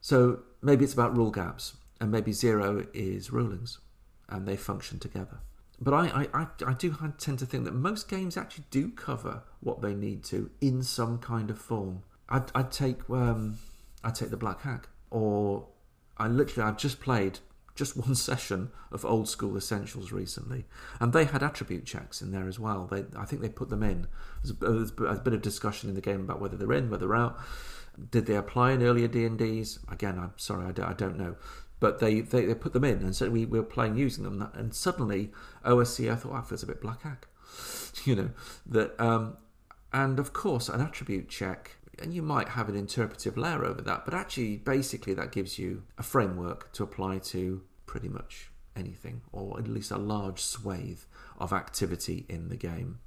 So 0.00 0.40
maybe 0.62 0.84
it's 0.84 0.94
about 0.94 1.16
rule 1.16 1.30
gaps, 1.30 1.76
and 2.00 2.10
maybe 2.10 2.32
zero 2.32 2.86
is 2.94 3.32
rulings, 3.32 3.78
and 4.28 4.46
they 4.46 4.56
function 4.56 4.98
together 4.98 5.40
but 5.80 5.92
I, 5.92 6.28
I, 6.32 6.46
I 6.66 6.72
do 6.72 6.96
tend 7.18 7.38
to 7.40 7.46
think 7.46 7.64
that 7.64 7.74
most 7.74 8.08
games 8.08 8.36
actually 8.36 8.64
do 8.70 8.90
cover 8.90 9.42
what 9.60 9.82
they 9.82 9.94
need 9.94 10.24
to 10.24 10.50
in 10.60 10.82
some 10.82 11.18
kind 11.18 11.50
of 11.50 11.58
form. 11.58 12.02
I'd, 12.28 12.50
I'd 12.54 12.72
take 12.72 13.08
um, 13.10 13.58
I'd 14.02 14.14
take 14.14 14.30
the 14.30 14.36
Black 14.36 14.62
Hack, 14.62 14.88
or 15.10 15.66
I 16.16 16.28
literally 16.28 16.68
I've 16.68 16.78
just 16.78 17.00
played 17.00 17.40
just 17.74 17.96
one 17.96 18.14
session 18.14 18.70
of 18.90 19.04
old 19.04 19.28
school 19.28 19.56
essentials 19.56 20.12
recently, 20.12 20.66
and 21.00 21.12
they 21.12 21.24
had 21.24 21.42
attribute 21.42 21.84
checks 21.86 22.22
in 22.22 22.32
there 22.32 22.48
as 22.48 22.58
well. 22.58 22.86
They 22.86 23.04
I 23.16 23.24
think 23.24 23.42
they 23.42 23.48
put 23.48 23.70
them 23.70 23.82
in. 23.82 24.06
There's 24.42 24.50
a, 24.50 24.54
there's 24.54 25.18
a 25.18 25.22
bit 25.22 25.34
of 25.34 25.42
discussion 25.42 25.88
in 25.88 25.94
the 25.94 26.00
game 26.00 26.20
about 26.20 26.40
whether 26.40 26.56
they're 26.56 26.72
in, 26.72 26.90
whether 26.90 27.06
they're 27.06 27.16
out. 27.16 27.38
Did 28.10 28.26
they 28.26 28.36
apply 28.36 28.72
in 28.72 28.82
earlier 28.82 29.08
D 29.08 29.24
and 29.24 29.38
D's? 29.38 29.78
Again, 29.90 30.18
I'm 30.18 30.34
sorry, 30.36 30.66
I 30.66 30.72
don't, 30.72 30.88
I 30.88 30.92
don't 30.92 31.16
know 31.16 31.36
but 31.78 31.98
they, 31.98 32.20
they, 32.20 32.46
they 32.46 32.54
put 32.54 32.72
them 32.72 32.84
in, 32.84 32.98
and 32.98 33.14
so 33.14 33.28
we, 33.28 33.44
we 33.44 33.58
were 33.58 33.64
playing 33.64 33.96
using 33.96 34.24
them, 34.24 34.48
and 34.54 34.74
suddenly 34.74 35.30
OSE, 35.64 36.00
I 36.08 36.14
thought, 36.14 36.32
oh, 36.32 36.42
feels 36.42 36.62
a 36.62 36.66
bit 36.66 36.80
black 36.80 37.02
hack, 37.02 37.26
you 38.04 38.14
know 38.16 38.30
that, 38.66 38.98
um, 39.00 39.36
and 39.92 40.18
of 40.18 40.32
course 40.32 40.68
an 40.68 40.80
attribute 40.80 41.28
check, 41.28 41.76
and 42.00 42.12
you 42.12 42.22
might 42.22 42.50
have 42.50 42.68
an 42.68 42.76
interpretive 42.76 43.36
layer 43.36 43.64
over 43.64 43.80
that, 43.82 44.04
but 44.04 44.14
actually, 44.14 44.56
basically, 44.56 45.14
that 45.14 45.32
gives 45.32 45.58
you 45.58 45.82
a 45.98 46.02
framework 46.02 46.72
to 46.72 46.82
apply 46.82 47.18
to 47.18 47.62
pretty 47.86 48.08
much 48.08 48.50
anything, 48.74 49.22
or 49.32 49.58
at 49.58 49.68
least 49.68 49.90
a 49.90 49.98
large 49.98 50.40
swathe 50.40 51.00
of 51.38 51.52
activity 51.52 52.26
in 52.28 52.48
the 52.48 52.56
game. 52.56 52.98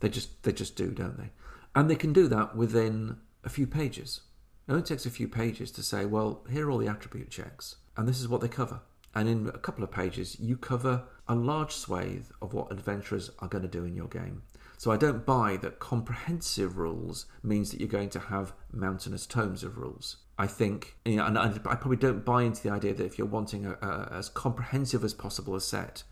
They 0.00 0.08
just 0.08 0.42
they 0.42 0.52
just 0.52 0.76
do, 0.76 0.90
don't 0.90 1.18
they? 1.18 1.30
And 1.74 1.90
they 1.90 1.96
can 1.96 2.12
do 2.12 2.28
that 2.28 2.56
within 2.56 3.18
a 3.44 3.48
few 3.48 3.66
pages. 3.66 4.22
It 4.66 4.72
only 4.72 4.82
takes 4.82 5.06
a 5.06 5.10
few 5.10 5.28
pages 5.28 5.70
to 5.72 5.82
say, 5.82 6.06
well, 6.06 6.44
here 6.50 6.66
are 6.66 6.70
all 6.70 6.78
the 6.78 6.88
attribute 6.88 7.30
checks 7.30 7.76
and 7.96 8.08
this 8.08 8.20
is 8.20 8.28
what 8.28 8.40
they 8.40 8.48
cover. 8.48 8.80
And 9.14 9.28
in 9.28 9.48
a 9.48 9.58
couple 9.58 9.82
of 9.82 9.90
pages, 9.90 10.38
you 10.38 10.56
cover 10.56 11.04
a 11.26 11.34
large 11.34 11.72
swathe 11.72 12.26
of 12.42 12.52
what 12.52 12.70
adventurers 12.70 13.30
are 13.38 13.48
going 13.48 13.62
to 13.62 13.68
do 13.68 13.84
in 13.84 13.96
your 13.96 14.08
game. 14.08 14.42
So 14.78 14.90
I 14.92 14.96
don't 14.96 15.24
buy 15.24 15.56
that 15.58 15.78
comprehensive 15.78 16.76
rules 16.76 17.26
means 17.42 17.70
that 17.70 17.80
you're 17.80 17.88
going 17.88 18.10
to 18.10 18.18
have 18.18 18.52
mountainous 18.72 19.26
tomes 19.26 19.62
of 19.62 19.78
rules. 19.78 20.18
I 20.38 20.46
think, 20.46 20.96
you 21.04 21.16
know, 21.16 21.24
and 21.24 21.38
I 21.38 21.48
probably 21.48 21.96
don't 21.96 22.24
buy 22.24 22.42
into 22.42 22.62
the 22.62 22.70
idea 22.70 22.92
that 22.92 23.04
if 23.04 23.16
you're 23.16 23.26
wanting 23.26 23.64
a, 23.64 23.72
a, 23.72 24.12
as 24.12 24.28
comprehensive 24.28 25.02
as 25.02 25.14
possible 25.14 25.54
a 25.54 25.60
set, 25.60 26.02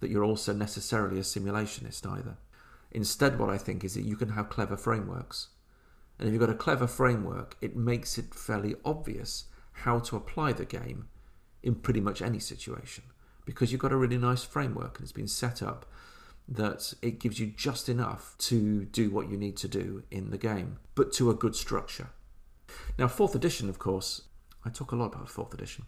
that 0.00 0.10
you're 0.10 0.24
also 0.24 0.52
necessarily 0.52 1.18
a 1.18 1.22
simulationist 1.22 2.04
either. 2.10 2.38
Instead, 2.90 3.38
what 3.38 3.50
I 3.50 3.56
think 3.56 3.84
is 3.84 3.94
that 3.94 4.02
you 4.04 4.16
can 4.16 4.30
have 4.30 4.50
clever 4.50 4.76
frameworks. 4.76 5.48
And 6.18 6.26
if 6.26 6.32
you've 6.32 6.40
got 6.40 6.50
a 6.50 6.54
clever 6.54 6.88
framework, 6.88 7.56
it 7.60 7.76
makes 7.76 8.18
it 8.18 8.34
fairly 8.34 8.74
obvious 8.84 9.44
how 9.72 10.00
to 10.00 10.16
apply 10.16 10.52
the 10.52 10.64
game 10.64 11.08
in 11.62 11.76
pretty 11.76 12.00
much 12.00 12.20
any 12.20 12.40
situation 12.40 13.04
because 13.44 13.72
you've 13.72 13.80
got 13.80 13.92
a 13.92 13.96
really 13.96 14.18
nice 14.18 14.44
framework 14.44 14.98
and 14.98 15.04
it's 15.04 15.12
been 15.12 15.28
set 15.28 15.62
up 15.62 15.86
that 16.48 16.94
it 17.02 17.18
gives 17.18 17.38
you 17.38 17.46
just 17.46 17.88
enough 17.88 18.34
to 18.38 18.84
do 18.86 19.10
what 19.10 19.30
you 19.30 19.36
need 19.36 19.56
to 19.58 19.68
do 19.68 20.02
in 20.10 20.30
the 20.30 20.38
game, 20.38 20.78
but 20.94 21.12
to 21.14 21.30
a 21.30 21.34
good 21.34 21.54
structure. 21.54 22.10
Now, 22.98 23.08
fourth 23.08 23.34
edition, 23.34 23.68
of 23.68 23.78
course, 23.78 24.22
I 24.64 24.70
talk 24.70 24.92
a 24.92 24.96
lot 24.96 25.14
about 25.14 25.28
fourth 25.28 25.54
edition. 25.54 25.86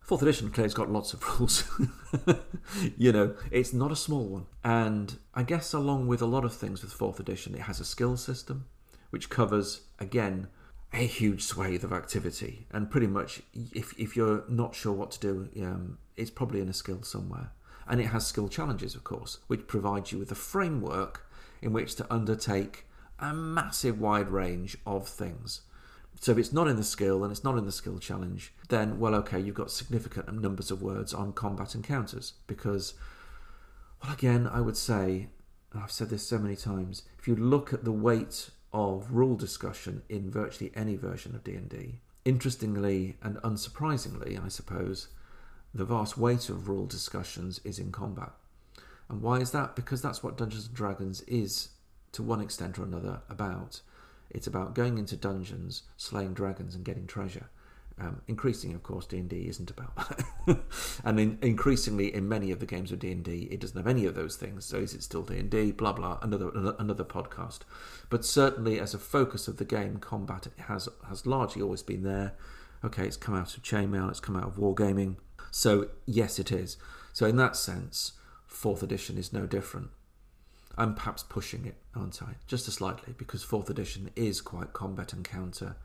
Fourth 0.00 0.22
edition 0.22 0.50
clearly's 0.50 0.74
got 0.74 0.90
lots 0.90 1.12
of 1.12 1.22
rules. 1.40 1.64
you 2.96 3.10
know, 3.12 3.34
it's 3.50 3.72
not 3.72 3.90
a 3.90 3.96
small 3.96 4.24
one. 4.24 4.46
And 4.62 5.18
I 5.34 5.42
guess, 5.42 5.72
along 5.72 6.06
with 6.06 6.22
a 6.22 6.26
lot 6.26 6.44
of 6.44 6.54
things 6.54 6.82
with 6.82 6.92
fourth 6.92 7.18
edition, 7.18 7.54
it 7.54 7.62
has 7.62 7.80
a 7.80 7.84
skill 7.84 8.16
system 8.16 8.66
which 9.10 9.30
covers, 9.30 9.82
again, 9.98 10.48
a 10.92 11.06
huge 11.06 11.42
swathe 11.42 11.84
of 11.84 11.92
activity. 11.92 12.66
And 12.70 12.90
pretty 12.90 13.06
much, 13.06 13.42
if, 13.72 13.98
if 13.98 14.16
you're 14.16 14.44
not 14.48 14.74
sure 14.74 14.92
what 14.92 15.10
to 15.12 15.20
do, 15.20 15.48
um, 15.64 15.98
it's 16.16 16.30
probably 16.30 16.60
in 16.60 16.68
a 16.68 16.72
skill 16.72 17.02
somewhere. 17.02 17.50
And 17.88 18.00
it 18.00 18.06
has 18.06 18.26
skill 18.26 18.48
challenges, 18.48 18.94
of 18.94 19.04
course, 19.04 19.38
which 19.46 19.66
provides 19.66 20.12
you 20.12 20.18
with 20.18 20.32
a 20.32 20.36
framework 20.36 21.28
in 21.62 21.72
which 21.72 21.94
to 21.96 22.12
undertake 22.12 22.86
a 23.18 23.32
massive 23.32 24.00
wide 24.00 24.28
range 24.28 24.76
of 24.86 25.08
things. 25.08 25.62
So 26.20 26.32
if 26.32 26.38
it's 26.38 26.52
not 26.52 26.68
in 26.68 26.76
the 26.76 26.84
skill 26.84 27.22
and 27.22 27.30
it's 27.30 27.44
not 27.44 27.58
in 27.58 27.66
the 27.66 27.72
skill 27.72 27.98
challenge, 27.98 28.52
then, 28.68 28.98
well, 28.98 29.14
okay, 29.16 29.38
you've 29.38 29.54
got 29.54 29.70
significant 29.70 30.32
numbers 30.40 30.70
of 30.70 30.82
words 30.82 31.12
on 31.14 31.32
combat 31.32 31.74
encounters. 31.74 32.34
Because, 32.46 32.94
well, 34.02 34.12
again, 34.12 34.48
I 34.50 34.60
would 34.60 34.76
say, 34.76 35.28
and 35.72 35.82
I've 35.82 35.92
said 35.92 36.08
this 36.10 36.26
so 36.26 36.38
many 36.38 36.56
times, 36.56 37.02
if 37.18 37.28
you 37.28 37.36
look 37.36 37.72
at 37.72 37.84
the 37.84 37.92
weight 37.92 38.50
of 38.72 39.12
rule 39.12 39.36
discussion 39.36 40.02
in 40.08 40.30
virtually 40.30 40.72
any 40.74 40.96
version 40.96 41.34
of 41.34 41.44
D&D, 41.44 42.00
interestingly 42.24 43.16
and 43.22 43.36
unsurprisingly, 43.38 44.42
I 44.42 44.48
suppose, 44.48 45.08
the 45.76 45.84
vast 45.84 46.16
weight 46.16 46.48
of 46.48 46.68
rule 46.68 46.86
discussions 46.86 47.60
is 47.64 47.78
in 47.78 47.92
combat. 47.92 48.32
And 49.08 49.22
why 49.22 49.38
is 49.38 49.50
that? 49.52 49.76
Because 49.76 50.02
that's 50.02 50.22
what 50.22 50.36
Dungeons 50.36 50.66
and 50.66 50.74
Dragons 50.74 51.20
is, 51.22 51.68
to 52.12 52.22
one 52.22 52.40
extent 52.40 52.78
or 52.78 52.84
another, 52.84 53.20
about. 53.28 53.80
It's 54.30 54.46
about 54.46 54.74
going 54.74 54.98
into 54.98 55.16
dungeons, 55.16 55.82
slaying 55.96 56.34
dragons, 56.34 56.74
and 56.74 56.84
getting 56.84 57.06
treasure. 57.06 57.48
Um, 57.98 58.20
increasingly, 58.26 58.74
of 58.74 58.82
course, 58.82 59.06
D 59.06 59.18
and 59.18 59.28
D 59.28 59.48
isn't 59.48 59.70
about 59.70 59.96
that, 59.96 60.58
and 61.04 61.18
in, 61.18 61.38
increasingly 61.40 62.14
in 62.14 62.28
many 62.28 62.50
of 62.50 62.60
the 62.60 62.66
games 62.66 62.92
of 62.92 62.98
D 62.98 63.10
and 63.10 63.24
D, 63.24 63.48
it 63.50 63.60
doesn't 63.60 63.76
have 63.76 63.86
any 63.86 64.04
of 64.04 64.14
those 64.14 64.36
things. 64.36 64.66
So 64.66 64.76
is 64.76 64.92
it 64.92 65.02
still 65.02 65.22
D 65.22 65.38
and 65.38 65.48
D? 65.48 65.72
Blah 65.72 65.92
blah. 65.92 66.18
Another 66.20 66.50
another 66.78 67.04
podcast, 67.04 67.60
but 68.10 68.22
certainly 68.22 68.78
as 68.78 68.92
a 68.92 68.98
focus 68.98 69.48
of 69.48 69.56
the 69.56 69.64
game, 69.64 69.96
combat 69.96 70.46
has 70.66 70.90
has 71.08 71.24
largely 71.24 71.62
always 71.62 71.82
been 71.82 72.02
there. 72.02 72.34
Okay, 72.84 73.06
it's 73.06 73.16
come 73.16 73.34
out 73.34 73.56
of 73.56 73.62
chainmail, 73.62 74.10
it's 74.10 74.20
come 74.20 74.36
out 74.36 74.44
of 74.44 74.56
wargaming. 74.56 75.16
So 75.50 75.88
yes, 76.06 76.38
it 76.38 76.52
is. 76.52 76.76
So 77.12 77.26
in 77.26 77.36
that 77.36 77.56
sense, 77.56 78.12
fourth 78.46 78.82
edition 78.82 79.16
is 79.16 79.32
no 79.32 79.46
different. 79.46 79.88
I'm 80.78 80.94
perhaps 80.94 81.22
pushing 81.22 81.64
it, 81.64 81.76
aren't 81.94 82.22
I? 82.22 82.34
Just 82.46 82.68
a 82.68 82.70
slightly, 82.70 83.14
because 83.16 83.42
fourth 83.42 83.70
edition 83.70 84.10
is 84.14 84.40
quite 84.40 84.74
combat 84.74 85.12
encounter 85.12 85.76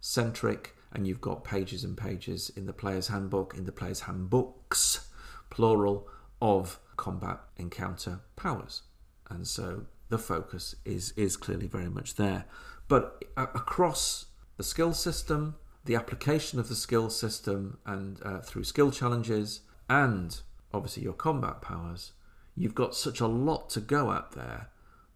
centric, 0.00 0.76
and 0.92 1.06
you've 1.06 1.20
got 1.20 1.44
pages 1.44 1.84
and 1.84 1.96
pages 1.96 2.50
in 2.56 2.66
the 2.66 2.72
player's 2.72 3.08
handbook, 3.08 3.54
in 3.56 3.64
the 3.64 3.72
player's 3.72 4.00
handbooks, 4.00 5.08
plural, 5.50 6.08
of 6.40 6.78
combat 6.96 7.40
encounter 7.56 8.20
powers. 8.36 8.82
And 9.28 9.46
so 9.46 9.86
the 10.08 10.18
focus 10.18 10.74
is 10.84 11.12
is 11.16 11.36
clearly 11.36 11.66
very 11.66 11.88
much 11.88 12.14
there. 12.16 12.44
But 12.88 13.24
uh, 13.36 13.46
across 13.54 14.26
the 14.56 14.64
skill 14.64 14.92
system, 14.92 15.56
the 15.90 15.96
application 15.96 16.60
of 16.60 16.68
the 16.68 16.76
skill 16.76 17.10
system, 17.10 17.76
and 17.84 18.20
uh, 18.24 18.38
through 18.38 18.62
skill 18.62 18.92
challenges, 18.92 19.62
and 19.88 20.40
obviously 20.72 21.02
your 21.02 21.12
combat 21.12 21.60
powers, 21.60 22.12
you've 22.54 22.76
got 22.76 22.94
such 22.94 23.18
a 23.18 23.26
lot 23.26 23.68
to 23.68 23.80
go 23.80 24.12
at 24.12 24.30
there 24.30 24.68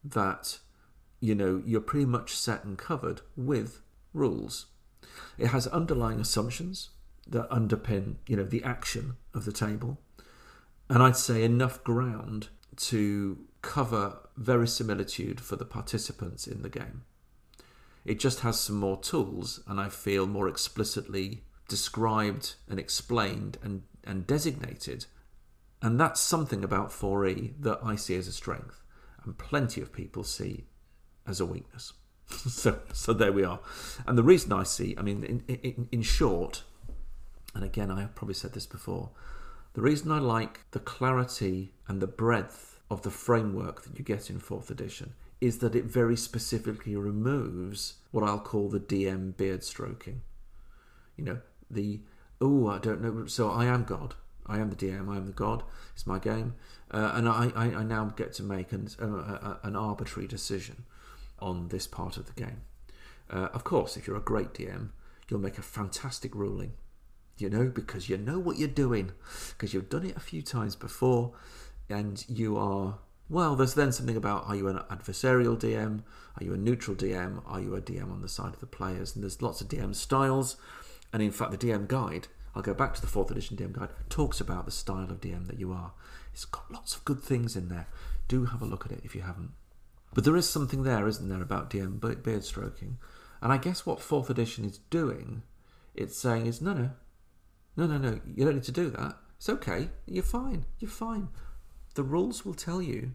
that 0.03 0.59
you 1.21 1.33
know 1.33 1.63
you're 1.65 1.81
pretty 1.81 2.05
much 2.05 2.37
set 2.37 2.65
and 2.65 2.77
covered 2.77 3.21
with 3.37 3.83
rules. 4.13 4.67
It 5.39 5.47
has 5.47 5.69
underlying 5.69 6.19
assumptions 6.19 6.91
that 7.29 7.49
underpin 7.51 8.17
you 8.27 8.35
know 8.35 8.43
the 8.43 8.65
action 8.65 9.15
of 9.33 9.45
the 9.45 9.53
table, 9.53 10.01
and 10.91 11.05
I'd 11.05 11.17
say 11.17 11.45
enough 11.45 11.85
ground 11.85 12.49
to 12.79 13.39
cover 13.63 14.19
verisimilitude 14.37 15.41
for 15.41 15.55
the 15.55 15.65
participants 15.65 16.49
in 16.49 16.63
the 16.63 16.69
game. 16.69 17.03
It 18.05 18.19
just 18.19 18.41
has 18.41 18.61
some 18.61 18.77
more 18.77 19.01
tools, 19.01 19.61
and 19.67 19.81
I 19.81 19.89
feel 19.89 20.27
more 20.27 20.49
explicitly 20.49 21.45
described 21.69 22.55
and 22.69 22.79
explained 22.79 23.57
and, 23.63 23.83
and 24.05 24.27
designated 24.27 25.07
and 25.85 26.01
that's 26.01 26.19
something 26.19 26.65
about 26.65 26.89
4E 26.89 27.61
that 27.61 27.79
I 27.85 27.97
see 27.97 28.17
as 28.17 28.27
a 28.27 28.33
strength, 28.33 28.83
and 29.23 29.37
plenty 29.37 29.83
of 29.83 29.93
people 29.93 30.25
see 30.25 30.65
as 31.27 31.41
a 31.41 31.45
weakness. 31.47 31.93
so, 32.31 32.81
so 32.95 33.13
there 33.13 33.35
we 33.35 33.45
are. 33.45 33.61
And 34.07 34.17
the 34.17 34.23
reason 34.23 34.51
I 34.51 34.63
see, 34.63 34.95
I 34.97 35.03
mean, 35.03 35.23
in, 35.23 35.45
in, 35.47 35.89
in 35.93 36.01
short, 36.01 36.63
and 37.55 37.63
again, 37.63 37.91
I 37.91 38.01
have 38.01 38.15
probably 38.15 38.33
said 38.33 38.55
this 38.55 38.65
before, 38.65 39.11
the 39.75 39.83
reason 39.83 40.11
I 40.11 40.21
like 40.21 40.61
the 40.71 40.81
clarity 40.81 41.75
and 41.87 42.01
the 42.01 42.07
breadth 42.07 42.81
of 42.91 43.03
the 43.03 43.11
framework 43.11 43.83
that 43.83 43.99
you 43.99 44.07
get 44.07 44.31
in 44.31 44.39
fourth 44.39 44.71
edition 44.71 45.13
is 45.41 45.59
that 45.59 45.75
it 45.75 45.85
very 45.85 46.17
specifically 46.17 46.97
removes 46.97 47.95
what 48.11 48.25
I'll 48.25 48.41
call 48.41 48.69
the 48.69 48.81
DM 48.81 49.37
beard 49.37 49.63
stroking. 49.63 50.23
You 51.17 51.25
know, 51.25 51.39
the, 51.71 52.01
oh, 52.41 52.69
I 52.69 52.79
don't 52.79 53.03
know, 53.03 53.27
so 53.27 53.51
I 53.51 53.67
am 53.67 53.85
God. 53.85 54.15
I 54.47 54.59
am 54.59 54.71
the 54.71 54.77
DM. 54.77 55.09
I 55.09 55.17
am 55.17 55.27
the 55.27 55.33
god. 55.33 55.63
It's 55.95 56.07
my 56.07 56.19
game, 56.19 56.55
uh, 56.91 57.13
and 57.15 57.29
I, 57.29 57.51
I, 57.55 57.65
I, 57.77 57.83
now 57.83 58.07
get 58.17 58.35
to 58.35 58.43
make 58.43 58.73
an, 58.73 58.89
uh, 59.01 59.57
an 59.63 59.75
arbitrary 59.75 60.29
decision 60.29 60.85
on 61.39 61.69
this 61.69 61.87
part 61.87 62.17
of 62.17 62.27
the 62.27 62.33
game. 62.33 62.61
Uh, 63.31 63.49
of 63.55 63.65
course, 63.65 63.97
if 63.97 64.07
you're 64.07 64.17
a 64.17 64.21
great 64.21 64.53
DM, 64.53 64.91
you'll 65.29 65.41
make 65.41 65.59
a 65.59 65.63
fantastic 65.63 66.35
ruling. 66.35 66.73
You 67.37 67.51
know, 67.51 67.65
because 67.67 68.09
you 68.09 68.17
know 68.17 68.39
what 68.39 68.59
you're 68.59 68.69
doing, 68.69 69.13
because 69.51 69.75
you've 69.75 69.89
done 69.89 70.07
it 70.07 70.17
a 70.17 70.21
few 70.21 70.43
times 70.43 70.77
before, 70.77 71.33
and 71.89 72.25
you 72.29 72.57
are 72.57 72.99
well. 73.29 73.57
There's 73.57 73.75
then 73.75 73.93
something 73.93 74.17
about 74.17 74.47
are 74.47 74.57
you 74.57 74.69
an 74.69 74.79
adversarial 74.91 75.59
DM? 75.59 76.03
Are 76.39 76.45
you 76.45 76.55
a 76.55 76.59
neutral 76.59 76.97
DM? 76.97 77.43
Are 77.47 77.61
you 77.61 77.75
a 77.75 77.81
DM 77.81 78.11
on 78.11 78.23
the 78.23 78.29
side 78.29 78.55
of 78.55 78.61
the 78.61 78.67
players? 78.67 79.15
And 79.15 79.23
there's 79.23 79.43
lots 79.43 79.61
of 79.61 79.69
DM 79.69 79.95
styles, 79.95 80.57
and 81.13 81.23
in 81.23 81.31
fact, 81.31 81.51
the 81.51 81.59
DM 81.59 81.87
guide 81.87 82.29
I'll 82.55 82.63
go 82.63 82.75
back 82.75 82.95
to 82.95 83.01
the 83.01 83.07
fourth 83.07 83.31
edition 83.31 83.57
DM 83.57 83.73
guide, 83.73 83.91
talks 84.09 84.41
about 84.41 84.65
the 84.65 84.71
style 84.71 85.11
of 85.11 85.21
DM 85.21 85.47
that 85.49 85.59
you 85.59 85.73
are. 85.73 85.93
It's 86.33 86.45
got 86.45 86.71
lots 86.71 86.95
of 86.95 87.05
good 87.05 87.21
things 87.21 87.57
in 87.57 87.69
there. 87.69 87.89
Do 88.29 88.45
have 88.47 88.63
a 88.63 88.67
look 88.67 88.87
at 88.87 88.93
it 88.93 89.01
if 89.05 89.15
you 89.15 89.23
haven't. 89.23 89.51
But 90.15 90.25
there 90.25 90.37
is 90.37 90.49
something 90.49 90.85
there, 90.85 91.09
isn't 91.09 91.29
there, 91.29 91.43
about 91.43 91.71
DM 91.71 92.01
beard 92.23 92.45
stroking? 92.45 92.99
And 93.43 93.53
I 93.53 93.57
guess 93.57 93.85
what 93.85 94.01
fourth 94.01 94.31
edition 94.31 94.65
is 94.65 94.79
doing, 94.79 95.43
it's 95.95 96.17
saying 96.17 96.47
is 96.47 96.63
no, 96.63 96.73
no, 96.73 96.91
no, 97.77 97.87
no, 97.87 97.99
no, 97.99 98.21
you 98.25 98.45
don't 98.45 98.55
need 98.55 98.65
to 98.65 98.73
do 98.73 98.91
that. 98.91 99.17
It's 99.37 99.49
okay. 99.49 99.91
You're 100.07 100.23
fine. 100.23 100.65
You're 100.79 100.91
fine. 100.91 101.29
The 101.95 102.03
rules 102.03 102.45
will 102.45 102.55
tell 102.55 102.83
you 102.83 103.13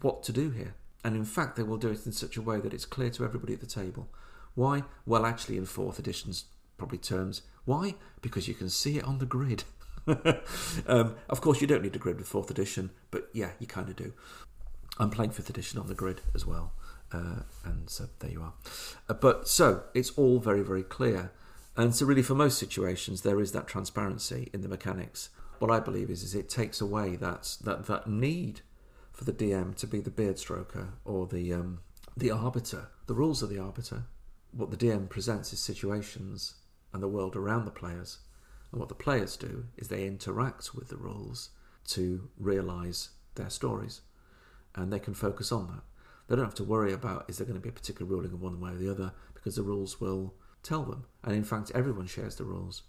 what 0.00 0.22
to 0.24 0.32
do 0.32 0.50
here. 0.50 0.74
And 1.04 1.16
in 1.16 1.24
fact, 1.24 1.56
they 1.56 1.62
will 1.62 1.76
do 1.76 1.90
it 1.90 2.06
in 2.06 2.12
such 2.12 2.36
a 2.36 2.42
way 2.42 2.60
that 2.60 2.72
it's 2.72 2.84
clear 2.84 3.10
to 3.10 3.24
everybody 3.24 3.54
at 3.54 3.60
the 3.60 3.66
table. 3.66 4.08
Why? 4.54 4.84
Well, 5.04 5.26
actually, 5.26 5.56
in 5.56 5.66
fourth 5.66 5.98
edition's 5.98 6.44
probably 6.76 6.98
terms, 6.98 7.42
why? 7.64 7.94
Because 8.20 8.48
you 8.48 8.54
can 8.54 8.68
see 8.68 8.98
it 8.98 9.04
on 9.04 9.18
the 9.18 9.26
grid. 9.26 9.64
um, 10.86 11.16
of 11.28 11.40
course, 11.40 11.60
you 11.60 11.66
don't 11.66 11.82
need 11.82 11.94
a 11.94 11.98
grid 11.98 12.18
with 12.18 12.26
fourth 12.26 12.50
edition, 12.50 12.90
but 13.10 13.28
yeah, 13.32 13.50
you 13.58 13.66
kind 13.66 13.88
of 13.88 13.96
do. 13.96 14.12
I'm 14.98 15.10
playing 15.10 15.30
fifth 15.30 15.50
edition 15.50 15.78
on 15.78 15.86
the 15.86 15.94
grid 15.94 16.20
as 16.34 16.44
well, 16.44 16.72
uh, 17.12 17.42
and 17.64 17.88
so 17.88 18.08
there 18.18 18.30
you 18.30 18.42
are. 18.42 18.52
Uh, 19.08 19.14
but 19.14 19.48
so 19.48 19.84
it's 19.94 20.10
all 20.10 20.38
very, 20.38 20.62
very 20.62 20.82
clear, 20.82 21.32
and 21.76 21.94
so 21.94 22.04
really 22.04 22.22
for 22.22 22.34
most 22.34 22.58
situations 22.58 23.22
there 23.22 23.40
is 23.40 23.52
that 23.52 23.66
transparency 23.66 24.50
in 24.52 24.60
the 24.62 24.68
mechanics. 24.68 25.30
What 25.62 25.70
I 25.70 25.78
believe 25.78 26.10
is, 26.10 26.24
is 26.24 26.34
it 26.34 26.48
takes 26.48 26.80
away 26.80 27.14
that 27.14 27.56
that 27.62 27.86
that 27.86 28.08
need 28.08 28.62
for 29.12 29.22
the 29.22 29.32
DM 29.32 29.76
to 29.76 29.86
be 29.86 30.00
the 30.00 30.10
beard 30.10 30.34
stroker 30.34 30.88
or 31.04 31.28
the 31.28 31.52
um, 31.52 31.82
the 32.16 32.32
arbiter. 32.32 32.88
The 33.06 33.14
rules 33.14 33.44
are 33.44 33.46
the 33.46 33.60
arbiter. 33.60 34.06
What 34.50 34.72
the 34.72 34.76
DM 34.76 35.08
presents 35.08 35.52
is 35.52 35.60
situations 35.60 36.54
and 36.92 37.00
the 37.00 37.06
world 37.06 37.36
around 37.36 37.64
the 37.64 37.70
players. 37.70 38.18
And 38.72 38.80
what 38.80 38.88
the 38.88 38.96
players 38.96 39.36
do 39.36 39.66
is 39.76 39.86
they 39.86 40.04
interact 40.04 40.74
with 40.74 40.88
the 40.88 40.96
rules 40.96 41.50
to 41.90 42.28
realize 42.36 43.10
their 43.36 43.48
stories. 43.48 44.00
And 44.74 44.92
they 44.92 44.98
can 44.98 45.14
focus 45.14 45.52
on 45.52 45.68
that. 45.68 45.84
They 46.26 46.34
don't 46.34 46.44
have 46.44 46.56
to 46.56 46.64
worry 46.64 46.92
about 46.92 47.26
is 47.28 47.38
there 47.38 47.46
going 47.46 47.60
to 47.60 47.62
be 47.62 47.68
a 47.68 47.80
particular 47.80 48.10
ruling 48.10 48.32
in 48.32 48.40
one 48.40 48.58
way 48.58 48.72
or 48.72 48.78
the 48.78 48.90
other 48.90 49.12
because 49.32 49.54
the 49.54 49.62
rules 49.62 50.00
will 50.00 50.34
tell 50.64 50.82
them. 50.82 51.04
And 51.22 51.36
in 51.36 51.44
fact, 51.44 51.70
everyone 51.72 52.08
shares 52.08 52.34
the 52.34 52.44
rules, 52.44 52.82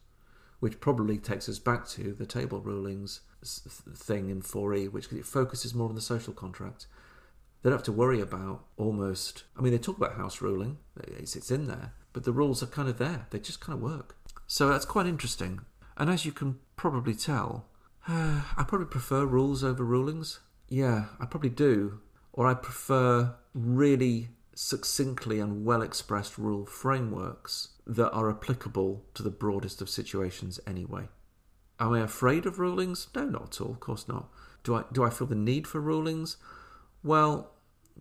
which 0.63 0.79
probably 0.79 1.17
takes 1.17 1.49
us 1.49 1.59
back 1.59 1.85
to 1.85 2.13
the 2.13 2.25
table 2.25 2.61
rulings 2.61 3.19
thing 3.43 4.29
in 4.29 4.41
4E, 4.41 4.89
which 4.93 5.11
it 5.11 5.25
focuses 5.25 5.73
more 5.75 5.89
on 5.89 5.95
the 5.95 5.99
social 5.99 6.31
contract. 6.31 6.87
They 7.61 7.69
don't 7.69 7.79
have 7.79 7.85
to 7.87 7.91
worry 7.91 8.21
about 8.21 8.63
almost. 8.77 9.43
I 9.57 9.61
mean, 9.61 9.73
they 9.73 9.77
talk 9.77 9.97
about 9.97 10.15
house 10.15 10.41
ruling, 10.41 10.77
it's, 10.95 11.35
it's 11.35 11.51
in 11.51 11.67
there, 11.67 11.91
but 12.13 12.23
the 12.23 12.31
rules 12.31 12.63
are 12.63 12.67
kind 12.67 12.87
of 12.87 12.97
there. 12.97 13.27
They 13.29 13.39
just 13.39 13.59
kind 13.59 13.75
of 13.75 13.83
work. 13.83 14.15
So 14.47 14.69
that's 14.69 14.85
quite 14.85 15.05
interesting. 15.05 15.59
And 15.97 16.09
as 16.09 16.23
you 16.23 16.31
can 16.31 16.59
probably 16.77 17.13
tell, 17.13 17.65
uh, 18.07 18.43
I 18.57 18.63
probably 18.63 18.87
prefer 18.87 19.25
rules 19.25 19.65
over 19.65 19.83
rulings. 19.83 20.39
Yeah, 20.69 21.07
I 21.19 21.25
probably 21.25 21.49
do. 21.49 21.99
Or 22.31 22.47
I 22.47 22.53
prefer 22.53 23.35
really 23.53 24.29
succinctly 24.55 25.41
and 25.41 25.65
well 25.65 25.81
expressed 25.81 26.37
rule 26.37 26.65
frameworks 26.65 27.72
that 27.85 28.11
are 28.11 28.29
applicable 28.29 29.05
to 29.13 29.23
the 29.23 29.29
broadest 29.29 29.81
of 29.81 29.89
situations 29.89 30.59
anyway. 30.65 31.09
Am 31.79 31.93
I 31.93 32.01
afraid 32.01 32.45
of 32.45 32.59
rulings? 32.59 33.07
No, 33.15 33.25
not 33.25 33.55
at 33.55 33.61
all. 33.61 33.71
Of 33.71 33.79
course 33.79 34.07
not. 34.07 34.29
Do 34.63 34.75
I 34.75 34.83
do 34.91 35.03
I 35.03 35.09
feel 35.09 35.27
the 35.27 35.35
need 35.35 35.67
for 35.67 35.81
rulings? 35.81 36.37
Well, 37.03 37.51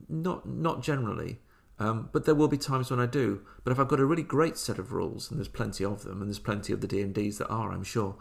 not 0.09 0.49
not 0.49 0.83
generally. 0.83 1.39
Um, 1.79 2.11
but 2.13 2.27
there 2.27 2.35
will 2.35 2.49
be 2.49 2.59
times 2.59 2.91
when 2.91 3.01
I 3.01 3.07
do. 3.07 3.41
But 3.65 3.73
if 3.73 3.81
I've 3.81 3.89
got 3.89 3.99
a 3.99 4.05
really 4.05 4.23
great 4.23 4.57
set 4.57 4.79
of 4.79 4.93
rules, 4.93 5.31
and 5.31 5.39
there's 5.39 5.49
plenty 5.49 5.85
of 5.85 6.05
them, 6.05 6.21
and 6.21 6.29
there's 6.31 6.39
plenty 6.39 6.73
of 6.73 6.81
the 6.81 6.87
D&Ds 6.87 7.39
that 7.39 7.49
are, 7.49 7.73
I'm 7.73 7.83
sure, 7.83 8.15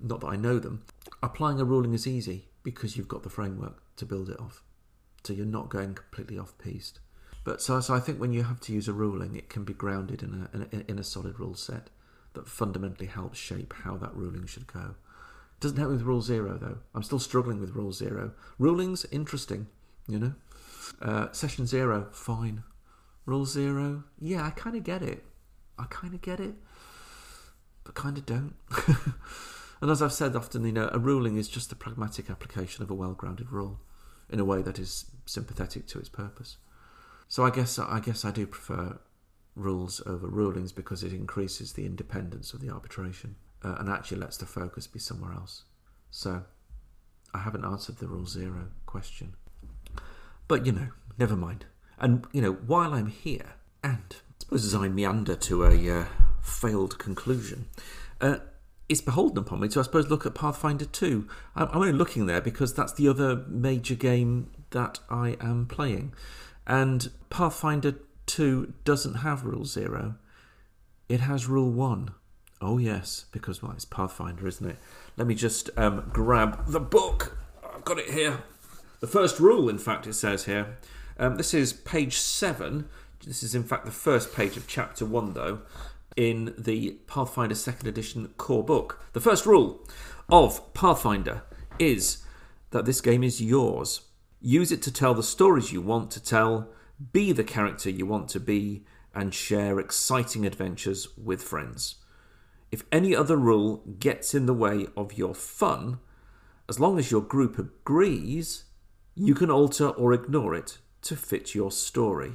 not 0.00 0.20
that 0.20 0.28
I 0.28 0.36
know 0.36 0.58
them, 0.58 0.84
applying 1.22 1.60
a 1.60 1.64
ruling 1.64 1.92
is 1.92 2.06
easy 2.06 2.48
because 2.62 2.96
you've 2.96 3.08
got 3.08 3.22
the 3.22 3.28
framework 3.28 3.82
to 3.96 4.06
build 4.06 4.30
it 4.30 4.40
off. 4.40 4.62
So 5.24 5.34
you're 5.34 5.44
not 5.44 5.68
going 5.68 5.94
completely 5.94 6.38
off 6.38 6.56
piste. 6.56 7.00
But 7.44 7.60
so, 7.60 7.80
so 7.80 7.94
I 7.94 8.00
think 8.00 8.20
when 8.20 8.32
you 8.32 8.44
have 8.44 8.60
to 8.60 8.72
use 8.72 8.88
a 8.88 8.92
ruling, 8.92 9.34
it 9.34 9.48
can 9.48 9.64
be 9.64 9.72
grounded 9.72 10.22
in 10.22 10.48
a, 10.52 10.56
in 10.56 10.62
a, 10.62 10.90
in 10.90 10.98
a 10.98 11.04
solid 11.04 11.40
rule 11.40 11.54
set 11.54 11.90
that 12.34 12.48
fundamentally 12.48 13.06
helps 13.06 13.38
shape 13.38 13.74
how 13.84 13.96
that 13.96 14.14
ruling 14.14 14.46
should 14.46 14.66
go. 14.66 14.94
It 15.56 15.60
Doesn't 15.60 15.78
help 15.78 15.90
with 15.90 16.02
rule 16.02 16.22
zero 16.22 16.56
though. 16.60 16.78
I'm 16.94 17.02
still 17.02 17.18
struggling 17.18 17.60
with 17.60 17.74
rule 17.74 17.92
zero. 17.92 18.32
Rulings 18.58 19.04
interesting, 19.10 19.66
you 20.08 20.18
know. 20.18 20.34
Uh, 21.00 21.32
session 21.32 21.66
zero, 21.66 22.08
fine. 22.12 22.62
Rule 23.26 23.44
zero, 23.44 24.04
yeah, 24.20 24.46
I 24.46 24.50
kind 24.50 24.76
of 24.76 24.84
get 24.84 25.02
it. 25.02 25.24
I 25.78 25.84
kind 25.90 26.14
of 26.14 26.22
get 26.22 26.38
it, 26.38 26.54
but 27.84 27.94
kind 27.94 28.18
of 28.18 28.26
don't. 28.26 28.54
and 29.80 29.90
as 29.90 30.02
I've 30.02 30.12
said 30.12 30.36
often, 30.36 30.64
you 30.64 30.72
know, 30.72 30.90
a 30.92 30.98
ruling 30.98 31.36
is 31.36 31.48
just 31.48 31.70
the 31.70 31.76
pragmatic 31.76 32.30
application 32.30 32.82
of 32.82 32.90
a 32.90 32.94
well-grounded 32.94 33.50
rule 33.50 33.80
in 34.28 34.40
a 34.40 34.44
way 34.44 34.62
that 34.62 34.78
is 34.78 35.06
sympathetic 35.26 35.86
to 35.88 35.98
its 35.98 36.08
purpose. 36.08 36.56
So 37.28 37.44
I 37.44 37.50
guess 37.50 37.78
I 37.78 38.00
guess 38.00 38.24
I 38.24 38.30
do 38.30 38.46
prefer 38.46 38.98
rules 39.54 40.00
over 40.06 40.26
rulings 40.26 40.72
because 40.72 41.02
it 41.02 41.12
increases 41.12 41.72
the 41.72 41.84
independence 41.84 42.54
of 42.54 42.60
the 42.60 42.70
arbitration 42.70 43.36
uh, 43.62 43.76
and 43.78 43.88
actually 43.88 44.18
lets 44.18 44.36
the 44.36 44.46
focus 44.46 44.86
be 44.86 44.98
somewhere 44.98 45.32
else. 45.32 45.64
So 46.10 46.44
I 47.34 47.38
haven't 47.38 47.64
answered 47.64 47.98
the 47.98 48.08
rule 48.08 48.26
zero 48.26 48.68
question, 48.86 49.34
but 50.48 50.66
you 50.66 50.72
know, 50.72 50.88
never 51.18 51.36
mind. 51.36 51.66
And 51.98 52.26
you 52.32 52.42
know, 52.42 52.52
while 52.52 52.94
I'm 52.94 53.06
here, 53.06 53.54
and 53.82 54.04
I 54.10 54.34
suppose 54.38 54.64
as 54.64 54.74
I 54.74 54.88
meander 54.88 55.36
to 55.36 55.64
a 55.64 56.00
uh, 56.00 56.04
failed 56.42 56.98
conclusion. 56.98 57.66
Uh, 58.20 58.38
it's 58.88 59.00
beholden 59.00 59.38
upon 59.38 59.60
me 59.60 59.68
to, 59.68 59.80
I 59.80 59.84
suppose, 59.84 60.10
look 60.10 60.26
at 60.26 60.34
Pathfinder 60.34 60.84
2. 60.84 61.26
I'm 61.56 61.68
only 61.72 61.92
looking 61.92 62.26
there 62.26 62.40
because 62.40 62.74
that's 62.74 62.92
the 62.92 63.08
other 63.08 63.36
major 63.48 63.94
game 63.94 64.50
that 64.70 64.98
I 65.08 65.36
am 65.40 65.66
playing. 65.66 66.12
And 66.66 67.10
Pathfinder 67.30 67.96
2 68.26 68.74
doesn't 68.84 69.16
have 69.16 69.44
Rule 69.44 69.64
0, 69.64 70.16
it 71.08 71.20
has 71.20 71.46
Rule 71.46 71.70
1. 71.70 72.10
Oh, 72.60 72.78
yes, 72.78 73.26
because 73.32 73.62
well, 73.62 73.72
it's 73.72 73.84
Pathfinder, 73.84 74.46
isn't 74.46 74.70
it? 74.70 74.76
Let 75.16 75.26
me 75.26 75.34
just 75.34 75.68
um, 75.76 76.08
grab 76.12 76.66
the 76.66 76.80
book. 76.80 77.36
I've 77.74 77.84
got 77.84 77.98
it 77.98 78.10
here. 78.10 78.38
The 79.00 79.08
first 79.08 79.40
rule, 79.40 79.68
in 79.68 79.78
fact, 79.78 80.06
it 80.06 80.14
says 80.14 80.44
here. 80.44 80.78
Um, 81.18 81.36
this 81.36 81.52
is 81.52 81.72
page 81.72 82.18
7. 82.18 82.88
This 83.26 83.42
is, 83.42 83.54
in 83.54 83.64
fact, 83.64 83.84
the 83.84 83.90
first 83.90 84.32
page 84.32 84.56
of 84.56 84.68
chapter 84.68 85.04
1, 85.04 85.32
though, 85.32 85.62
in 86.16 86.54
the 86.56 86.98
Pathfinder 87.08 87.56
2nd 87.56 87.86
Edition 87.86 88.28
core 88.36 88.64
book. 88.64 89.04
The 89.12 89.20
first 89.20 89.44
rule 89.44 89.84
of 90.28 90.72
Pathfinder 90.72 91.42
is 91.78 92.24
that 92.70 92.84
this 92.84 93.00
game 93.00 93.24
is 93.24 93.42
yours. 93.42 94.02
Use 94.44 94.72
it 94.72 94.82
to 94.82 94.92
tell 94.92 95.14
the 95.14 95.22
stories 95.22 95.72
you 95.72 95.80
want 95.80 96.10
to 96.10 96.22
tell, 96.22 96.68
be 97.12 97.30
the 97.30 97.44
character 97.44 97.88
you 97.88 98.04
want 98.04 98.28
to 98.30 98.40
be, 98.40 98.84
and 99.14 99.32
share 99.32 99.78
exciting 99.78 100.44
adventures 100.44 101.06
with 101.16 101.40
friends. 101.40 101.96
If 102.72 102.82
any 102.90 103.14
other 103.14 103.36
rule 103.36 103.84
gets 104.00 104.34
in 104.34 104.46
the 104.46 104.54
way 104.54 104.88
of 104.96 105.16
your 105.16 105.34
fun, 105.34 106.00
as 106.68 106.80
long 106.80 106.98
as 106.98 107.12
your 107.12 107.20
group 107.20 107.56
agrees, 107.56 108.64
you 109.14 109.34
can 109.34 109.50
alter 109.50 109.90
or 109.90 110.12
ignore 110.12 110.56
it 110.56 110.78
to 111.02 111.14
fit 111.14 111.54
your 111.54 111.70
story. 111.70 112.32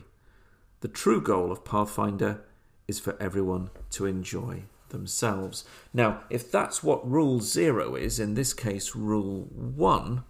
The 0.80 0.88
true 0.88 1.20
goal 1.20 1.51
of 1.51 1.66
Pathfinder 1.66 2.41
is 2.88 3.01
for 3.01 3.22
everyone 3.22 3.70
to 3.91 4.05
enjoy 4.05 4.64
themselves. 4.89 5.66
Now, 5.93 6.22
if 6.30 6.49
that's 6.49 6.82
what 6.82 7.10
rule 7.10 7.41
zero 7.41 7.95
is, 7.95 8.18
in 8.18 8.36
this 8.36 8.53
case, 8.53 8.95
rule 8.95 9.47
one, 9.51 10.24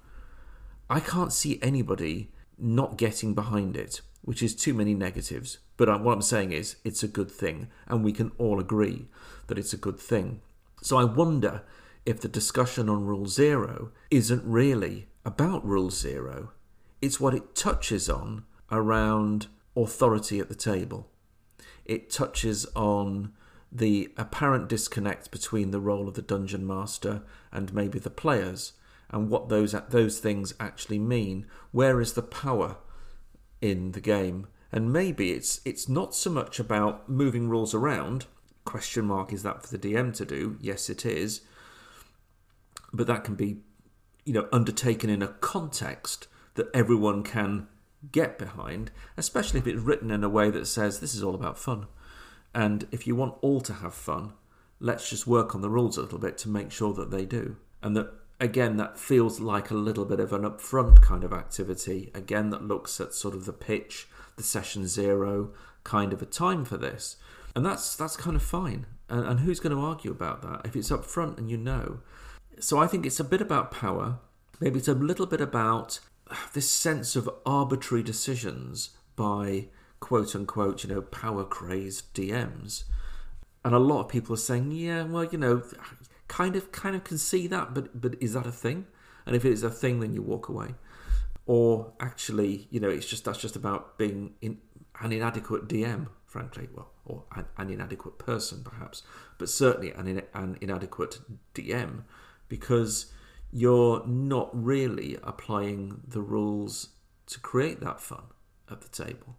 I 0.89 0.99
can't 0.99 1.33
see 1.33 1.59
anybody 1.61 2.31
not 2.57 2.97
getting 2.97 3.33
behind 3.33 3.75
it, 3.75 4.01
which 4.21 4.41
is 4.41 4.55
too 4.55 4.73
many 4.73 4.93
negatives. 4.93 5.59
But 5.75 5.89
uh, 5.89 5.97
what 5.99 6.13
I'm 6.13 6.21
saying 6.21 6.51
is, 6.53 6.77
it's 6.83 7.03
a 7.03 7.07
good 7.07 7.29
thing, 7.29 7.69
and 7.87 8.03
we 8.03 8.11
can 8.11 8.31
all 8.37 8.59
agree 8.59 9.07
that 9.47 9.57
it's 9.57 9.73
a 9.73 9.77
good 9.77 9.99
thing. 9.99 10.41
So 10.81 10.97
I 10.97 11.03
wonder 11.03 11.63
if 12.05 12.21
the 12.21 12.27
discussion 12.27 12.89
on 12.89 13.05
Rule 13.05 13.27
Zero 13.27 13.91
isn't 14.09 14.43
really 14.45 15.07
about 15.25 15.65
Rule 15.65 15.89
Zero, 15.89 16.51
it's 17.01 17.19
what 17.19 17.33
it 17.33 17.53
touches 17.53 18.09
on 18.09 18.45
around 18.71 19.47
authority 19.75 20.39
at 20.39 20.49
the 20.49 20.55
table. 20.55 21.09
It 21.85 22.09
touches 22.09 22.65
on 22.75 23.33
the 23.71 24.13
apparent 24.17 24.69
disconnect 24.69 25.31
between 25.31 25.71
the 25.71 25.79
role 25.79 26.07
of 26.07 26.13
the 26.13 26.21
dungeon 26.21 26.65
master 26.65 27.23
and 27.51 27.73
maybe 27.73 27.99
the 27.99 28.09
players 28.09 28.73
and 29.09 29.29
what 29.29 29.49
those 29.49 29.75
those 29.89 30.19
things 30.19 30.53
actually 30.59 30.99
mean. 30.99 31.45
Where 31.71 32.01
is 32.01 32.13
the 32.13 32.21
power 32.21 32.77
in 33.61 33.91
the 33.91 34.01
game? 34.01 34.47
And 34.71 34.91
maybe 34.91 35.31
it's 35.31 35.61
it's 35.65 35.87
not 35.87 36.13
so 36.13 36.29
much 36.29 36.59
about 36.59 37.09
moving 37.09 37.49
rules 37.49 37.73
around. 37.73 38.25
Question 38.65 39.05
mark 39.05 39.31
is 39.31 39.43
that 39.43 39.63
for 39.63 39.75
the 39.75 39.93
DM 39.93 40.13
to 40.17 40.25
do? 40.25 40.57
Yes, 40.61 40.89
it 40.89 41.05
is. 41.05 41.41
But 42.91 43.07
that 43.07 43.23
can 43.23 43.35
be, 43.35 43.57
you 44.25 44.33
know, 44.33 44.47
undertaken 44.51 45.09
in 45.09 45.21
a 45.21 45.27
context 45.27 46.27
that 46.55 46.69
everyone 46.73 47.23
can 47.23 47.67
get 48.11 48.37
behind, 48.37 48.91
especially 49.15 49.59
if 49.59 49.67
it's 49.67 49.81
written 49.81 50.11
in 50.11 50.23
a 50.23 50.29
way 50.29 50.49
that 50.49 50.67
says 50.67 50.99
this 50.99 51.15
is 51.15 51.23
all 51.23 51.35
about 51.35 51.57
fun. 51.57 51.87
And 52.53 52.87
if 52.91 53.07
you 53.07 53.15
want 53.15 53.35
all 53.41 53.61
to 53.61 53.73
have 53.73 53.93
fun, 53.93 54.33
let's 54.79 55.09
just 55.09 55.27
work 55.27 55.55
on 55.55 55.61
the 55.61 55.69
rules 55.69 55.97
a 55.97 56.01
little 56.01 56.19
bit 56.19 56.37
to 56.39 56.49
make 56.49 56.71
sure 56.71 56.93
that 56.93 57.11
they 57.11 57.25
do. 57.25 57.57
And 57.81 57.95
that 57.95 58.11
again, 58.39 58.77
that 58.77 58.99
feels 58.99 59.39
like 59.39 59.71
a 59.71 59.75
little 59.75 60.05
bit 60.05 60.19
of 60.19 60.33
an 60.33 60.43
upfront 60.43 61.01
kind 61.01 61.23
of 61.23 61.33
activity. 61.33 62.11
Again, 62.13 62.49
that 62.51 62.63
looks 62.63 62.99
at 62.99 63.13
sort 63.13 63.33
of 63.33 63.45
the 63.45 63.53
pitch, 63.53 64.07
the 64.35 64.43
session 64.43 64.87
zero 64.87 65.53
kind 65.83 66.13
of 66.13 66.21
a 66.21 66.25
time 66.25 66.65
for 66.65 66.77
this. 66.77 67.15
And 67.55 67.65
that's 67.65 67.95
that's 67.95 68.17
kind 68.17 68.35
of 68.35 68.43
fine. 68.43 68.85
And, 69.09 69.25
and 69.25 69.39
who's 69.39 69.59
going 69.59 69.75
to 69.75 69.81
argue 69.81 70.11
about 70.11 70.41
that 70.43 70.61
if 70.65 70.75
it's 70.75 70.91
upfront 70.91 71.37
and 71.37 71.49
you 71.49 71.57
know? 71.57 72.01
So 72.59 72.77
I 72.77 72.87
think 72.87 73.05
it's 73.05 73.19
a 73.19 73.23
bit 73.23 73.41
about 73.41 73.71
power. 73.71 74.19
Maybe 74.59 74.79
it's 74.79 74.87
a 74.87 74.93
little 74.93 75.25
bit 75.25 75.41
about 75.41 75.99
this 76.53 76.71
sense 76.71 77.15
of 77.15 77.29
arbitrary 77.45 78.03
decisions 78.03 78.91
by 79.15 79.67
quote 79.99 80.35
unquote, 80.35 80.83
you 80.83 80.89
know, 80.93 81.01
power 81.01 81.43
crazed 81.43 82.13
DMs. 82.13 82.83
And 83.65 83.73
a 83.75 83.79
lot 83.79 84.01
of 84.01 84.09
people 84.09 84.33
are 84.33 84.37
saying, 84.37 84.71
yeah, 84.71 85.03
well, 85.03 85.25
you 85.25 85.37
know, 85.37 85.61
kind 86.27 86.55
of 86.55 86.71
kind 86.71 86.95
of 86.95 87.03
can 87.03 87.17
see 87.17 87.47
that, 87.47 87.73
but 87.73 87.99
but 87.99 88.15
is 88.21 88.33
that 88.33 88.45
a 88.45 88.51
thing? 88.51 88.87
And 89.25 89.35
if 89.35 89.43
it 89.43 89.51
is 89.51 89.63
a 89.63 89.69
thing, 89.69 89.99
then 89.99 90.13
you 90.13 90.21
walk 90.21 90.47
away. 90.47 90.75
Or 91.45 91.93
actually, 91.99 92.67
you 92.71 92.79
know, 92.79 92.89
it's 92.89 93.07
just 93.07 93.25
that's 93.25 93.39
just 93.39 93.55
about 93.55 93.97
being 93.97 94.33
in, 94.41 94.59
an 94.99 95.11
inadequate 95.11 95.67
DM, 95.67 96.07
frankly, 96.25 96.67
well, 96.73 96.91
or 97.05 97.23
an, 97.35 97.45
an 97.57 97.69
inadequate 97.69 98.17
person, 98.17 98.63
perhaps, 98.63 99.03
but 99.37 99.49
certainly 99.49 99.91
an, 99.91 100.07
in, 100.07 100.23
an 100.33 100.57
inadequate 100.61 101.19
DM, 101.53 102.03
because 102.47 103.11
you're 103.51 104.05
not 104.05 104.49
really 104.53 105.17
applying 105.23 106.01
the 106.07 106.21
rules 106.21 106.89
to 107.27 107.39
create 107.39 107.79
that 107.81 108.01
fun 108.01 108.23
at 108.69 108.81
the 108.81 108.89
table. 108.89 109.37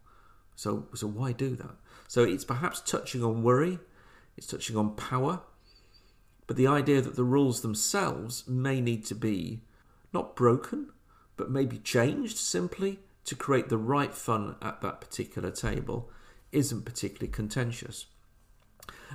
So, 0.54 0.88
so 0.94 1.06
why 1.06 1.32
do 1.32 1.54
that? 1.56 1.76
So 2.08 2.24
it's 2.24 2.44
perhaps 2.44 2.80
touching 2.80 3.22
on 3.22 3.42
worry, 3.42 3.78
it's 4.36 4.46
touching 4.46 4.76
on 4.76 4.94
power, 4.94 5.42
but 6.48 6.56
the 6.56 6.66
idea 6.66 7.00
that 7.02 7.14
the 7.14 7.24
rules 7.24 7.60
themselves 7.60 8.48
may 8.48 8.80
need 8.80 9.04
to 9.04 9.14
be 9.14 9.60
not 10.12 10.34
broken, 10.34 10.88
but 11.36 11.50
maybe 11.50 11.78
changed 11.78 12.38
simply 12.38 12.98
to 13.26 13.36
create 13.36 13.68
the 13.68 13.76
right 13.76 14.14
fun 14.14 14.56
at 14.62 14.80
that 14.80 15.00
particular 15.00 15.50
table 15.50 16.10
isn't 16.50 16.86
particularly 16.86 17.30
contentious. 17.30 18.06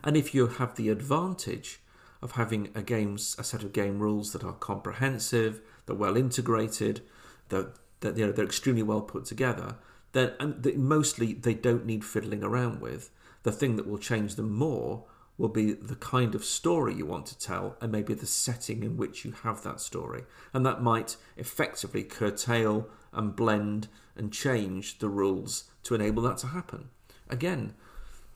And 0.04 0.16
if 0.16 0.36
you 0.36 0.46
have 0.46 0.76
the 0.76 0.90
advantage 0.90 1.82
of 2.22 2.34
having 2.34 2.70
a 2.76 2.84
games 2.84 3.36
a 3.40 3.44
set 3.44 3.64
of 3.64 3.74
game 3.74 4.00
rules 4.00 4.32
that 4.34 4.44
are 4.44 4.54
comprehensive, 4.54 5.60
that 5.88 5.96
well 5.96 6.16
integrated, 6.16 7.02
that 7.50 7.74
that 8.02 8.16
you 8.16 8.28
know 8.28 8.32
they're 8.32 8.46
extremely 8.46 8.84
well 8.84 9.02
put 9.02 9.26
together, 9.26 9.78
then 10.12 10.34
and 10.40 10.62
they, 10.62 10.74
mostly 10.74 11.34
they 11.34 11.56
don't 11.56 11.88
need 11.88 12.06
fiddling 12.06 12.44
around 12.44 12.80
with. 12.80 13.10
The 13.42 13.52
thing 13.52 13.76
that 13.78 13.88
will 13.88 13.98
change 13.98 14.36
them 14.36 14.54
more 14.54 15.06
will 15.38 15.50
be 15.50 15.74
the 15.74 15.96
kind 15.96 16.36
of 16.36 16.46
story 16.46 16.94
you 16.94 17.06
want 17.06 17.26
to 17.26 17.38
tell 17.38 17.76
and 17.82 17.92
maybe 17.92 18.14
the 18.14 18.26
setting 18.26 18.84
in 18.84 18.98
which 18.98 19.26
you 19.26 19.32
have 19.44 19.64
that 19.64 19.80
story. 19.80 20.24
And 20.54 20.66
that 20.66 20.84
might 20.84 21.16
effectively 21.38 22.04
curtail 22.04 22.88
and 23.12 23.36
blend 23.36 23.88
and 24.16 24.32
change 24.32 25.00
the 25.00 25.10
rules 25.10 25.66
to 25.84 25.96
enable 25.96 26.22
that 26.24 26.38
to 26.40 26.48
happen. 26.48 26.90
Again, 27.30 27.74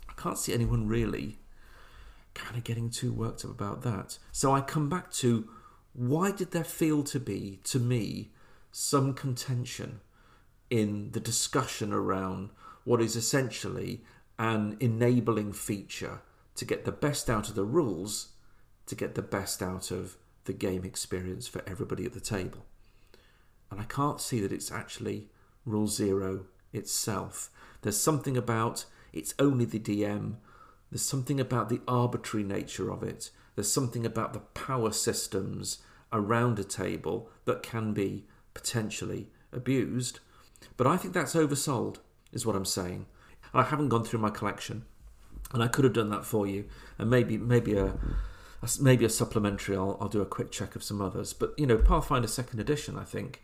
I 0.10 0.14
can't 0.14 0.40
see 0.40 0.54
anyone 0.54 0.88
really 0.88 1.38
kind 2.34 2.58
of 2.58 2.64
getting 2.64 2.90
too 2.90 3.14
worked 3.14 3.46
up 3.46 3.52
about 3.52 3.84
that. 3.84 4.18
So 4.32 4.54
I 4.54 4.62
come 4.62 4.90
back 4.90 5.12
to 5.14 5.48
why 5.94 6.32
did 6.32 6.52
there 6.52 6.64
feel 6.64 7.04
to 7.04 7.20
be, 7.20 7.60
to 7.66 7.80
me, 7.80 8.32
some 8.72 9.14
contention 9.14 10.02
in 10.70 11.12
the 11.12 11.20
discussion 11.20 11.94
around 11.94 12.50
what 12.84 13.02
is 13.02 13.16
essentially 13.16 14.04
an 14.38 14.78
enabling 14.80 15.54
feature 15.54 16.22
to 16.58 16.66
get 16.66 16.86
the 16.86 16.92
best 16.92 17.30
out 17.30 17.48
of 17.50 17.56
the 17.56 17.64
rules, 17.64 18.30
to 18.88 18.96
get 18.96 19.16
the 19.16 19.22
best 19.22 19.64
out 19.64 19.92
of 19.92 20.18
the 20.46 20.54
game 20.54 20.84
experience 20.84 21.48
for 21.48 21.64
everybody 21.68 22.06
at 22.06 22.14
the 22.14 22.20
table. 22.20 22.66
And 23.72 23.80
I 23.80 23.84
can't 23.86 24.20
see 24.20 24.40
that 24.42 24.52
it's 24.52 24.72
actually 24.72 25.30
Rule 25.66 25.88
Zero 25.88 26.46
itself. 26.74 27.50
There's 27.82 28.00
something 28.00 28.36
about 28.36 28.86
it's 29.14 29.34
only 29.40 29.66
the 29.66 29.80
DM, 29.80 30.36
there's 30.92 31.02
something 31.02 31.40
about 31.40 31.70
the 31.70 31.82
arbitrary 31.88 32.46
nature 32.46 32.92
of 32.92 33.04
it, 33.04 33.30
there's 33.56 33.72
something 33.72 34.06
about 34.06 34.34
the 34.34 34.40
power 34.40 34.92
systems 34.92 35.80
around 36.12 36.58
a 36.60 36.64
table 36.64 37.30
that 37.46 37.64
can 37.64 37.94
be 37.94 38.26
potentially 38.54 39.30
abused. 39.52 40.20
But 40.76 40.88
I 40.88 40.98
think 40.98 41.14
that's 41.14 41.36
oversold, 41.36 41.98
is 42.32 42.46
what 42.46 42.56
I'm 42.56 42.66
saying. 42.66 43.06
I 43.54 43.64
haven't 43.64 43.90
gone 43.90 44.04
through 44.04 44.20
my 44.20 44.30
collection, 44.30 44.86
and 45.54 45.64
I 45.64 45.68
could 45.68 45.86
have 45.86 45.94
done 45.94 46.10
that 46.10 46.26
for 46.26 46.48
you, 46.48 46.66
and 46.98 47.10
maybe 47.10 47.38
maybe 47.38 47.76
a, 47.78 47.86
a 48.62 48.70
maybe 48.80 49.06
a 49.06 49.10
supplementary. 49.10 49.76
I'll, 49.76 49.98
I'll 50.02 50.10
do 50.10 50.22
a 50.22 50.26
quick 50.26 50.52
check 50.52 50.76
of 50.76 50.84
some 50.84 51.02
others. 51.02 51.34
But 51.34 51.54
you 51.58 51.66
know, 51.66 51.78
Pathfinder 51.78 52.28
Second 52.28 52.60
Edition, 52.60 52.98
I 52.98 53.04
think, 53.04 53.42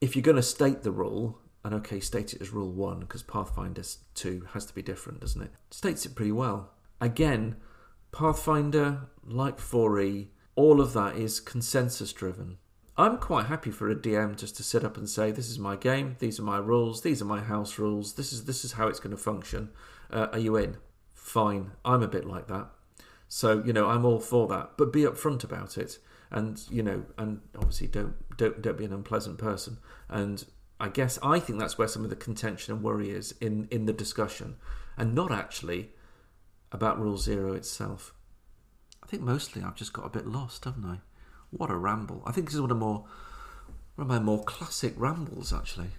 if 0.00 0.14
you're 0.14 0.22
going 0.22 0.36
to 0.36 0.42
state 0.42 0.82
the 0.82 0.90
rule, 0.90 1.38
and 1.64 1.74
okay, 1.74 2.00
state 2.00 2.34
it 2.34 2.42
as 2.42 2.50
rule 2.50 2.70
one 2.70 3.00
because 3.00 3.22
Pathfinder 3.22 3.82
two 4.14 4.46
has 4.52 4.66
to 4.66 4.74
be 4.74 4.82
different, 4.82 5.20
doesn't 5.20 5.42
it? 5.42 5.50
States 5.70 6.06
it 6.06 6.14
pretty 6.14 6.32
well. 6.32 6.72
Again, 7.00 7.56
Pathfinder, 8.12 9.08
like 9.26 9.58
4E, 9.58 10.28
all 10.54 10.80
of 10.80 10.94
that 10.94 11.16
is 11.16 11.40
consensus 11.40 12.12
driven. 12.12 12.56
I'm 12.96 13.18
quite 13.18 13.46
happy 13.46 13.70
for 13.70 13.90
a 13.90 13.94
DM 13.94 14.36
just 14.36 14.56
to 14.56 14.62
sit 14.62 14.82
up 14.82 14.96
and 14.96 15.08
say, 15.08 15.30
"This 15.30 15.50
is 15.50 15.58
my 15.58 15.76
game. 15.76 16.16
These 16.18 16.40
are 16.40 16.44
my 16.44 16.56
rules. 16.56 17.02
These 17.02 17.20
are 17.20 17.26
my 17.26 17.40
house 17.40 17.78
rules. 17.78 18.14
This 18.14 18.32
is 18.32 18.46
this 18.46 18.64
is 18.64 18.72
how 18.72 18.88
it's 18.88 19.00
going 19.00 19.14
to 19.14 19.22
function. 19.22 19.68
Uh, 20.10 20.28
are 20.32 20.38
you 20.38 20.56
in?" 20.56 20.78
Fine. 21.26 21.72
I'm 21.84 22.04
a 22.04 22.08
bit 22.08 22.24
like 22.24 22.46
that, 22.46 22.68
so 23.26 23.60
you 23.66 23.72
know 23.72 23.88
I'm 23.88 24.04
all 24.04 24.20
for 24.20 24.46
that. 24.46 24.76
But 24.78 24.92
be 24.92 25.02
upfront 25.02 25.42
about 25.42 25.76
it, 25.76 25.98
and 26.30 26.62
you 26.70 26.84
know, 26.84 27.04
and 27.18 27.40
obviously 27.56 27.88
don't 27.88 28.14
don't 28.36 28.62
don't 28.62 28.78
be 28.78 28.84
an 28.84 28.92
unpleasant 28.92 29.36
person. 29.36 29.78
And 30.08 30.44
I 30.78 30.88
guess 30.88 31.18
I 31.24 31.40
think 31.40 31.58
that's 31.58 31.76
where 31.76 31.88
some 31.88 32.04
of 32.04 32.10
the 32.10 32.16
contention 32.16 32.74
and 32.74 32.82
worry 32.82 33.10
is 33.10 33.34
in 33.40 33.66
in 33.72 33.86
the 33.86 33.92
discussion, 33.92 34.54
and 34.96 35.16
not 35.16 35.32
actually 35.32 35.90
about 36.70 37.00
Rule 37.00 37.18
Zero 37.18 37.54
itself. 37.54 38.14
I 39.02 39.08
think 39.08 39.24
mostly 39.24 39.64
I've 39.64 39.74
just 39.74 39.92
got 39.92 40.06
a 40.06 40.10
bit 40.10 40.28
lost, 40.28 40.64
haven't 40.64 40.84
I? 40.84 41.00
What 41.50 41.70
a 41.70 41.76
ramble. 41.76 42.22
I 42.24 42.30
think 42.30 42.46
this 42.46 42.54
is 42.54 42.60
one 42.60 42.70
of 42.70 42.76
more 42.76 43.04
one 43.96 44.04
of 44.04 44.08
my 44.08 44.20
more 44.20 44.44
classic 44.44 44.94
rambles 44.96 45.52
actually. 45.52 45.90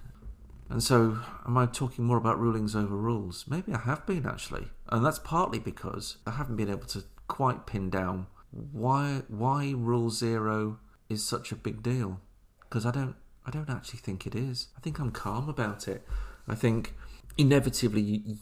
And 0.70 0.84
so 0.84 1.20
am 1.46 1.58
I 1.58 1.66
talking 1.66 2.06
more 2.06 2.18
about 2.18 2.40
rulings 2.40 2.76
over 2.76 2.96
rules? 2.96 3.46
Maybe 3.48 3.74
I 3.74 3.80
have 3.80 4.06
been 4.06 4.26
actually. 4.26 4.68
And 4.90 5.06
that's 5.06 5.20
partly 5.20 5.60
because 5.60 6.18
I 6.26 6.32
haven't 6.32 6.58
been 6.58 6.70
able 6.70 6.88
to 6.88 7.04
quite 7.28 7.66
pin 7.66 7.90
down 7.90 8.28
why 8.52 9.22
why 9.28 9.74
rule 9.76 10.10
0 10.10 10.80
is 11.10 11.28
such 11.28 11.52
a 11.52 11.56
big 11.56 11.84
deal 11.84 12.22
because 12.62 12.86
I 12.86 12.92
don't 12.92 13.16
I 13.46 13.52
don't 13.52 13.70
actually 13.70 14.00
think 14.00 14.26
it 14.26 14.36
is. 14.36 14.68
I 14.78 14.82
think 14.82 15.00
I'm 15.00 15.12
calm 15.12 15.48
about 15.48 15.88
it. 15.88 16.06
I 16.48 16.56
think 16.56 16.96
inevitably 17.38 18.38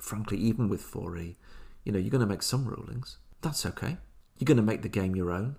frankly 0.00 0.38
even 0.38 0.68
with 0.68 0.82
4E, 0.82 1.36
you 1.84 1.92
know, 1.92 1.98
you're 1.98 2.10
going 2.10 2.20
to 2.20 2.26
make 2.26 2.42
some 2.42 2.66
rulings. 2.66 3.18
That's 3.40 3.64
okay. 3.66 3.96
You're 4.36 4.46
going 4.46 4.56
to 4.56 4.62
make 4.62 4.82
the 4.82 4.88
game 4.88 5.14
your 5.14 5.30
own. 5.30 5.56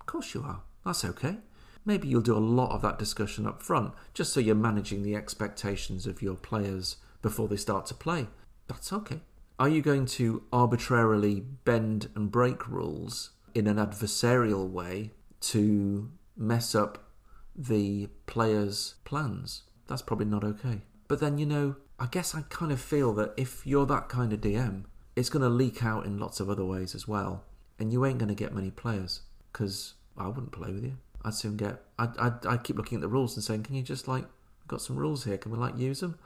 Of 0.00 0.06
course 0.06 0.34
you 0.34 0.42
are. 0.42 0.62
That's 0.84 1.04
okay. 1.04 1.36
Maybe 1.84 2.08
you'll 2.08 2.22
do 2.22 2.36
a 2.36 2.38
lot 2.38 2.72
of 2.72 2.82
that 2.82 2.98
discussion 2.98 3.46
up 3.46 3.62
front, 3.62 3.92
just 4.14 4.32
so 4.32 4.40
you're 4.40 4.54
managing 4.54 5.02
the 5.02 5.14
expectations 5.14 6.06
of 6.06 6.22
your 6.22 6.34
players 6.34 6.96
before 7.20 7.48
they 7.48 7.56
start 7.56 7.86
to 7.86 7.94
play. 7.94 8.28
That's 8.68 8.92
okay. 8.92 9.20
Are 9.58 9.68
you 9.68 9.82
going 9.82 10.06
to 10.06 10.42
arbitrarily 10.52 11.40
bend 11.40 12.08
and 12.14 12.30
break 12.30 12.66
rules 12.68 13.30
in 13.54 13.66
an 13.66 13.76
adversarial 13.76 14.68
way 14.68 15.12
to 15.40 16.10
mess 16.36 16.74
up 16.74 17.10
the 17.54 18.08
players' 18.26 18.94
plans? 19.04 19.62
That's 19.86 20.02
probably 20.02 20.26
not 20.26 20.42
okay. 20.42 20.80
But 21.06 21.20
then, 21.20 21.38
you 21.38 21.46
know, 21.46 21.76
I 21.98 22.06
guess 22.06 22.34
I 22.34 22.42
kind 22.48 22.72
of 22.72 22.80
feel 22.80 23.12
that 23.14 23.34
if 23.36 23.66
you're 23.66 23.86
that 23.86 24.08
kind 24.08 24.32
of 24.32 24.40
DM, 24.40 24.84
it's 25.14 25.28
going 25.28 25.42
to 25.42 25.48
leak 25.48 25.84
out 25.84 26.06
in 26.06 26.18
lots 26.18 26.40
of 26.40 26.50
other 26.50 26.64
ways 26.64 26.94
as 26.94 27.06
well, 27.06 27.44
and 27.78 27.92
you 27.92 28.04
ain't 28.04 28.18
going 28.18 28.28
to 28.30 28.34
get 28.34 28.54
many 28.54 28.70
players 28.70 29.20
because 29.52 29.94
I 30.16 30.26
wouldn't 30.26 30.50
play 30.52 30.72
with 30.72 30.82
you. 30.82 30.96
I'd 31.24 31.34
soon 31.34 31.56
get. 31.56 31.82
I'd, 31.98 32.16
I'd, 32.18 32.46
I'd 32.46 32.64
keep 32.64 32.76
looking 32.76 32.96
at 32.96 33.02
the 33.02 33.08
rules 33.08 33.36
and 33.36 33.44
saying, 33.44 33.62
"Can 33.64 33.74
you 33.74 33.82
just 33.82 34.06
like, 34.06 34.26
got 34.68 34.82
some 34.82 34.96
rules 34.96 35.24
here? 35.24 35.38
Can 35.38 35.52
we 35.52 35.58
like 35.58 35.78
use 35.78 36.00
them?" 36.00 36.18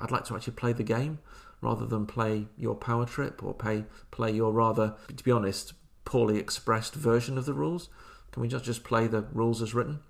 I'd 0.00 0.10
like 0.10 0.24
to 0.26 0.34
actually 0.34 0.54
play 0.54 0.72
the 0.72 0.82
game 0.82 1.18
rather 1.60 1.86
than 1.86 2.06
play 2.06 2.46
your 2.56 2.74
power 2.74 3.06
trip 3.06 3.42
or 3.42 3.54
pay 3.54 3.84
play 4.10 4.30
your 4.32 4.52
rather, 4.52 4.94
to 5.14 5.24
be 5.24 5.30
honest, 5.30 5.74
poorly 6.04 6.38
expressed 6.38 6.94
version 6.94 7.36
of 7.38 7.46
the 7.46 7.54
rules. 7.54 7.88
Can 8.32 8.42
we 8.42 8.48
just 8.48 8.64
just 8.64 8.84
play 8.84 9.06
the 9.06 9.22
rules 9.32 9.62
as 9.62 9.74
written, 9.74 10.00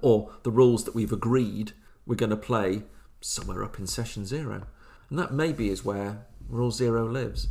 or 0.00 0.30
the 0.42 0.50
rules 0.50 0.84
that 0.84 0.94
we've 0.94 1.12
agreed 1.12 1.72
we're 2.06 2.14
going 2.14 2.30
to 2.30 2.36
play 2.36 2.82
somewhere 3.20 3.64
up 3.64 3.78
in 3.78 3.86
session 3.86 4.26
zero? 4.26 4.66
And 5.10 5.18
that 5.18 5.32
maybe 5.32 5.68
is 5.68 5.84
where 5.84 6.26
rule 6.48 6.70
zero 6.70 7.06
lives. 7.06 7.48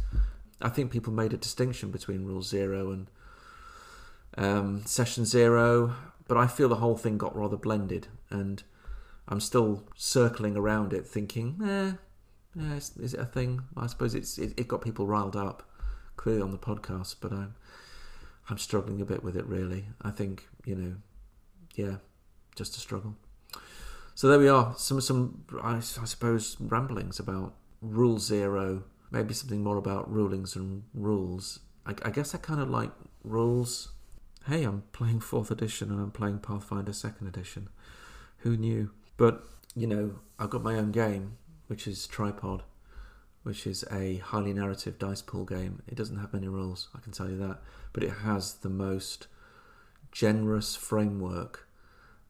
I 0.61 0.69
think 0.69 0.91
people 0.91 1.11
made 1.11 1.33
a 1.33 1.37
distinction 1.37 1.91
between 1.91 2.25
rule 2.25 2.41
zero 2.41 2.91
and 2.91 3.07
um, 4.37 4.85
session 4.85 5.25
zero, 5.25 5.95
but 6.27 6.37
I 6.37 6.47
feel 6.47 6.69
the 6.69 6.75
whole 6.75 6.97
thing 6.97 7.17
got 7.17 7.35
rather 7.35 7.57
blended, 7.57 8.07
and 8.29 8.63
I'm 9.27 9.39
still 9.39 9.83
circling 9.95 10.55
around 10.55 10.93
it, 10.93 11.07
thinking, 11.07 11.59
eh, 11.63 11.93
is, 12.75 12.95
is 12.97 13.13
it 13.13 13.19
a 13.19 13.25
thing? 13.25 13.63
I 13.75 13.87
suppose 13.87 14.15
it's 14.15 14.37
it, 14.37 14.53
it 14.57 14.67
got 14.67 14.81
people 14.81 15.07
riled 15.07 15.35
up, 15.35 15.69
clearly 16.17 16.41
on 16.41 16.51
the 16.51 16.57
podcast, 16.57 17.15
but 17.21 17.31
I'm 17.31 17.55
I'm 18.49 18.57
struggling 18.57 19.01
a 19.01 19.05
bit 19.05 19.23
with 19.23 19.35
it. 19.35 19.45
Really, 19.45 19.85
I 20.01 20.11
think 20.11 20.47
you 20.65 20.75
know, 20.75 20.95
yeah, 21.75 21.97
just 22.55 22.77
a 22.77 22.79
struggle. 22.79 23.15
So 24.15 24.27
there 24.27 24.39
we 24.39 24.49
are. 24.49 24.75
Some 24.77 25.01
some 25.01 25.45
I, 25.61 25.77
I 25.77 25.79
suppose 25.79 26.57
ramblings 26.59 27.19
about 27.19 27.55
rule 27.81 28.19
zero. 28.19 28.83
Maybe 29.11 29.33
something 29.33 29.63
more 29.63 29.77
about 29.77 30.11
rulings 30.11 30.55
and 30.55 30.83
rules. 30.93 31.59
I, 31.85 31.93
I 32.03 32.09
guess 32.09 32.33
I 32.33 32.39
kind 32.39 32.59
of 32.59 32.69
like 32.69 32.91
rules 33.23 33.92
hey, 34.47 34.63
I'm 34.63 34.83
playing 34.91 35.21
4th 35.21 35.51
edition 35.51 35.89
and 35.89 36.01
I'm 36.01 36.11
playing 36.11 36.39
Pathfinder 36.39 36.91
2nd 36.91 37.27
edition. 37.27 37.69
Who 38.39 38.57
knew? 38.57 38.91
But, 39.15 39.43
you 39.73 39.87
know, 39.87 40.19
I've 40.37 40.49
got 40.49 40.63
my 40.63 40.75
own 40.75 40.91
game, 40.91 41.37
which 41.67 41.87
is 41.87 42.07
Tripod, 42.07 42.63
which 43.43 43.65
is 43.65 43.85
a 43.89 44.17
highly 44.17 44.53
narrative 44.53 44.99
dice 44.99 45.21
pool 45.21 45.45
game. 45.45 45.81
It 45.87 45.95
doesn't 45.95 46.19
have 46.19 46.33
many 46.33 46.49
rules, 46.49 46.89
I 46.93 46.99
can 46.99 47.13
tell 47.13 47.29
you 47.29 47.37
that. 47.37 47.61
But 47.93 48.03
it 48.03 48.11
has 48.23 48.55
the 48.55 48.69
most 48.69 49.27
generous 50.11 50.75
framework 50.75 51.69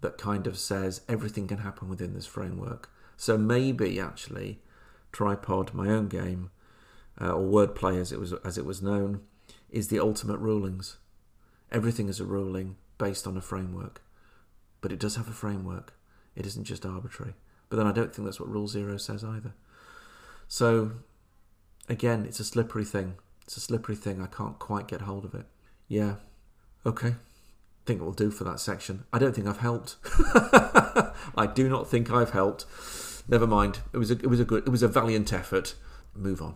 that 0.01 0.19
kind 0.19 0.45
of 0.45 0.59
says 0.59 1.01
everything 1.09 1.47
can 1.47 1.59
happen 1.59 1.89
within 1.89 2.13
this 2.13 2.27
framework. 2.27 2.91
So 3.17 3.39
maybe, 3.39 3.99
actually, 3.99 4.59
Tripod, 5.11 5.73
my 5.73 5.87
own 5.87 6.09
game, 6.09 6.51
uh, 7.19 7.31
or 7.31 7.67
Wordplay 7.67 7.99
as 7.99 8.11
it 8.11 8.19
was 8.19 8.33
as 8.45 8.57
it 8.57 8.65
was 8.65 8.83
known, 8.83 9.21
is 9.69 9.87
the 9.87 9.99
ultimate 9.99 10.37
rulings 10.37 10.97
Everything 11.73 12.07
is 12.07 12.19
a 12.19 12.25
ruling 12.25 12.75
based 12.97 13.25
on 13.27 13.35
a 13.35 13.41
framework, 13.41 14.01
but 14.79 14.91
it 14.91 14.99
does 14.99 15.15
have 15.15 15.27
a 15.27 15.31
framework. 15.31 15.93
It 16.35 16.45
isn't 16.45 16.65
just 16.65 16.85
arbitrary. 16.85 17.33
But 17.69 17.77
then 17.77 17.87
I 17.87 17.91
don't 17.91 18.13
think 18.13 18.25
that's 18.25 18.39
what 18.39 18.49
Rule 18.49 18.67
Zero 18.67 18.97
says 18.97 19.23
either. 19.23 19.53
So, 20.47 20.91
again, 21.89 22.25
it's 22.25 22.39
a 22.39 22.43
slippery 22.43 22.85
thing. 22.85 23.15
It's 23.41 23.57
a 23.57 23.59
slippery 23.59 23.95
thing. 23.95 24.21
I 24.21 24.27
can't 24.27 24.59
quite 24.59 24.87
get 24.87 25.01
hold 25.01 25.25
of 25.25 25.33
it. 25.33 25.47
Yeah. 25.87 26.15
Okay. 26.85 27.09
I 27.09 27.85
think 27.85 27.99
it 28.01 28.03
will 28.03 28.13
do 28.13 28.31
for 28.31 28.43
that 28.43 28.59
section. 28.59 29.05
I 29.11 29.19
don't 29.19 29.33
think 29.33 29.47
I've 29.47 29.57
helped. 29.57 29.97
I 31.35 31.49
do 31.53 31.67
not 31.67 31.89
think 31.89 32.11
I've 32.11 32.29
helped. 32.29 32.65
Never 33.27 33.47
mind. 33.47 33.79
It 33.91 33.97
was 33.97 34.11
a, 34.11 34.13
it 34.13 34.27
was 34.27 34.39
a 34.39 34.45
good 34.45 34.67
it 34.67 34.69
was 34.69 34.83
a 34.83 34.87
valiant 34.87 35.33
effort. 35.33 35.75
Move 36.15 36.41
on. 36.41 36.55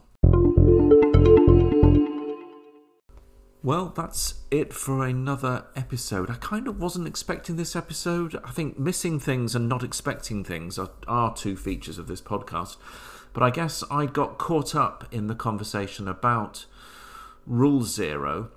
Well, 3.64 3.92
that's 3.96 4.36
it 4.52 4.72
for 4.72 5.04
another 5.04 5.66
episode. 5.76 6.30
I 6.30 6.36
kind 6.36 6.68
of 6.68 6.80
wasn't 6.80 7.08
expecting 7.08 7.56
this 7.56 7.76
episode. 7.76 8.40
I 8.44 8.52
think 8.52 8.78
missing 8.78 9.20
things 9.20 9.56
and 9.56 9.68
not 9.68 9.84
expecting 9.84 10.44
things 10.44 10.78
are, 10.78 10.92
are 11.08 11.36
two 11.36 11.58
features 11.58 11.98
of 11.98 12.08
this 12.08 12.22
podcast. 12.22 12.78
But 13.34 13.42
I 13.42 13.50
guess 13.50 13.84
I 13.90 14.06
got 14.06 14.38
caught 14.38 14.76
up 14.76 15.08
in 15.12 15.28
the 15.28 15.36
conversation 15.36 16.08
about 16.08 16.66
Rule 17.48 17.82
Zero 17.84 18.52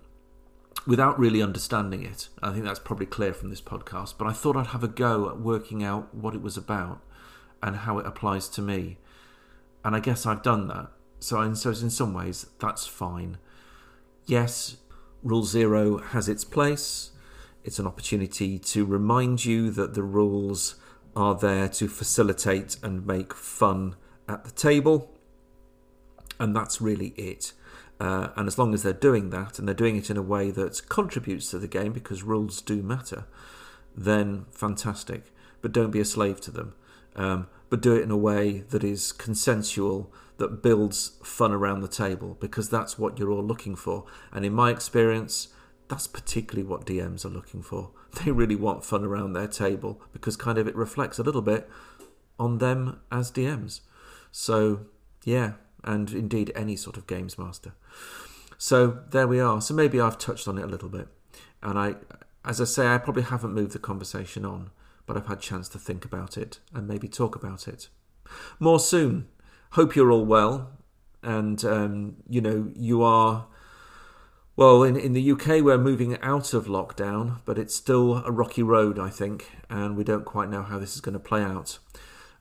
without 0.87 1.19
really 1.19 1.43
understanding 1.43 2.05
it. 2.05 2.29
I 2.43 2.53
think 2.53 2.65
that's 2.65 2.79
probably 2.79 3.07
clear 3.07 3.33
from 3.33 3.49
this 3.49 3.61
podcast. 3.63 4.15
But 4.19 4.29
I 4.29 4.33
thought 4.33 4.57
I'd 4.57 4.69
have 4.69 4.85
a 4.85 4.89
go 4.89 5.31
at 5.31 5.41
working 5.41 5.83
out 5.83 6.15
what 6.15 6.35
it 6.35 6.43
was 6.43 6.59
about 6.59 7.01
and 7.63 7.75
how 7.75 7.99
it 7.99 8.07
applies 8.07 8.49
to 8.51 8.63
me. 8.63 8.99
And 9.83 9.97
I 9.97 10.01
guess 10.01 10.27
I've 10.27 10.43
done 10.43 10.69
that. 10.69 10.89
So 11.21 11.53
so 11.55 11.71
in 11.71 11.91
some 11.91 12.13
ways, 12.13 12.47
that's 12.59 12.87
fine. 12.87 13.39
Yes, 14.27 14.77
Rule 15.23 15.45
Zero 15.45 15.99
has 15.99 16.29
its 16.29 16.45
place. 16.45 17.11
It's 17.65 17.79
an 17.79 17.87
opportunity 17.87 18.59
to 18.59 18.85
remind 18.85 19.45
you 19.45 19.71
that 19.71 19.95
the 19.95 20.03
rules 20.03 20.77
are 21.15 21.35
there 21.35 21.69
to 21.69 21.89
facilitate 21.89 22.77
and 22.83 23.07
make 23.07 23.35
fun 23.35 23.97
at 24.29 24.45
the 24.45 24.51
table. 24.51 25.15
And 26.39 26.57
that's 26.57 26.81
really 26.81 27.09
it. 27.17 27.53
Uh, 27.99 28.29
and 28.35 28.47
as 28.49 28.57
long 28.57 28.73
as 28.73 28.83
they're 28.83 28.95
doing 28.95 29.29
that 29.29 29.59
and 29.59 29.69
they're 29.69 29.75
doing 29.75 29.97
it 29.97 30.09
in 30.09 30.17
a 30.17 30.23
way 30.23 30.51
that 30.51 30.89
contributes 30.89 31.51
to 31.51 31.59
the 31.59 31.69
game 31.69 31.93
because 31.93 32.23
rules 32.23 32.63
do 32.63 32.83
matter, 32.83 33.27
then 33.95 34.47
fantastic. 34.51 35.35
But 35.61 35.73
don't 35.73 35.91
be 35.91 36.01
a 36.01 36.07
slave 36.07 36.41
to 36.43 36.51
them. 36.51 36.73
Um, 37.15 37.49
but 37.69 37.83
do 37.83 37.95
it 37.95 38.03
in 38.03 38.11
a 38.11 38.17
way 38.17 38.61
that 38.71 38.83
is 38.83 39.13
consensual, 39.13 40.11
that 40.41 40.63
builds 40.63 41.13
fun 41.23 41.53
around 41.53 41.81
the 41.81 41.89
table, 41.89 42.37
because 42.41 42.69
that's 42.69 42.99
what 42.99 43.19
you're 43.19 43.31
all 43.31 43.45
looking 43.45 43.77
for. 43.77 44.05
And 44.33 44.45
in 44.45 44.53
my 44.53 44.71
experience, 44.71 45.49
that's 45.89 46.07
particularly 46.07 46.69
what 46.69 46.85
DMs 46.85 47.25
are 47.25 47.31
looking 47.31 47.63
for. 47.63 47.93
They 48.25 48.33
really 48.33 48.57
want 48.57 48.85
fun 48.85 49.05
around 49.05 49.35
their 49.35 49.47
table 49.47 50.03
because 50.13 50.37
kind 50.37 50.59
of 50.59 50.67
it 50.67 50.75
reflects 50.75 51.21
a 51.21 51.23
little 51.23 51.43
bit 51.43 51.71
on 52.41 52.59
them 52.59 52.99
as 53.13 53.31
DMs. 53.31 53.83
So, 54.33 54.87
yeah, 55.23 55.53
and 55.85 56.11
indeed 56.11 56.51
any 56.57 56.75
sort 56.75 56.97
of 56.97 57.07
games 57.07 57.39
master. 57.39 57.75
So 58.59 58.99
there 59.13 59.29
we 59.29 59.39
are. 59.39 59.61
So 59.61 59.75
maybe 59.75 60.01
I've 60.01 60.19
touched 60.19 60.49
on 60.49 60.59
it 60.59 60.65
a 60.65 60.67
little 60.67 60.89
bit. 60.89 61.07
And 61.63 61.79
I 61.79 61.95
as 62.45 62.61
I 62.61 62.65
say, 62.65 62.89
I 62.89 62.99
probably 62.99 63.23
haven't 63.23 63.55
moved 63.55 63.75
the 63.75 63.79
conversation 63.79 64.45
on 64.45 64.71
but 65.11 65.17
I've 65.17 65.27
had 65.27 65.41
chance 65.41 65.69
to 65.71 65.79
think 65.79 66.05
about 66.05 66.39
it 66.39 66.61
and 66.73 66.87
maybe 66.87 67.09
talk 67.09 67.35
about 67.35 67.67
it. 67.67 67.89
More 68.61 68.79
soon. 68.79 69.27
Hope 69.75 69.95
you're 69.95 70.11
all 70.11 70.25
well, 70.25 70.73
and 71.23 71.65
um, 71.65 72.17
you 72.29 72.41
know 72.41 72.73
you 72.75 73.03
are. 73.03 73.47
Well, 74.57 74.83
in, 74.83 74.97
in 74.97 75.13
the 75.13 75.31
UK, 75.31 75.63
we're 75.63 75.79
moving 75.79 76.21
out 76.21 76.53
of 76.53 76.67
lockdown, 76.67 77.39
but 77.45 77.57
it's 77.57 77.75
still 77.75 78.17
a 78.27 78.33
rocky 78.33 78.65
road, 78.65 78.99
I 78.99 79.11
think, 79.11 79.49
and 79.71 79.97
we 79.97 80.03
don't 80.03 80.25
quite 80.25 80.51
know 80.51 80.63
how 80.63 80.81
this 80.81 80.97
is 80.97 81.01
going 81.01 81.13
to 81.13 81.21
play 81.21 81.43
out. 81.43 81.79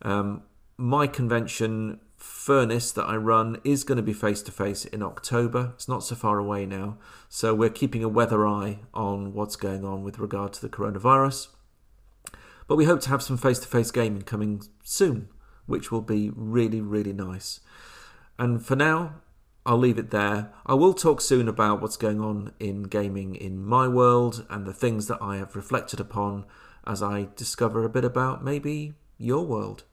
Um, 0.01 0.41
my 0.75 1.05
convention, 1.05 1.99
Furnace, 2.17 2.91
that 2.93 3.05
I 3.05 3.15
run, 3.15 3.61
is 3.63 3.83
going 3.83 3.97
to 3.97 4.01
be 4.01 4.11
face 4.11 4.41
to 4.41 4.51
face 4.51 4.83
in 4.85 5.03
October. 5.03 5.73
It's 5.75 5.87
not 5.87 6.03
so 6.03 6.15
far 6.15 6.39
away 6.39 6.65
now, 6.65 6.97
so 7.29 7.53
we're 7.53 7.69
keeping 7.69 8.03
a 8.03 8.09
weather 8.09 8.47
eye 8.47 8.79
on 8.91 9.33
what's 9.33 9.55
going 9.55 9.85
on 9.85 10.03
with 10.03 10.17
regard 10.17 10.51
to 10.53 10.61
the 10.61 10.69
coronavirus. 10.69 11.49
But 12.67 12.75
we 12.75 12.85
hope 12.85 13.01
to 13.01 13.09
have 13.09 13.21
some 13.21 13.37
face 13.37 13.59
to 13.59 13.67
face 13.67 13.91
gaming 13.91 14.23
coming 14.23 14.63
soon, 14.83 15.29
which 15.69 15.91
will 15.91 16.01
be 16.01 16.31
really, 16.35 16.81
really 16.81 17.13
nice. 17.13 17.61
And 18.37 18.65
for 18.65 18.75
now, 18.75 19.15
I'll 19.65 19.77
leave 19.77 19.99
it 19.99 20.11
there. 20.11 20.51
I 20.65 20.73
will 20.73 20.93
talk 20.93 21.21
soon 21.21 21.47
about 21.47 21.81
what's 21.81 21.97
going 21.97 22.19
on 22.19 22.53
in 22.59 22.83
gaming 22.83 23.35
in 23.35 23.63
my 23.63 23.87
world 23.87 24.45
and 24.49 24.65
the 24.65 24.73
things 24.73 25.07
that 25.07 25.21
I 25.21 25.37
have 25.37 25.55
reflected 25.55 25.99
upon 25.99 26.45
as 26.87 27.03
I 27.03 27.27
discover 27.35 27.83
a 27.83 27.89
bit 27.89 28.03
about 28.03 28.43
maybe 28.43 28.93
your 29.17 29.45
world. 29.45 29.83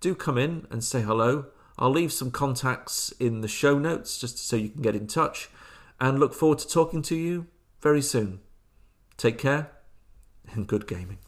Do 0.00 0.14
come 0.14 0.38
in 0.38 0.66
and 0.70 0.82
say 0.82 1.02
hello. 1.02 1.46
I'll 1.78 1.90
leave 1.90 2.12
some 2.12 2.30
contacts 2.30 3.12
in 3.20 3.42
the 3.42 3.48
show 3.48 3.78
notes 3.78 4.18
just 4.18 4.38
so 4.38 4.56
you 4.56 4.70
can 4.70 4.82
get 4.82 4.96
in 4.96 5.06
touch 5.06 5.50
and 6.00 6.18
look 6.18 6.32
forward 6.32 6.60
to 6.60 6.68
talking 6.68 7.02
to 7.02 7.16
you 7.16 7.48
very 7.80 8.02
soon. 8.02 8.40
Take 9.16 9.38
care 9.38 9.72
and 10.52 10.66
good 10.66 10.86
gaming. 10.86 11.18